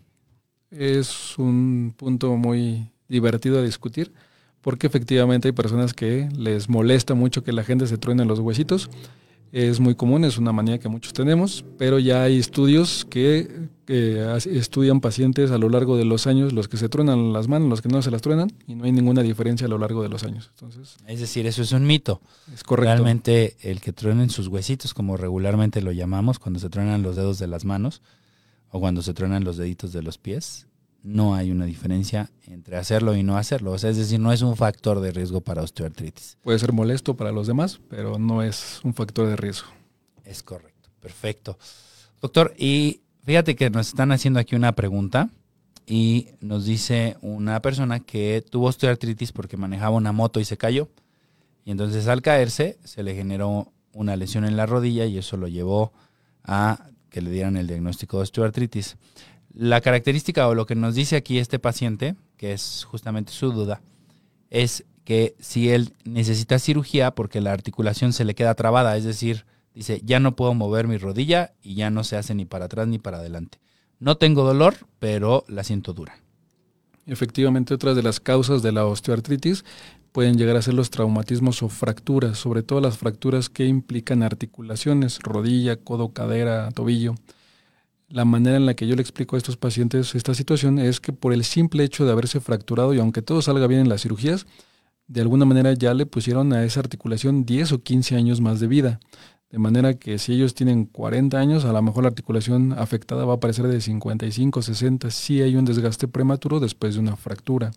Es 0.70 1.38
un 1.38 1.94
punto 1.96 2.36
muy 2.36 2.90
divertido 3.08 3.58
a 3.58 3.62
discutir 3.62 4.12
porque 4.60 4.86
efectivamente 4.86 5.48
hay 5.48 5.52
personas 5.52 5.94
que 5.94 6.28
les 6.36 6.68
molesta 6.68 7.14
mucho 7.14 7.42
que 7.42 7.54
la 7.54 7.64
gente 7.64 7.86
se 7.86 7.96
truene 7.96 8.26
los 8.26 8.38
huesitos 8.38 8.90
es 9.52 9.80
muy 9.80 9.94
común, 9.94 10.24
es 10.24 10.38
una 10.38 10.52
manía 10.52 10.78
que 10.78 10.88
muchos 10.88 11.12
tenemos, 11.12 11.64
pero 11.76 11.98
ya 11.98 12.22
hay 12.22 12.38
estudios 12.38 13.04
que, 13.08 13.68
estudian 13.86 15.00
pacientes 15.00 15.50
a 15.50 15.58
lo 15.58 15.68
largo 15.68 15.96
de 15.96 16.04
los 16.04 16.28
años, 16.28 16.52
los 16.52 16.68
que 16.68 16.76
se 16.76 16.88
truenan 16.88 17.32
las 17.32 17.48
manos, 17.48 17.68
los 17.68 17.82
que 17.82 17.88
no 17.88 18.00
se 18.02 18.12
las 18.12 18.22
truenan, 18.22 18.52
y 18.68 18.76
no 18.76 18.84
hay 18.84 18.92
ninguna 18.92 19.22
diferencia 19.22 19.66
a 19.66 19.70
lo 19.70 19.78
largo 19.78 20.04
de 20.04 20.08
los 20.08 20.22
años. 20.22 20.50
Entonces, 20.54 20.96
es 21.08 21.18
decir, 21.18 21.46
eso 21.46 21.62
es 21.62 21.72
un 21.72 21.84
mito. 21.84 22.20
Es 22.54 22.62
correcto. 22.62 22.92
Realmente 22.92 23.56
el 23.62 23.80
que 23.80 23.92
truenen 23.92 24.30
sus 24.30 24.46
huesitos, 24.46 24.94
como 24.94 25.16
regularmente 25.16 25.82
lo 25.82 25.90
llamamos, 25.90 26.38
cuando 26.38 26.60
se 26.60 26.70
truenan 26.70 27.02
los 27.02 27.16
dedos 27.16 27.40
de 27.40 27.48
las 27.48 27.64
manos 27.64 28.00
o 28.70 28.78
cuando 28.78 29.02
se 29.02 29.12
truenan 29.12 29.42
los 29.42 29.56
deditos 29.56 29.92
de 29.92 30.02
los 30.02 30.18
pies, 30.18 30.68
no 31.02 31.34
hay 31.34 31.50
una 31.50 31.64
diferencia 31.64 32.30
entre 32.46 32.76
hacerlo 32.76 33.14
y 33.16 33.22
no 33.22 33.36
hacerlo. 33.36 33.72
O 33.72 33.78
sea, 33.78 33.90
es 33.90 33.96
decir, 33.96 34.20
no 34.20 34.32
es 34.32 34.42
un 34.42 34.56
factor 34.56 35.00
de 35.00 35.12
riesgo 35.12 35.40
para 35.40 35.62
osteoartritis. 35.62 36.38
Puede 36.42 36.58
ser 36.58 36.72
molesto 36.72 37.16
para 37.16 37.32
los 37.32 37.46
demás, 37.46 37.80
pero 37.88 38.18
no 38.18 38.42
es 38.42 38.80
un 38.84 38.94
factor 38.94 39.26
de 39.26 39.36
riesgo. 39.36 39.68
Es 40.24 40.42
correcto, 40.42 40.90
perfecto. 41.00 41.58
Doctor, 42.20 42.54
y 42.58 43.00
fíjate 43.24 43.56
que 43.56 43.70
nos 43.70 43.88
están 43.88 44.12
haciendo 44.12 44.40
aquí 44.40 44.54
una 44.54 44.72
pregunta 44.72 45.30
y 45.86 46.28
nos 46.40 46.66
dice 46.66 47.16
una 47.22 47.60
persona 47.60 48.00
que 48.00 48.44
tuvo 48.48 48.66
osteoartritis 48.66 49.32
porque 49.32 49.56
manejaba 49.56 49.96
una 49.96 50.12
moto 50.12 50.38
y 50.38 50.44
se 50.44 50.56
cayó. 50.56 50.88
Y 51.64 51.70
entonces 51.70 52.06
al 52.08 52.22
caerse 52.22 52.78
se 52.84 53.02
le 53.02 53.14
generó 53.14 53.72
una 53.92 54.16
lesión 54.16 54.44
en 54.44 54.56
la 54.56 54.66
rodilla 54.66 55.06
y 55.06 55.18
eso 55.18 55.36
lo 55.36 55.48
llevó 55.48 55.92
a 56.44 56.86
que 57.10 57.20
le 57.20 57.30
dieran 57.30 57.56
el 57.56 57.66
diagnóstico 57.66 58.18
de 58.18 58.22
osteoartritis. 58.22 58.96
La 59.52 59.80
característica 59.80 60.46
o 60.48 60.54
lo 60.54 60.66
que 60.66 60.74
nos 60.74 60.94
dice 60.94 61.16
aquí 61.16 61.38
este 61.38 61.58
paciente, 61.58 62.14
que 62.36 62.52
es 62.52 62.84
justamente 62.88 63.32
su 63.32 63.52
duda, 63.52 63.82
es 64.48 64.84
que 65.04 65.34
si 65.40 65.70
él 65.70 65.94
necesita 66.04 66.58
cirugía 66.58 67.10
porque 67.12 67.40
la 67.40 67.52
articulación 67.52 68.12
se 68.12 68.24
le 68.24 68.34
queda 68.34 68.54
trabada, 68.54 68.96
es 68.96 69.04
decir, 69.04 69.44
dice, 69.74 70.00
ya 70.04 70.20
no 70.20 70.36
puedo 70.36 70.54
mover 70.54 70.86
mi 70.86 70.98
rodilla 70.98 71.52
y 71.62 71.74
ya 71.74 71.90
no 71.90 72.04
se 72.04 72.16
hace 72.16 72.34
ni 72.34 72.44
para 72.44 72.66
atrás 72.66 72.86
ni 72.86 72.98
para 72.98 73.18
adelante. 73.18 73.58
No 73.98 74.16
tengo 74.16 74.44
dolor, 74.44 74.76
pero 74.98 75.44
la 75.48 75.64
siento 75.64 75.92
dura. 75.92 76.16
Efectivamente, 77.06 77.74
otras 77.74 77.96
de 77.96 78.02
las 78.02 78.20
causas 78.20 78.62
de 78.62 78.70
la 78.70 78.86
osteoartritis 78.86 79.64
pueden 80.12 80.38
llegar 80.38 80.56
a 80.56 80.62
ser 80.62 80.74
los 80.74 80.90
traumatismos 80.90 81.62
o 81.62 81.68
fracturas, 81.68 82.38
sobre 82.38 82.62
todo 82.62 82.80
las 82.80 82.98
fracturas 82.98 83.48
que 83.48 83.66
implican 83.66 84.22
articulaciones, 84.22 85.18
rodilla, 85.20 85.76
codo, 85.76 86.12
cadera, 86.12 86.70
tobillo 86.70 87.16
la 88.10 88.24
manera 88.24 88.56
en 88.56 88.66
la 88.66 88.74
que 88.74 88.88
yo 88.88 88.96
le 88.96 89.02
explico 89.02 89.36
a 89.36 89.38
estos 89.38 89.56
pacientes 89.56 90.14
esta 90.14 90.34
situación 90.34 90.78
es 90.80 91.00
que 91.00 91.12
por 91.12 91.32
el 91.32 91.44
simple 91.44 91.84
hecho 91.84 92.04
de 92.04 92.12
haberse 92.12 92.40
fracturado 92.40 92.92
y 92.92 92.98
aunque 92.98 93.22
todo 93.22 93.40
salga 93.40 93.68
bien 93.68 93.82
en 93.82 93.88
las 93.88 94.02
cirugías, 94.02 94.46
de 95.06 95.20
alguna 95.20 95.44
manera 95.44 95.72
ya 95.74 95.94
le 95.94 96.06
pusieron 96.06 96.52
a 96.52 96.64
esa 96.64 96.80
articulación 96.80 97.44
10 97.44 97.72
o 97.72 97.82
15 97.82 98.16
años 98.16 98.40
más 98.40 98.58
de 98.60 98.66
vida. 98.66 99.00
De 99.50 99.58
manera 99.58 99.94
que 99.94 100.18
si 100.18 100.32
ellos 100.32 100.54
tienen 100.54 100.86
40 100.86 101.38
años, 101.38 101.64
a 101.64 101.72
lo 101.72 101.82
mejor 101.82 102.04
la 102.04 102.08
articulación 102.08 102.72
afectada 102.72 103.24
va 103.24 103.34
a 103.34 103.36
aparecer 103.36 103.66
de 103.66 103.80
55, 103.80 104.62
60, 104.62 105.10
si 105.10 105.42
hay 105.42 105.56
un 105.56 105.64
desgaste 105.64 106.08
prematuro 106.08 106.60
después 106.60 106.94
de 106.94 107.00
una 107.00 107.16
fractura. 107.16 107.70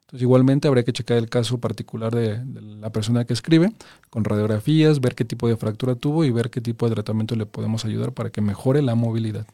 Entonces 0.00 0.22
igualmente 0.22 0.68
habría 0.68 0.84
que 0.84 0.92
checar 0.92 1.16
el 1.16 1.28
caso 1.28 1.58
particular 1.58 2.14
de, 2.14 2.38
de, 2.44 2.60
la 2.60 2.90
persona 2.90 3.24
que 3.24 3.32
escribe 3.32 3.72
con 4.10 4.24
radiografías, 4.24 5.00
ver 5.00 5.16
qué 5.16 5.24
tipo 5.24 5.48
de 5.48 5.56
fractura 5.56 5.96
tuvo 5.96 6.24
y 6.24 6.30
ver 6.30 6.50
qué 6.50 6.60
tipo 6.60 6.88
de 6.88 6.94
tratamiento 6.94 7.34
le 7.34 7.46
podemos 7.46 7.84
ayudar 7.84 8.12
para 8.12 8.30
que 8.30 8.40
mejore 8.40 8.82
la 8.82 8.94
movilidad. 8.94 9.46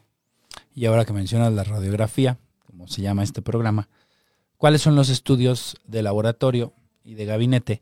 Y 0.75 0.85
ahora 0.85 1.05
que 1.05 1.13
mencionas 1.13 1.53
la 1.53 1.63
radiografía, 1.63 2.37
como 2.65 2.87
se 2.87 3.01
llama 3.01 3.23
este 3.23 3.41
programa, 3.41 3.89
¿cuáles 4.57 4.81
son 4.81 4.95
los 4.95 5.09
estudios 5.09 5.77
de 5.85 6.01
laboratorio 6.01 6.73
y 7.03 7.13
de 7.15 7.25
gabinete 7.25 7.81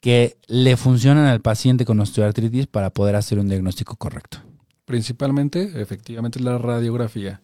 que 0.00 0.36
le 0.46 0.76
funcionan 0.76 1.26
al 1.26 1.40
paciente 1.40 1.84
con 1.84 1.98
osteoartritis 1.98 2.66
para 2.66 2.90
poder 2.90 3.16
hacer 3.16 3.38
un 3.38 3.48
diagnóstico 3.48 3.96
correcto? 3.96 4.38
Principalmente, 4.84 5.80
efectivamente, 5.80 6.40
la 6.40 6.58
radiografía. 6.58 7.40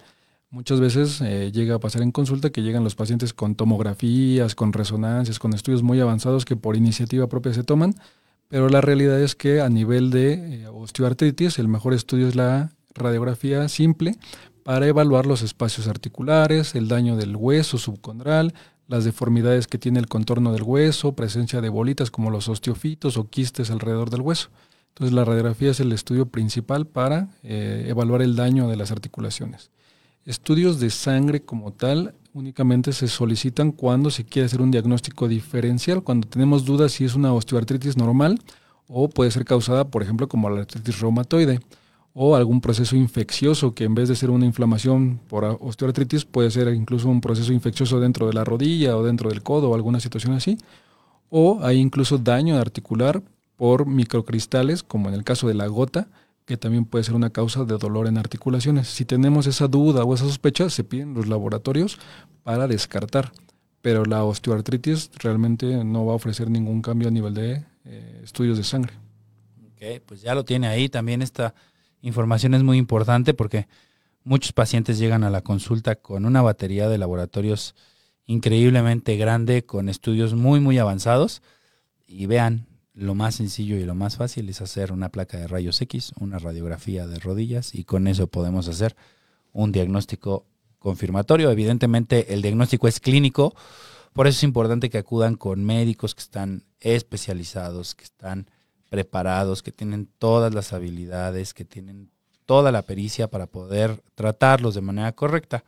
Muchas 0.50 0.80
veces 0.80 1.20
eh, 1.20 1.52
llega 1.52 1.76
a 1.76 1.78
pasar 1.78 2.02
en 2.02 2.10
consulta 2.10 2.50
que 2.50 2.62
llegan 2.62 2.84
los 2.84 2.96
pacientes 2.96 3.32
con 3.32 3.54
tomografías, 3.54 4.54
con 4.54 4.72
resonancias, 4.72 5.38
con 5.38 5.54
estudios 5.54 5.82
muy 5.82 6.00
avanzados 6.00 6.44
que 6.44 6.56
por 6.56 6.76
iniciativa 6.76 7.28
propia 7.28 7.54
se 7.54 7.62
toman, 7.62 7.94
pero 8.48 8.68
la 8.68 8.80
realidad 8.80 9.20
es 9.20 9.36
que 9.36 9.60
a 9.60 9.68
nivel 9.68 10.10
de 10.10 10.64
eh, 10.64 10.66
osteoartritis 10.66 11.60
el 11.60 11.68
mejor 11.68 11.94
estudio 11.94 12.26
es 12.26 12.34
la 12.34 12.72
radiografía 12.94 13.68
simple 13.68 14.16
para 14.62 14.86
evaluar 14.86 15.26
los 15.26 15.42
espacios 15.42 15.88
articulares, 15.88 16.74
el 16.74 16.88
daño 16.88 17.16
del 17.16 17.36
hueso 17.36 17.78
subcondral, 17.78 18.54
las 18.88 19.04
deformidades 19.04 19.66
que 19.66 19.78
tiene 19.78 20.00
el 20.00 20.08
contorno 20.08 20.52
del 20.52 20.62
hueso, 20.62 21.12
presencia 21.12 21.61
de 21.61 21.68
bolitas 21.68 22.11
como 22.11 22.30
los 22.30 22.48
osteofitos 22.48 23.16
o 23.16 23.30
quistes 23.30 23.70
alrededor 23.70 24.11
del 24.11 24.22
hueso. 24.22 24.48
Entonces 24.88 25.14
la 25.14 25.24
radiografía 25.24 25.70
es 25.70 25.80
el 25.80 25.92
estudio 25.92 26.26
principal 26.26 26.86
para 26.86 27.28
eh, 27.42 27.86
evaluar 27.88 28.22
el 28.22 28.34
daño 28.34 28.68
de 28.68 28.76
las 28.76 28.90
articulaciones. 28.90 29.70
Estudios 30.26 30.80
de 30.80 30.90
sangre 30.90 31.40
como 31.42 31.72
tal 31.72 32.14
únicamente 32.34 32.92
se 32.92 33.08
solicitan 33.08 33.72
cuando 33.72 34.11
se 34.11 34.24
quiere 34.24 34.46
hacer 34.46 34.61
un 34.61 34.70
diagnóstico 34.70 35.28
diferencial, 35.28 36.02
cuando 36.02 36.28
tenemos 36.28 36.64
dudas 36.64 36.92
si 36.92 37.04
es 37.04 37.14
una 37.14 37.32
osteoartritis 37.32 37.96
normal 37.96 38.40
o 38.88 39.08
puede 39.08 39.30
ser 39.30 39.44
causada, 39.44 39.84
por 39.88 40.02
ejemplo, 40.02 40.28
como 40.28 40.50
la 40.50 40.62
artritis 40.62 41.00
reumatoide 41.00 41.61
o 42.12 42.34
algún 42.34 42.61
proceso 42.61 42.96
infeccioso 42.96 43.74
que 43.74 43.84
en 43.84 43.94
vez 43.94 44.08
de 44.08 44.16
ser 44.16 44.30
una 44.30 44.46
inflamación 44.46 45.20
por 45.28 45.44
osteoartritis 45.44 46.24
puede 46.24 46.50
ser 46.50 46.68
incluso 46.74 47.08
un 47.08 47.20
proceso 47.20 47.52
infeccioso 47.52 48.00
dentro 48.00 48.26
de 48.26 48.32
la 48.32 48.44
rodilla 48.44 48.96
o 48.96 49.04
dentro 49.04 49.30
del 49.30 49.42
codo 49.42 49.70
o 49.70 49.74
alguna 49.74 50.00
situación 50.00 50.32
así. 50.32 50.58
O 51.28 51.61
hay 51.62 51.78
incluso 51.78 52.18
daño 52.18 52.56
articular 52.56 53.22
por 53.56 53.86
microcristales, 53.86 54.82
como 54.82 55.08
en 55.08 55.14
el 55.14 55.22
caso 55.22 55.46
de 55.46 55.54
la 55.54 55.68
gota, 55.68 56.08
que 56.46 56.56
también 56.56 56.84
puede 56.84 57.04
ser 57.04 57.14
una 57.14 57.30
causa 57.30 57.64
de 57.64 57.78
dolor 57.78 58.08
en 58.08 58.18
articulaciones. 58.18 58.88
Si 58.88 59.04
tenemos 59.04 59.46
esa 59.46 59.68
duda 59.68 60.02
o 60.02 60.14
esa 60.14 60.24
sospecha, 60.24 60.68
se 60.68 60.82
piden 60.82 61.14
los 61.14 61.28
laboratorios 61.28 61.98
para 62.42 62.66
descartar. 62.66 63.32
Pero 63.82 64.04
la 64.04 64.24
osteoartritis 64.24 65.11
realmente 65.18 65.84
no 65.84 66.04
va 66.06 66.14
a 66.14 66.16
ofrecer 66.16 66.50
ningún 66.50 66.82
cambio 66.82 67.08
a 67.08 67.11
nivel 67.12 67.34
de 67.34 67.64
eh, 67.84 68.20
estudios 68.24 68.58
de 68.58 68.64
sangre. 68.64 68.92
Ok, 69.68 70.02
pues 70.04 70.22
ya 70.22 70.34
lo 70.34 70.44
tiene 70.44 70.66
ahí 70.66 70.88
también 70.88 71.22
esta 71.22 71.54
información 72.03 72.55
es 72.55 72.62
muy 72.62 72.78
importante 72.78 73.34
porque 73.34 73.68
muchos 74.24 74.53
pacientes 74.53 74.98
llegan 74.98 75.24
a 75.24 75.30
la 75.30 75.42
consulta 75.42 75.96
con 75.96 76.24
una 76.24 76.42
batería 76.42 76.88
de 76.88 76.98
laboratorios 76.98 77.74
increíblemente 78.26 79.16
grande, 79.16 79.64
con 79.64 79.88
estudios 79.88 80.34
muy, 80.34 80.61
muy 80.61 80.78
avanzados. 80.78 81.42
Y 82.07 82.26
vean, 82.26 82.66
lo 82.94 83.14
más 83.14 83.36
sencillo 83.36 83.76
y 83.76 83.84
lo 83.84 83.94
más 83.94 84.16
fácil 84.16 84.48
es 84.48 84.61
hacer 84.61 84.92
una 84.92 85.09
placa 85.09 85.38
de 85.38 85.46
rayos 85.46 85.80
X, 85.80 86.12
una 86.20 86.38
radiografía 86.38 87.07
de 87.07 87.18
rodillas 87.18 87.74
y 87.74 87.84
con 87.84 88.07
eso 88.07 88.26
podemos 88.26 88.68
hacer 88.68 88.96
un 89.53 89.72
diagnóstico 89.72 90.46
confirmatorio. 90.78 91.51
Evidentemente 91.51 92.34
el 92.34 92.42
diagnóstico 92.42 92.88
es 92.88 93.01
clínico, 93.01 93.55
por 94.12 94.26
eso 94.26 94.38
es 94.38 94.42
importante 94.42 94.90
que 94.90 94.98
acudan 94.98 95.36
con 95.36 95.64
médicos 95.64 96.14
que 96.14 96.22
están 96.22 96.64
especializados, 96.80 97.94
que 97.94 98.05
están 98.05 98.51
preparados, 98.91 99.62
que 99.62 99.72
tienen 99.72 100.09
todas 100.18 100.53
las 100.53 100.74
habilidades, 100.74 101.55
que 101.55 101.64
tienen 101.64 102.11
toda 102.45 102.72
la 102.72 102.82
pericia 102.82 103.30
para 103.30 103.47
poder 103.47 104.03
tratarlos 104.16 104.74
de 104.74 104.80
manera 104.80 105.12
correcta. 105.12 105.64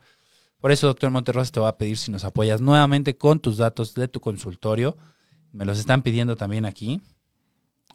Por 0.59 0.71
eso, 0.71 0.87
doctor 0.87 1.09
Monterrosa, 1.09 1.51
te 1.51 1.59
va 1.59 1.69
a 1.69 1.77
pedir 1.77 1.97
si 1.97 2.11
nos 2.11 2.25
apoyas 2.25 2.61
nuevamente 2.61 3.17
con 3.17 3.39
tus 3.39 3.57
datos 3.57 3.95
de 3.95 4.09
tu 4.09 4.19
consultorio. 4.19 4.97
Me 5.53 5.65
los 5.65 5.79
están 5.79 6.03
pidiendo 6.03 6.35
también 6.35 6.65
aquí. 6.65 7.01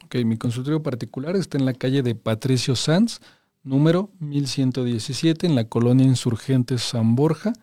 Ok, 0.05 0.15
mi 0.25 0.37
consultorio 0.37 0.81
particular 0.81 1.35
está 1.35 1.57
en 1.59 1.65
la 1.65 1.73
calle 1.73 2.01
de 2.01 2.15
Patricio 2.15 2.75
Sanz, 2.75 3.19
número 3.63 4.09
1117, 4.19 5.45
en 5.45 5.53
la 5.53 5.65
colonia 5.65 6.05
Insurgentes 6.05 6.81
San 6.81 7.15
Borja, 7.15 7.53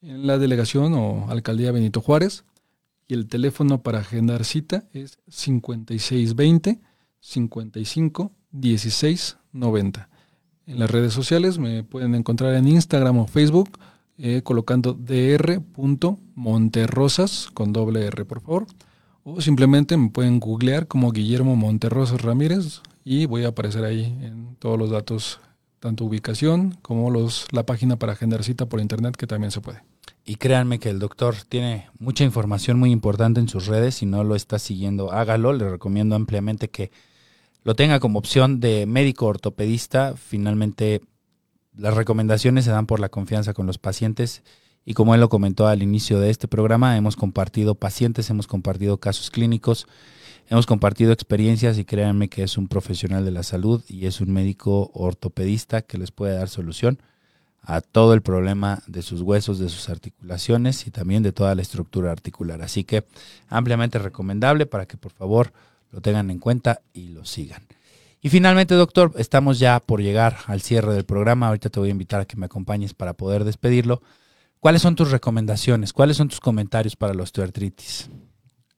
en 0.00 0.26
la 0.26 0.38
delegación 0.38 0.94
o 0.94 1.30
alcaldía 1.30 1.72
Benito 1.72 2.00
Juárez. 2.00 2.44
Y 3.06 3.12
el 3.12 3.26
teléfono 3.26 3.82
para 3.82 3.98
agendar 3.98 4.46
cita 4.46 4.84
es 4.94 5.18
5620 5.28 6.80
55 7.24 8.30
16 8.52 9.38
90. 9.52 10.08
En 10.66 10.78
las 10.78 10.90
redes 10.90 11.14
sociales 11.14 11.58
me 11.58 11.82
pueden 11.82 12.14
encontrar 12.14 12.54
en 12.54 12.68
Instagram 12.68 13.18
o 13.18 13.26
Facebook 13.26 13.78
eh, 14.18 14.42
colocando 14.44 14.92
dr.monterrosas 14.92 17.48
con 17.54 17.72
doble 17.72 18.04
R, 18.06 18.26
por 18.26 18.42
favor. 18.42 18.66
O 19.24 19.40
simplemente 19.40 19.96
me 19.96 20.10
pueden 20.10 20.38
googlear 20.38 20.86
como 20.86 21.10
Guillermo 21.12 21.56
Monterrosas 21.56 22.20
Ramírez 22.20 22.82
y 23.04 23.24
voy 23.24 23.44
a 23.44 23.48
aparecer 23.48 23.84
ahí 23.84 24.04
en 24.20 24.56
todos 24.58 24.78
los 24.78 24.90
datos, 24.90 25.40
tanto 25.80 26.04
ubicación 26.04 26.76
como 26.82 27.10
los, 27.10 27.46
la 27.52 27.64
página 27.64 27.98
para 27.98 28.12
agendar 28.12 28.44
cita 28.44 28.66
por 28.66 28.80
internet, 28.80 29.16
que 29.16 29.26
también 29.26 29.50
se 29.50 29.62
puede. 29.62 29.82
Y 30.26 30.36
créanme 30.36 30.78
que 30.78 30.90
el 30.90 30.98
doctor 30.98 31.36
tiene 31.48 31.88
mucha 31.98 32.24
información 32.24 32.78
muy 32.78 32.90
importante 32.90 33.40
en 33.40 33.48
sus 33.48 33.66
redes. 33.66 33.94
Si 33.96 34.06
no 34.06 34.24
lo 34.24 34.36
está 34.36 34.58
siguiendo, 34.58 35.10
hágalo. 35.10 35.54
Le 35.54 35.70
recomiendo 35.70 36.16
ampliamente 36.16 36.68
que 36.68 36.90
lo 37.64 37.74
tenga 37.74 37.98
como 37.98 38.18
opción 38.18 38.60
de 38.60 38.86
médico 38.86 39.26
ortopedista. 39.26 40.14
Finalmente 40.16 41.00
las 41.76 41.94
recomendaciones 41.94 42.64
se 42.64 42.70
dan 42.70 42.86
por 42.86 43.00
la 43.00 43.08
confianza 43.08 43.54
con 43.54 43.66
los 43.66 43.78
pacientes 43.78 44.42
y 44.84 44.94
como 44.94 45.14
él 45.14 45.20
lo 45.20 45.30
comentó 45.30 45.66
al 45.66 45.82
inicio 45.82 46.20
de 46.20 46.30
este 46.30 46.46
programa, 46.46 46.96
hemos 46.96 47.16
compartido 47.16 47.74
pacientes, 47.74 48.28
hemos 48.28 48.46
compartido 48.46 48.98
casos 48.98 49.30
clínicos, 49.30 49.86
hemos 50.48 50.66
compartido 50.66 51.10
experiencias 51.10 51.78
y 51.78 51.86
créanme 51.86 52.28
que 52.28 52.42
es 52.42 52.58
un 52.58 52.68
profesional 52.68 53.24
de 53.24 53.30
la 53.30 53.42
salud 53.42 53.82
y 53.88 54.06
es 54.06 54.20
un 54.20 54.30
médico 54.30 54.90
ortopedista 54.92 55.80
que 55.82 55.96
les 55.96 56.10
puede 56.10 56.34
dar 56.34 56.50
solución 56.50 57.00
a 57.62 57.80
todo 57.80 58.12
el 58.12 58.20
problema 58.20 58.82
de 58.86 59.00
sus 59.00 59.22
huesos, 59.22 59.58
de 59.58 59.70
sus 59.70 59.88
articulaciones 59.88 60.86
y 60.86 60.90
también 60.90 61.22
de 61.22 61.32
toda 61.32 61.54
la 61.54 61.62
estructura 61.62 62.12
articular. 62.12 62.60
Así 62.60 62.84
que 62.84 63.04
ampliamente 63.48 63.98
recomendable 63.98 64.66
para 64.66 64.84
que 64.84 64.98
por 64.98 65.12
favor 65.12 65.54
lo 65.94 66.00
tengan 66.00 66.28
en 66.30 66.40
cuenta 66.40 66.82
y 66.92 67.08
lo 67.08 67.24
sigan. 67.24 67.62
Y 68.20 68.28
finalmente, 68.28 68.74
doctor, 68.74 69.12
estamos 69.16 69.58
ya 69.60 69.78
por 69.78 70.02
llegar 70.02 70.38
al 70.46 70.60
cierre 70.60 70.92
del 70.92 71.04
programa. 71.04 71.46
Ahorita 71.46 71.70
te 71.70 71.78
voy 71.78 71.90
a 71.90 71.92
invitar 71.92 72.20
a 72.20 72.24
que 72.24 72.36
me 72.36 72.46
acompañes 72.46 72.94
para 72.94 73.14
poder 73.14 73.44
despedirlo. 73.44 74.02
¿Cuáles 74.58 74.82
son 74.82 74.96
tus 74.96 75.10
recomendaciones? 75.12 75.92
¿Cuáles 75.92 76.16
son 76.16 76.28
tus 76.28 76.40
comentarios 76.40 76.96
para 76.96 77.14
la 77.14 77.22
osteoartritis? 77.22 78.10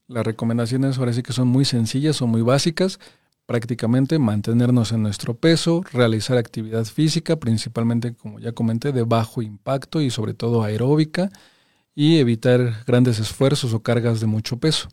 Las 0.09 0.27
recomendaciones 0.27 0.99
ahora 0.99 1.13
sí 1.13 1.23
que 1.23 1.33
son 1.33 1.49
muy 1.49 1.65
sencillas, 1.65 2.17
son 2.17 2.29
muy 2.29 2.43
básicas. 2.43 2.99
Prácticamente 3.47 4.19
mantenernos 4.19 4.93
en 4.93 5.03
nuestro 5.03 5.35
peso, 5.35 5.85
realizar 5.93 6.37
actividad 6.37 6.85
física, 6.85 7.37
principalmente, 7.37 8.15
como 8.15 8.41
ya 8.41 8.53
comenté, 8.53 8.93
de 8.93 9.05
bajo 9.05 9.41
impacto 9.41 10.03
y 10.03 10.11
sobre 10.11 10.35
todo 10.35 10.65
aeróbica, 10.65 11.31
y 11.95 12.19
evitar 12.19 12.85
grandes 12.85 13.21
esfuerzos 13.21 13.73
o 13.73 13.81
cargas 13.81 14.21
de 14.21 14.27
mucho 14.27 14.59
peso 14.59 14.89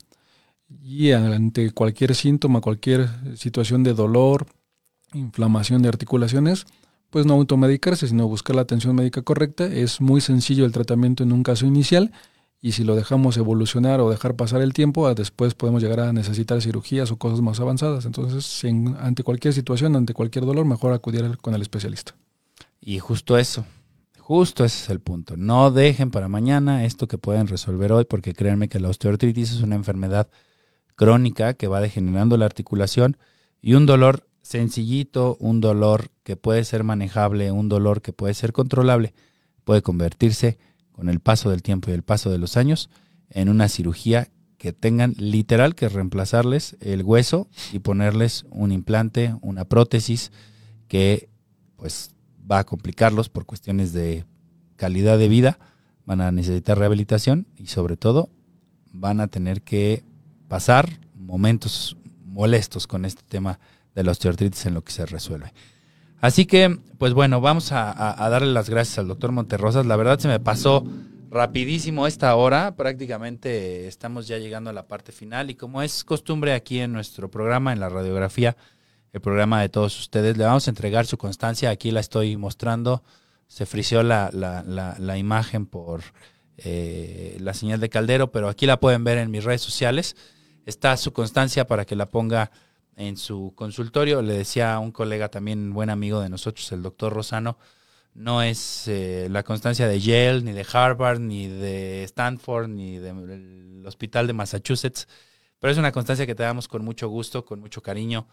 y 0.82 1.12
ante 1.12 1.72
cualquier 1.72 2.16
síntoma, 2.16 2.62
cualquier 2.62 3.10
situación 3.36 3.84
de 3.84 3.94
dolor, 3.94 4.48
inflamación 5.14 5.82
de 5.82 5.90
articulaciones, 5.90 6.66
pues 7.10 7.26
no 7.26 7.36
automedicarse, 7.36 8.08
sino 8.08 8.28
buscar 8.28 8.56
la 8.56 8.64
atención 8.64 8.96
médica 8.96 9.22
correcta. 9.22 9.66
Es 9.66 10.02
muy 10.02 10.22
sencillo 10.22 10.66
el 10.66 10.72
tratamiento 10.72 11.24
en 11.24 11.32
un 11.32 11.44
caso 11.44 11.66
inicial 11.66 12.12
y 12.60 12.72
si 12.72 12.86
lo 12.86 12.96
dejamos 12.96 13.36
evolucionar 13.36 14.00
o 14.00 14.10
dejar 14.10 14.38
pasar 14.38 14.62
el 14.62 14.72
tiempo, 14.72 15.06
ah, 15.06 15.14
después 15.14 15.54
podemos 15.54 15.84
llegar 15.84 16.00
a 16.00 16.14
necesitar 16.14 16.62
cirugías 16.62 17.12
o 17.12 17.18
cosas 17.18 17.42
más 17.42 17.60
avanzadas. 17.60 18.06
Entonces, 18.06 18.64
ante 19.00 19.22
cualquier 19.24 19.54
situación, 19.54 19.98
ante 19.98 20.14
cualquier 20.14 20.46
dolor, 20.46 20.66
mejor 20.66 20.94
acudir 20.94 21.38
con 21.40 21.54
el 21.54 21.62
especialista. 21.62 22.16
Y 22.80 23.00
justo 23.00 23.38
eso, 23.38 23.66
justo 24.18 24.64
ese 24.64 24.86
es 24.86 24.90
el 24.90 25.02
punto. 25.02 25.36
No 25.36 25.72
dejen 25.72 26.10
para 26.10 26.30
mañana 26.30 26.86
esto 26.86 27.06
que 27.10 27.18
pueden 27.18 27.48
resolver 27.48 27.92
hoy, 27.92 28.06
porque 28.06 28.34
créanme 28.34 28.70
que 28.70 28.80
la 28.80 28.88
osteoartritis 28.88 29.52
es 29.52 29.62
una 29.62 29.76
enfermedad 29.76 30.30
crónica 30.96 31.54
que 31.54 31.68
va 31.68 31.82
degenerando 31.82 32.38
la 32.38 32.46
articulación 32.46 33.18
y 33.62 33.74
un 33.76 33.86
dolor 33.86 34.28
sencillito, 34.42 35.38
un 35.40 35.62
dolor 35.62 36.12
que 36.24 36.36
puede 36.36 36.64
ser 36.66 36.84
manejable, 36.84 37.52
un 37.52 37.70
dolor 37.70 38.02
que 38.02 38.14
puede 38.14 38.34
ser 38.34 38.52
controlable, 38.52 39.14
puede 39.64 39.82
convertirse 39.82 40.58
con 40.92 41.10
el 41.10 41.20
paso 41.20 41.50
del 41.50 41.64
tiempo 41.64 41.90
y 41.90 41.94
el 41.94 42.04
paso 42.04 42.30
de 42.30 42.38
los 42.38 42.58
años 42.58 42.90
en 43.30 43.50
una 43.50 43.70
cirugía 43.70 44.30
que 44.58 44.72
tengan 44.74 45.14
literal 45.18 45.76
que 45.76 45.90
reemplazarles 45.90 46.78
el 46.80 47.04
hueso 47.04 47.50
y 47.72 47.80
ponerles 47.80 48.46
un 48.50 48.72
implante, 48.72 49.36
una 49.42 49.66
prótesis 49.66 50.32
que 50.88 51.30
pues 51.76 52.12
va 52.50 52.60
a 52.60 52.64
complicarlos 52.64 53.30
por 53.30 53.46
cuestiones 53.46 53.94
de 53.94 54.26
calidad 54.76 55.18
de 55.18 55.28
vida, 55.28 55.60
van 56.06 56.22
a 56.22 56.32
necesitar 56.32 56.78
rehabilitación 56.78 57.48
y 57.58 57.68
sobre 57.68 57.98
todo 57.98 58.30
van 58.92 59.20
a 59.20 59.28
tener 59.28 59.64
que 59.64 60.04
pasar 60.48 60.90
momentos 61.16 61.98
molestos 62.26 62.88
con 62.88 63.06
este 63.06 63.24
tema 63.28 63.60
de 63.96 64.04
la 64.04 64.12
osteoartritis 64.12 64.66
en 64.66 64.74
lo 64.74 64.84
que 64.84 64.92
se 64.92 65.06
resuelve. 65.06 65.54
Así 66.24 66.46
que, 66.46 66.80
pues 66.98 67.14
bueno, 67.14 67.42
vamos 67.42 67.74
a, 67.74 68.16
darle 68.30 68.54
las 68.54 68.70
gracias 68.70 68.98
al 68.98 69.10
doctor 69.10 69.34
Monterrosas. 69.34 69.86
La 69.86 69.98
verdad 69.98 70.20
se 70.20 70.30
me 70.30 70.40
pasó 70.40 70.86
rapidísimo 71.30 72.08
esta 72.08 72.34
hora. 72.36 72.76
Prácticamente 72.78 73.88
estamos 73.88 74.28
ya 74.28 74.38
llegando 74.38 74.70
a 74.70 74.74
la 74.74 74.88
parte 74.88 75.12
final 75.12 75.50
y 75.50 75.56
como 75.56 75.82
es 75.82 76.06
costumbre 76.06 76.54
aquí 76.54 76.80
en 76.80 76.94
nuestro 76.94 77.30
programa, 77.30 77.74
en 77.74 77.82
la 77.82 77.90
radiografía, 77.90 78.56
el 79.12 79.20
programa 79.20 79.60
de 79.62 79.68
todos 79.68 80.00
ustedes, 80.00 80.38
le 80.38 80.46
vamos 80.46 80.66
a 80.68 80.72
entregar 80.72 81.06
su 81.06 81.18
constancia. 81.18 81.70
Aquí 81.70 81.92
la 81.92 82.00
estoy 82.00 82.38
mostrando. 82.38 83.04
Se 83.48 83.66
frició 83.66 84.02
la, 84.02 84.30
la, 84.32 85.18
imagen 85.18 85.66
por 85.66 86.04
eh, 86.58 87.38
la 87.40 87.54
señal 87.54 87.80
de 87.80 87.90
caldero, 87.90 88.32
pero 88.32 88.50
aquí 88.50 88.66
la 88.66 88.80
pueden 88.80 89.04
ver 89.04 89.18
en 89.18 89.32
mis 89.32 89.44
redes 89.44 89.62
sociales 89.62 90.16
está 90.66 90.96
su 90.98 91.14
constancia 91.14 91.68
para 91.68 91.86
que 91.86 91.96
la 91.96 92.10
ponga 92.10 92.52
en 92.96 93.18
su 93.18 93.54
consultorio. 93.56 94.22
Le 94.22 94.34
decía 94.34 94.74
a 94.74 94.80
un 94.80 94.92
colega 94.92 95.30
también, 95.30 95.74
buen 95.74 95.90
amigo 95.90 96.22
de 96.22 96.30
nosotros, 96.30 96.72
el 96.72 96.82
doctor 96.82 97.14
Rosano, 97.14 97.58
no 98.14 98.44
es 98.44 98.88
eh, 98.88 99.28
la 99.30 99.44
constancia 99.44 99.88
de 99.88 100.00
Yale, 100.00 100.42
ni 100.42 100.52
de 100.52 100.66
Harvard, 100.72 101.20
ni 101.20 101.48
de 101.48 102.04
Stanford, 102.04 102.70
ni 102.70 102.98
del 102.98 103.84
Hospital 103.86 104.28
de 104.28 104.34
Massachusetts, 104.34 105.08
pero 105.60 105.72
es 105.72 105.78
una 105.78 105.92
constancia 105.92 106.28
que 106.28 106.36
te 106.36 106.44
damos 106.44 106.68
con 106.68 106.84
mucho 106.86 107.08
gusto, 107.08 107.46
con 107.46 107.60
mucho 107.60 107.82
cariño. 107.82 108.28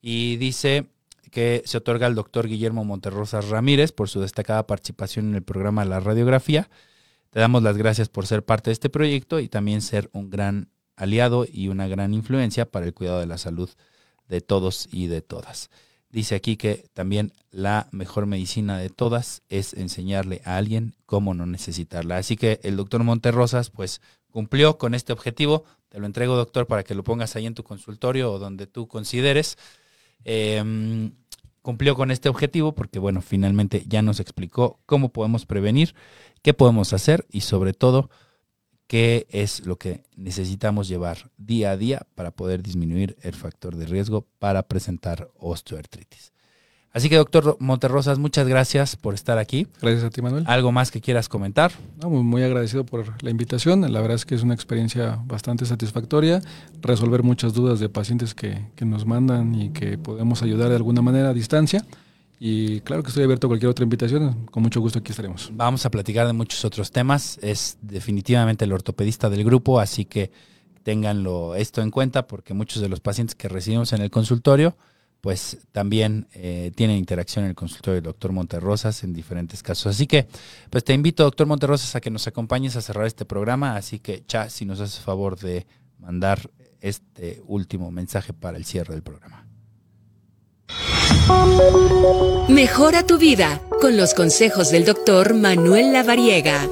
Y 0.00 0.36
dice 0.36 0.88
que 1.30 1.62
se 1.64 1.78
otorga 1.78 2.06
al 2.06 2.14
doctor 2.14 2.48
Guillermo 2.48 2.84
Monterrosas 2.84 3.48
Ramírez 3.48 3.92
por 3.92 4.08
su 4.08 4.20
destacada 4.20 4.66
participación 4.66 5.28
en 5.28 5.36
el 5.36 5.42
programa 5.42 5.84
La 5.84 6.00
Radiografía. 6.00 6.68
Te 7.32 7.40
damos 7.40 7.62
las 7.62 7.78
gracias 7.78 8.10
por 8.10 8.26
ser 8.26 8.44
parte 8.44 8.68
de 8.68 8.74
este 8.74 8.90
proyecto 8.90 9.40
y 9.40 9.48
también 9.48 9.80
ser 9.80 10.10
un 10.12 10.28
gran 10.28 10.68
aliado 10.96 11.46
y 11.50 11.68
una 11.68 11.88
gran 11.88 12.12
influencia 12.12 12.70
para 12.70 12.84
el 12.84 12.92
cuidado 12.92 13.20
de 13.20 13.26
la 13.26 13.38
salud 13.38 13.70
de 14.28 14.42
todos 14.42 14.86
y 14.92 15.06
de 15.06 15.22
todas. 15.22 15.70
Dice 16.10 16.34
aquí 16.34 16.58
que 16.58 16.84
también 16.92 17.32
la 17.50 17.88
mejor 17.90 18.26
medicina 18.26 18.76
de 18.76 18.90
todas 18.90 19.40
es 19.48 19.72
enseñarle 19.72 20.42
a 20.44 20.58
alguien 20.58 20.94
cómo 21.06 21.32
no 21.32 21.46
necesitarla. 21.46 22.18
Así 22.18 22.36
que 22.36 22.60
el 22.64 22.76
doctor 22.76 23.02
Monterrosas 23.02 23.70
pues 23.70 24.02
cumplió 24.30 24.76
con 24.76 24.92
este 24.94 25.14
objetivo. 25.14 25.64
Te 25.88 26.00
lo 26.00 26.04
entrego, 26.04 26.36
doctor, 26.36 26.66
para 26.66 26.84
que 26.84 26.94
lo 26.94 27.02
pongas 27.02 27.34
ahí 27.34 27.46
en 27.46 27.54
tu 27.54 27.64
consultorio 27.64 28.30
o 28.30 28.38
donde 28.38 28.66
tú 28.66 28.88
consideres. 28.88 29.56
Em, 30.24 31.12
cumplió 31.62 31.94
con 31.94 32.10
este 32.10 32.28
objetivo 32.28 32.74
porque, 32.74 32.98
bueno, 32.98 33.22
finalmente 33.22 33.84
ya 33.88 34.02
nos 34.02 34.20
explicó 34.20 34.80
cómo 34.84 35.10
podemos 35.10 35.46
prevenir, 35.46 35.94
qué 36.42 36.52
podemos 36.52 36.92
hacer 36.92 37.26
y 37.30 37.42
sobre 37.42 37.72
todo 37.72 38.10
qué 38.86 39.26
es 39.30 39.64
lo 39.64 39.76
que 39.76 40.02
necesitamos 40.16 40.88
llevar 40.88 41.30
día 41.38 41.70
a 41.70 41.76
día 41.76 42.06
para 42.14 42.32
poder 42.32 42.62
disminuir 42.62 43.16
el 43.22 43.34
factor 43.34 43.76
de 43.76 43.86
riesgo 43.86 44.26
para 44.38 44.64
presentar 44.64 45.30
osteoartritis. 45.38 46.32
Así 46.92 47.08
que, 47.08 47.16
doctor 47.16 47.56
Monterrosas, 47.58 48.18
muchas 48.18 48.46
gracias 48.46 48.96
por 48.96 49.14
estar 49.14 49.38
aquí. 49.38 49.66
Gracias 49.80 50.04
a 50.04 50.10
ti, 50.10 50.20
Manuel. 50.20 50.44
¿Algo 50.46 50.72
más 50.72 50.90
que 50.90 51.00
quieras 51.00 51.28
comentar? 51.28 51.72
muy, 52.06 52.42
agradecido 52.42 52.84
por 52.84 53.22
la 53.22 53.30
invitación. 53.30 53.80
La 53.90 54.00
verdad 54.00 54.16
es 54.16 54.26
que 54.26 54.34
es 54.34 54.42
una 54.42 54.52
experiencia 54.52 55.18
bastante 55.24 55.64
satisfactoria. 55.64 56.42
Resolver 56.82 57.22
muchas 57.22 57.54
dudas 57.54 57.80
de 57.80 57.88
pacientes 57.88 58.34
que, 58.34 58.66
que 58.76 58.84
nos 58.84 59.06
mandan 59.06 59.54
y 59.54 59.70
que 59.70 59.96
podemos 59.96 60.42
ayudar 60.42 60.68
de 60.68 60.76
alguna 60.76 61.00
manera 61.00 61.30
a 61.30 61.32
distancia. 61.32 61.82
Y 62.38 62.80
claro 62.80 63.02
que 63.02 63.08
estoy 63.08 63.24
abierto 63.24 63.46
a 63.46 63.50
cualquier 63.50 63.70
otra 63.70 63.84
invitación. 63.84 64.46
Con 64.50 64.62
mucho 64.62 64.80
gusto 64.80 64.98
aquí 64.98 65.12
estaremos. 65.12 65.50
Vamos 65.54 65.86
a 65.86 65.90
platicar 65.90 66.26
de 66.26 66.34
muchos 66.34 66.62
otros 66.64 66.90
temas. 66.90 67.38
Es 67.40 67.78
definitivamente 67.80 68.66
el 68.66 68.72
ortopedista 68.72 69.30
del 69.30 69.44
grupo, 69.44 69.80
así 69.80 70.04
que 70.04 70.30
ténganlo 70.82 71.54
esto 71.54 71.80
en 71.80 71.90
cuenta 71.90 72.26
porque 72.26 72.52
muchos 72.52 72.82
de 72.82 72.88
los 72.88 73.00
pacientes 73.00 73.34
que 73.34 73.48
recibimos 73.48 73.92
en 73.92 74.02
el 74.02 74.10
consultorio 74.10 74.76
pues 75.22 75.58
también 75.70 76.26
eh, 76.34 76.72
tienen 76.74 76.96
interacción 76.96 77.44
en 77.44 77.50
el 77.50 77.54
consultorio 77.54 77.94
del 77.94 78.02
doctor 78.02 78.32
Monterrosas 78.32 79.04
en 79.04 79.12
diferentes 79.14 79.62
casos. 79.62 79.94
Así 79.94 80.08
que, 80.08 80.26
pues 80.68 80.82
te 80.82 80.94
invito, 80.94 81.22
doctor 81.22 81.46
Monterrosas, 81.46 81.94
a 81.94 82.00
que 82.00 82.10
nos 82.10 82.26
acompañes 82.26 82.74
a 82.74 82.82
cerrar 82.82 83.06
este 83.06 83.24
programa. 83.24 83.76
Así 83.76 84.00
que, 84.00 84.24
cha, 84.26 84.50
si 84.50 84.64
nos 84.64 84.80
haces 84.80 84.98
favor 84.98 85.38
de 85.38 85.64
mandar 86.00 86.50
este 86.80 87.40
último 87.46 87.92
mensaje 87.92 88.32
para 88.32 88.58
el 88.58 88.64
cierre 88.64 88.94
del 88.94 89.04
programa. 89.04 89.46
Mejora 92.48 93.06
tu 93.06 93.16
vida 93.16 93.62
con 93.80 93.96
los 93.96 94.14
consejos 94.14 94.72
del 94.72 94.84
doctor 94.84 95.34
Manuel 95.34 95.92
Lavariega. 95.92 96.66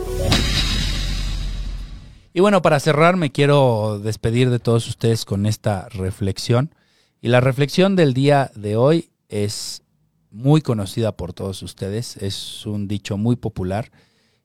Y 2.32 2.40
bueno, 2.40 2.62
para 2.62 2.80
cerrar, 2.80 3.16
me 3.16 3.30
quiero 3.30 4.00
despedir 4.00 4.50
de 4.50 4.58
todos 4.58 4.88
ustedes 4.88 5.24
con 5.24 5.46
esta 5.46 5.88
reflexión 5.90 6.74
y 7.20 7.28
la 7.28 7.40
reflexión 7.40 7.96
del 7.96 8.14
día 8.14 8.50
de 8.54 8.76
hoy 8.76 9.10
es 9.28 9.82
muy 10.30 10.62
conocida 10.62 11.16
por 11.16 11.32
todos 11.32 11.62
ustedes, 11.62 12.16
es 12.16 12.64
un 12.66 12.88
dicho 12.88 13.16
muy 13.18 13.36
popular 13.36 13.90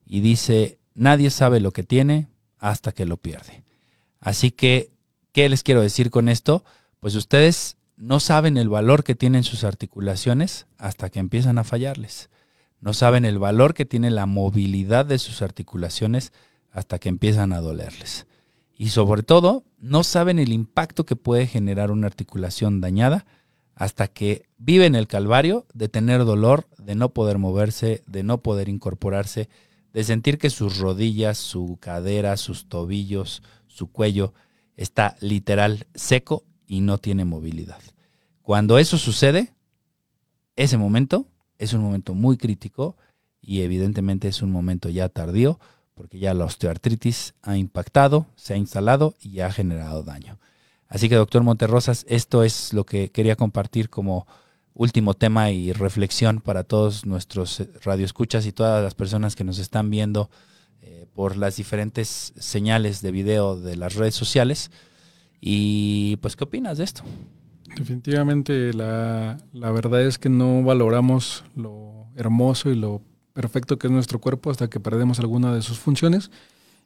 y 0.05 0.19
dice, 0.21 0.79
nadie 0.93 1.29
sabe 1.29 1.59
lo 1.59 1.71
que 1.71 1.83
tiene 1.83 2.27
hasta 2.57 2.91
que 2.91 3.05
lo 3.05 3.17
pierde. 3.17 3.63
Así 4.19 4.51
que, 4.51 4.91
¿qué 5.31 5.47
les 5.49 5.63
quiero 5.63 5.81
decir 5.81 6.09
con 6.09 6.29
esto? 6.29 6.63
Pues 6.99 7.15
ustedes 7.15 7.77
no 7.97 8.19
saben 8.19 8.57
el 8.57 8.69
valor 8.69 9.03
que 9.03 9.15
tienen 9.15 9.43
sus 9.43 9.63
articulaciones 9.63 10.65
hasta 10.77 11.09
que 11.09 11.19
empiezan 11.19 11.57
a 11.57 11.63
fallarles. 11.63 12.29
No 12.81 12.93
saben 12.93 13.25
el 13.25 13.39
valor 13.39 13.73
que 13.73 13.85
tiene 13.85 14.11
la 14.11 14.25
movilidad 14.25 15.05
de 15.05 15.19
sus 15.19 15.41
articulaciones 15.41 16.33
hasta 16.71 16.99
que 16.99 17.09
empiezan 17.09 17.53
a 17.53 17.61
dolerles. 17.61 18.27
Y 18.77 18.89
sobre 18.89 19.23
todo, 19.23 19.63
no 19.79 20.03
saben 20.03 20.39
el 20.39 20.51
impacto 20.51 21.05
que 21.05 21.15
puede 21.15 21.47
generar 21.47 21.91
una 21.91 22.07
articulación 22.07 22.81
dañada 22.81 23.25
hasta 23.73 24.07
que 24.07 24.47
viven 24.57 24.95
el 24.95 25.07
calvario 25.07 25.65
de 25.73 25.89
tener 25.89 26.25
dolor, 26.25 26.67
de 26.77 26.95
no 26.95 27.09
poder 27.09 27.37
moverse, 27.37 28.03
de 28.07 28.23
no 28.23 28.39
poder 28.39 28.69
incorporarse, 28.69 29.49
de 29.93 30.03
sentir 30.03 30.37
que 30.37 30.49
sus 30.49 30.77
rodillas, 30.77 31.37
su 31.37 31.77
cadera, 31.79 32.35
sus 32.37 32.67
tobillos, 32.67 33.43
su 33.67 33.91
cuello 33.91 34.33
está 34.75 35.15
literal 35.19 35.87
seco 35.93 36.43
y 36.67 36.81
no 36.81 36.97
tiene 36.97 37.25
movilidad. 37.25 37.81
Cuando 38.41 38.77
eso 38.77 38.97
sucede, 38.97 39.53
ese 40.55 40.77
momento 40.77 41.27
es 41.57 41.73
un 41.73 41.81
momento 41.81 42.13
muy 42.13 42.37
crítico 42.37 42.97
y 43.41 43.61
evidentemente 43.61 44.27
es 44.27 44.41
un 44.41 44.51
momento 44.51 44.89
ya 44.89 45.09
tardío 45.09 45.59
porque 45.95 46.19
ya 46.19 46.33
la 46.33 46.45
osteoartritis 46.45 47.33
ha 47.41 47.57
impactado, 47.57 48.27
se 48.35 48.53
ha 48.53 48.57
instalado 48.57 49.15
y 49.19 49.39
ha 49.39 49.51
generado 49.51 50.03
daño. 50.03 50.37
Así 50.87 51.09
que, 51.09 51.15
doctor 51.15 51.41
Monterrosas, 51.43 52.05
esto 52.07 52.43
es 52.43 52.73
lo 52.73 52.85
que 52.85 53.09
quería 53.09 53.35
compartir 53.35 53.89
como 53.89 54.27
último 54.73 55.13
tema 55.13 55.51
y 55.51 55.71
reflexión 55.71 56.41
para 56.41 56.63
todos 56.63 57.05
nuestros 57.05 57.61
eh, 57.61 57.69
radioescuchas 57.83 58.45
y 58.45 58.51
todas 58.51 58.83
las 58.83 58.93
personas 58.93 59.35
que 59.35 59.45
nos 59.45 59.57
están 59.57 59.89
viendo 59.89 60.29
eh, 60.81 61.07
por 61.13 61.37
las 61.37 61.55
diferentes 61.55 62.33
señales 62.37 63.01
de 63.01 63.11
video 63.11 63.59
de 63.59 63.77
las 63.77 63.95
redes 63.95 64.15
sociales. 64.15 64.69
Y 65.39 66.17
pues, 66.17 66.35
¿qué 66.35 66.43
opinas 66.43 66.77
de 66.77 66.83
esto? 66.83 67.03
Definitivamente 67.75 68.73
la, 68.73 69.37
la 69.53 69.71
verdad 69.71 70.01
es 70.01 70.17
que 70.17 70.29
no 70.29 70.61
valoramos 70.63 71.43
lo 71.55 72.07
hermoso 72.15 72.69
y 72.69 72.75
lo 72.75 73.01
perfecto 73.35 73.77
que 73.77 73.87
es 73.87 73.93
nuestro 73.93 74.19
cuerpo 74.19 74.49
hasta 74.49 74.69
que 74.69 74.79
perdemos 74.79 75.19
alguna 75.19 75.53
de 75.53 75.61
sus 75.61 75.77
funciones 75.77 76.31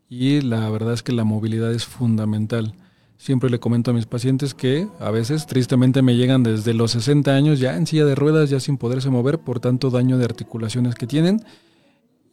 y 0.10 0.42
la 0.42 0.68
verdad 0.70 0.96
es 0.96 1.04
que 1.04 1.14
la 1.14 1.24
movilidad 1.24 1.72
es 1.72 1.86
fundamental. 1.86 2.74
Siempre 3.18 3.52
le 3.52 3.60
comento 3.60 3.92
a 3.92 3.94
mis 3.94 4.08
pacientes 4.08 4.56
que 4.56 4.88
a 5.00 5.12
veces 5.12 5.46
tristemente 5.46 6.02
me 6.02 6.16
llegan 6.16 6.42
desde 6.42 6.74
los 6.74 6.92
60 6.92 7.32
años 7.36 7.60
ya 7.60 7.78
en 7.78 7.86
silla 7.86 8.06
de 8.06 8.16
ruedas, 8.16 8.50
ya 8.50 8.60
sin 8.60 8.78
poderse 8.78 9.12
mover 9.12 9.40
por 9.40 9.60
tanto 9.60 9.92
daño 9.92 10.18
de 10.18 10.26
articulaciones 10.26 10.96
que 10.96 11.06
tienen. 11.06 11.44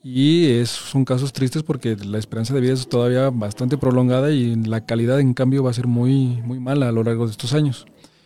Y 0.02 0.46
es, 0.46 0.70
son 0.70 1.04
casos 1.04 1.32
tristes 1.32 1.62
porque 1.62 1.96
la 1.96 2.18
esperanza 2.18 2.54
de 2.54 2.60
vida 2.60 2.72
es 2.72 2.88
todavía 2.88 3.28
bastante 3.28 3.76
prolongada 3.76 4.30
y 4.30 4.54
la 4.54 4.86
calidad 4.86 5.20
en 5.20 5.34
cambio 5.34 5.62
va 5.62 5.70
a 5.70 5.74
ser 5.74 5.88
muy, 5.88 6.40
muy 6.42 6.58
mala 6.58 6.88
a 6.88 6.92
lo 6.92 7.02
largo 7.02 7.26
de 7.26 7.32
estos 7.32 7.52
años. 7.52 7.84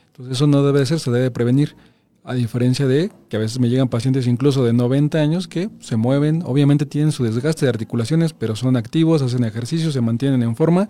Entonces 0.08 0.36
eso 0.36 0.46
no 0.46 0.62
debe 0.62 0.80
de 0.80 0.86
ser, 0.86 1.00
se 1.00 1.10
debe 1.10 1.32
prevenir. 1.32 1.74
A 2.22 2.34
diferencia 2.34 2.86
de 2.86 3.10
que 3.28 3.36
a 3.36 3.40
veces 3.40 3.58
me 3.58 3.68
llegan 3.68 3.88
pacientes 3.88 4.26
incluso 4.26 4.62
de 4.64 4.72
90 4.72 5.18
años 5.18 5.48
que 5.48 5.70
se 5.80 5.96
mueven, 5.96 6.42
obviamente 6.44 6.84
tienen 6.84 7.12
su 7.12 7.24
desgaste 7.24 7.64
de 7.64 7.70
articulaciones, 7.70 8.34
pero 8.34 8.56
son 8.56 8.76
activos, 8.76 9.22
hacen 9.22 9.44
ejercicio, 9.44 9.90
se 9.90 10.00
mantienen 10.00 10.42
en 10.42 10.54
forma 10.54 10.88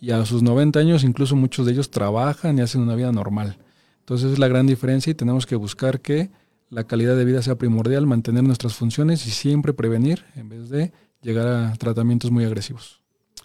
y 0.00 0.12
a 0.12 0.24
sus 0.24 0.42
90 0.42 0.78
años 0.80 1.04
incluso 1.04 1.36
muchos 1.36 1.66
de 1.66 1.72
ellos 1.72 1.90
trabajan 1.90 2.58
y 2.58 2.62
hacen 2.62 2.80
una 2.80 2.94
vida 2.94 3.12
normal. 3.12 3.58
Entonces 4.00 4.32
es 4.32 4.38
la 4.38 4.48
gran 4.48 4.66
diferencia 4.66 5.10
y 5.10 5.14
tenemos 5.14 5.46
que 5.46 5.56
buscar 5.56 6.00
que 6.00 6.30
la 6.70 6.84
calidad 6.84 7.16
de 7.16 7.24
vida 7.24 7.42
sea 7.42 7.56
primordial, 7.56 8.06
mantener 8.06 8.42
nuestras 8.42 8.74
funciones 8.74 9.26
y 9.26 9.30
siempre 9.30 9.74
prevenir 9.74 10.24
en 10.34 10.48
vez 10.48 10.70
de 10.70 10.92
llegar 11.20 11.46
a 11.46 11.72
tratamientos 11.74 12.30
muy 12.30 12.44
agresivos. 12.44 13.00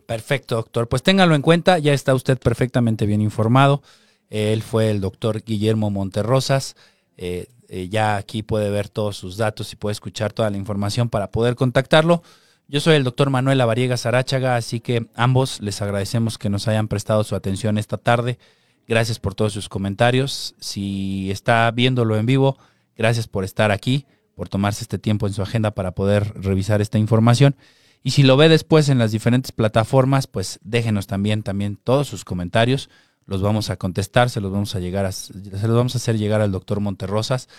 Perfecto, 0.06 0.56
doctor. 0.56 0.88
Pues 0.88 1.04
téngalo 1.04 1.36
en 1.36 1.42
cuenta, 1.42 1.80
ya 1.80 1.94
está 1.94 2.14
usted 2.14 2.38
perfectamente 2.38 3.06
bien 3.06 3.22
informado. 3.22 3.82
Él 4.30 4.62
fue 4.62 4.92
el 4.92 5.02
doctor 5.02 5.44
Guillermo 5.44 5.90
Monterrosas. 5.90 6.76
Eh, 7.18 7.48
eh, 7.68 7.90
ya 7.90 8.18
aquí 8.18 8.44
puede 8.44 8.70
ver 8.70 8.90
todos 8.90 9.18
sus 9.18 9.38
datos 9.38 9.74
y 9.74 9.76
puede 9.76 9.94
escuchar 9.94 10.34
toda 10.34 10.50
la 10.50 10.58
información 10.58 11.10
para 11.10 11.32
poder 11.32 11.56
contactarlo. 11.56 12.22
Yo 12.68 12.80
soy 12.80 12.96
el 12.96 13.04
doctor 13.04 13.30
Manuel 13.30 13.62
Avariega 13.62 13.98
Sarachaga, 13.98 14.56
así 14.56 14.80
que 14.80 15.08
ambos 15.16 15.62
les 15.62 15.82
agradecemos 15.82 16.38
que 16.38 16.50
nos 16.50 16.68
hayan 16.68 16.88
prestado 16.88 17.24
su 17.24 17.36
atención 17.36 17.78
esta 17.78 17.98
tarde. 17.98 18.40
Gracias 18.88 19.20
por 19.20 19.36
todos 19.36 19.54
sus 19.54 19.70
comentarios. 19.70 20.56
Si 20.60 21.30
está 21.32 21.70
viéndolo 21.72 22.18
en 22.18 22.26
vivo, 22.26 22.58
gracias 22.96 23.28
por 23.28 23.44
estar 23.44 23.72
aquí, 23.72 24.06
por 24.36 24.50
tomarse 24.50 24.84
este 24.84 25.00
tiempo 25.00 25.28
en 25.28 25.34
su 25.34 25.42
agenda 25.42 25.72
para 25.72 25.92
poder 25.92 26.34
revisar 26.42 26.82
esta 26.82 26.98
información. 26.98 27.56
Y 28.04 28.12
si 28.12 28.24
lo 28.24 28.38
ve 28.38 28.50
después 28.50 28.90
en 28.90 29.00
las 29.00 29.12
diferentes 29.12 29.52
plataformas, 29.52 30.28
pues 30.28 30.60
déjenos 30.64 31.08
también, 31.08 31.42
también 31.42 31.78
todos 31.78 32.08
sus 32.08 32.24
comentarios 32.24 32.90
los 33.26 33.42
vamos 33.42 33.70
a 33.70 33.78
contestar, 33.78 34.30
se 34.30 34.42
los 34.42 34.52
vamos 34.52 34.76
a 34.76 34.80
llegar 34.80 35.06
a, 35.06 35.12
se 35.12 35.34
los 35.34 35.76
vamos 35.76 35.96
a 35.96 35.98
hacer 35.98 36.18
llegar 36.18 36.42
al 36.42 36.52
doctor 36.52 36.80
Monterrosas. 36.80 37.50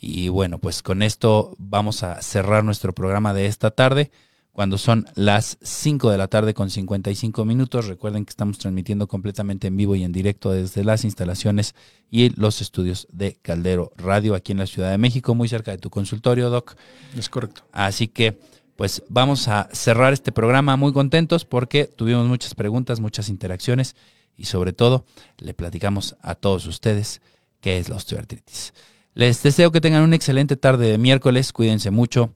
Y 0.00 0.28
bueno, 0.28 0.58
pues 0.58 0.82
con 0.82 1.02
esto 1.02 1.54
vamos 1.58 2.02
a 2.02 2.20
cerrar 2.20 2.64
nuestro 2.64 2.92
programa 2.92 3.32
de 3.32 3.46
esta 3.46 3.70
tarde, 3.70 4.10
cuando 4.52 4.78
son 4.78 5.06
las 5.14 5.58
5 5.62 6.10
de 6.10 6.18
la 6.18 6.28
tarde 6.28 6.54
con 6.54 6.70
55 6.70 7.44
minutos. 7.44 7.86
Recuerden 7.86 8.24
que 8.24 8.30
estamos 8.30 8.58
transmitiendo 8.58 9.08
completamente 9.08 9.66
en 9.66 9.76
vivo 9.76 9.96
y 9.96 10.04
en 10.04 10.12
directo 10.12 10.52
desde 10.52 10.84
las 10.84 11.04
instalaciones 11.04 11.74
y 12.10 12.30
los 12.40 12.60
estudios 12.60 13.08
de 13.10 13.36
Caldero 13.42 13.92
Radio 13.96 14.34
aquí 14.34 14.52
en 14.52 14.58
la 14.58 14.66
Ciudad 14.66 14.90
de 14.90 14.98
México, 14.98 15.34
muy 15.34 15.48
cerca 15.48 15.72
de 15.72 15.78
tu 15.78 15.90
consultorio, 15.90 16.50
Doc. 16.50 16.76
Es 17.16 17.28
correcto. 17.28 17.62
Así 17.72 18.06
que 18.08 18.38
pues 18.76 19.02
vamos 19.08 19.48
a 19.48 19.68
cerrar 19.72 20.12
este 20.12 20.32
programa 20.32 20.76
muy 20.76 20.92
contentos 20.92 21.44
porque 21.44 21.84
tuvimos 21.86 22.26
muchas 22.26 22.54
preguntas, 22.54 23.00
muchas 23.00 23.28
interacciones 23.28 23.94
y 24.36 24.46
sobre 24.46 24.72
todo 24.72 25.04
le 25.38 25.54
platicamos 25.54 26.16
a 26.20 26.34
todos 26.34 26.66
ustedes 26.66 27.20
qué 27.60 27.78
es 27.78 27.88
la 27.88 27.96
osteoartritis. 27.96 28.74
Les 29.14 29.42
deseo 29.42 29.70
que 29.70 29.80
tengan 29.80 30.02
una 30.02 30.16
excelente 30.16 30.56
tarde 30.56 30.90
de 30.90 30.98
miércoles, 30.98 31.52
cuídense 31.52 31.90
mucho, 31.90 32.34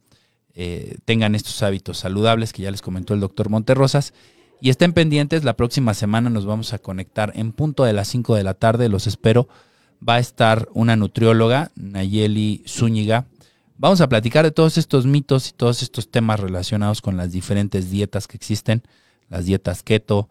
eh, 0.54 0.98
tengan 1.04 1.34
estos 1.34 1.62
hábitos 1.62 1.98
saludables 1.98 2.52
que 2.52 2.62
ya 2.62 2.70
les 2.70 2.82
comentó 2.82 3.14
el 3.14 3.20
doctor 3.20 3.48
Monterrosas 3.48 4.12
y 4.60 4.70
estén 4.70 4.92
pendientes, 4.92 5.44
la 5.44 5.56
próxima 5.56 5.94
semana 5.94 6.30
nos 6.30 6.44
vamos 6.44 6.72
a 6.72 6.78
conectar 6.78 7.32
en 7.36 7.52
punto 7.52 7.84
de 7.84 7.92
las 7.92 8.08
5 8.08 8.34
de 8.34 8.42
la 8.42 8.54
tarde, 8.54 8.88
los 8.88 9.06
espero. 9.06 9.48
Va 10.06 10.14
a 10.14 10.18
estar 10.18 10.68
una 10.74 10.96
nutrióloga, 10.96 11.70
Nayeli 11.76 12.64
Zúñiga. 12.66 13.26
Vamos 13.76 14.00
a 14.00 14.08
platicar 14.08 14.44
de 14.44 14.50
todos 14.50 14.76
estos 14.76 15.06
mitos 15.06 15.48
y 15.48 15.52
todos 15.52 15.82
estos 15.82 16.10
temas 16.10 16.40
relacionados 16.40 17.00
con 17.02 17.16
las 17.16 17.30
diferentes 17.30 17.90
dietas 17.90 18.26
que 18.26 18.36
existen, 18.36 18.82
las 19.28 19.44
dietas 19.44 19.84
keto, 19.84 20.28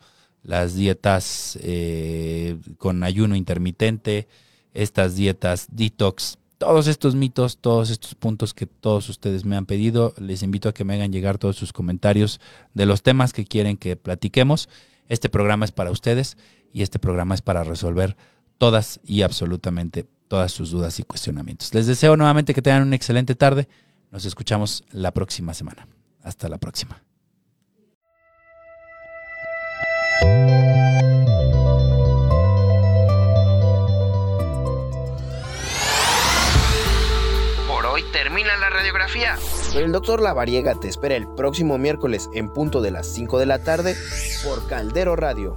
las 0.48 0.76
dietas 0.76 1.60
eh, 1.62 2.58
con 2.78 3.04
ayuno 3.04 3.36
intermitente, 3.36 4.28
estas 4.74 5.16
dietas 5.16 5.68
detox, 5.72 6.40
todos 6.58 6.88
estos 6.88 7.16
mitos, 7.16 7.58
todos 7.58 7.90
estos 7.90 8.16
puntos 8.16 8.54
que 8.54 8.66
todos 8.66 9.10
ustedes 9.10 9.44
me 9.44 9.58
han 9.58 9.66
pedido, 9.66 10.14
les 10.18 10.42
invito 10.44 10.70
a 10.70 10.74
que 10.74 10.86
me 10.86 10.96
hagan 10.96 11.12
llegar 11.12 11.38
todos 11.38 11.58
sus 11.58 11.74
comentarios 11.74 12.40
de 12.74 12.86
los 12.86 13.04
temas 13.04 13.34
que 13.34 13.46
quieren 13.46 13.76
que 13.76 13.98
platiquemos. 13.98 14.70
Este 15.10 15.30
programa 15.30 15.66
es 15.66 15.74
para 15.74 15.92
ustedes 15.92 16.38
y 16.74 16.82
este 16.82 16.98
programa 16.98 17.36
es 17.36 17.42
para 17.42 17.66
resolver 17.66 18.16
todas 18.58 19.02
y 19.04 19.24
absolutamente 19.24 20.08
todas 20.30 20.54
sus 20.54 20.72
dudas 20.72 20.98
y 21.00 21.04
cuestionamientos. 21.04 21.74
Les 21.74 21.88
deseo 21.88 22.16
nuevamente 22.16 22.54
que 22.54 22.62
tengan 22.62 22.84
una 22.84 22.96
excelente 22.96 23.36
tarde. 23.36 23.68
Nos 24.12 24.24
escuchamos 24.24 24.86
la 24.92 25.12
próxima 25.12 25.54
semana. 25.54 25.88
Hasta 26.24 26.48
la 26.48 26.58
próxima. 26.58 27.04
Por 37.68 37.86
hoy 37.86 38.04
termina 38.12 38.58
la 38.58 38.70
radiografía. 38.70 39.38
Pero 39.74 39.86
el 39.86 39.92
doctor 39.92 40.22
Lavariega 40.22 40.76
te 40.76 40.88
espera 40.88 41.16
el 41.16 41.28
próximo 41.28 41.78
miércoles 41.78 42.30
en 42.34 42.50
punto 42.50 42.82
de 42.82 42.92
las 42.92 43.08
5 43.08 43.40
de 43.40 43.46
la 43.46 43.60
tarde 43.60 43.96
por 44.44 44.68
Caldero 44.68 45.16
Radio 45.16 45.56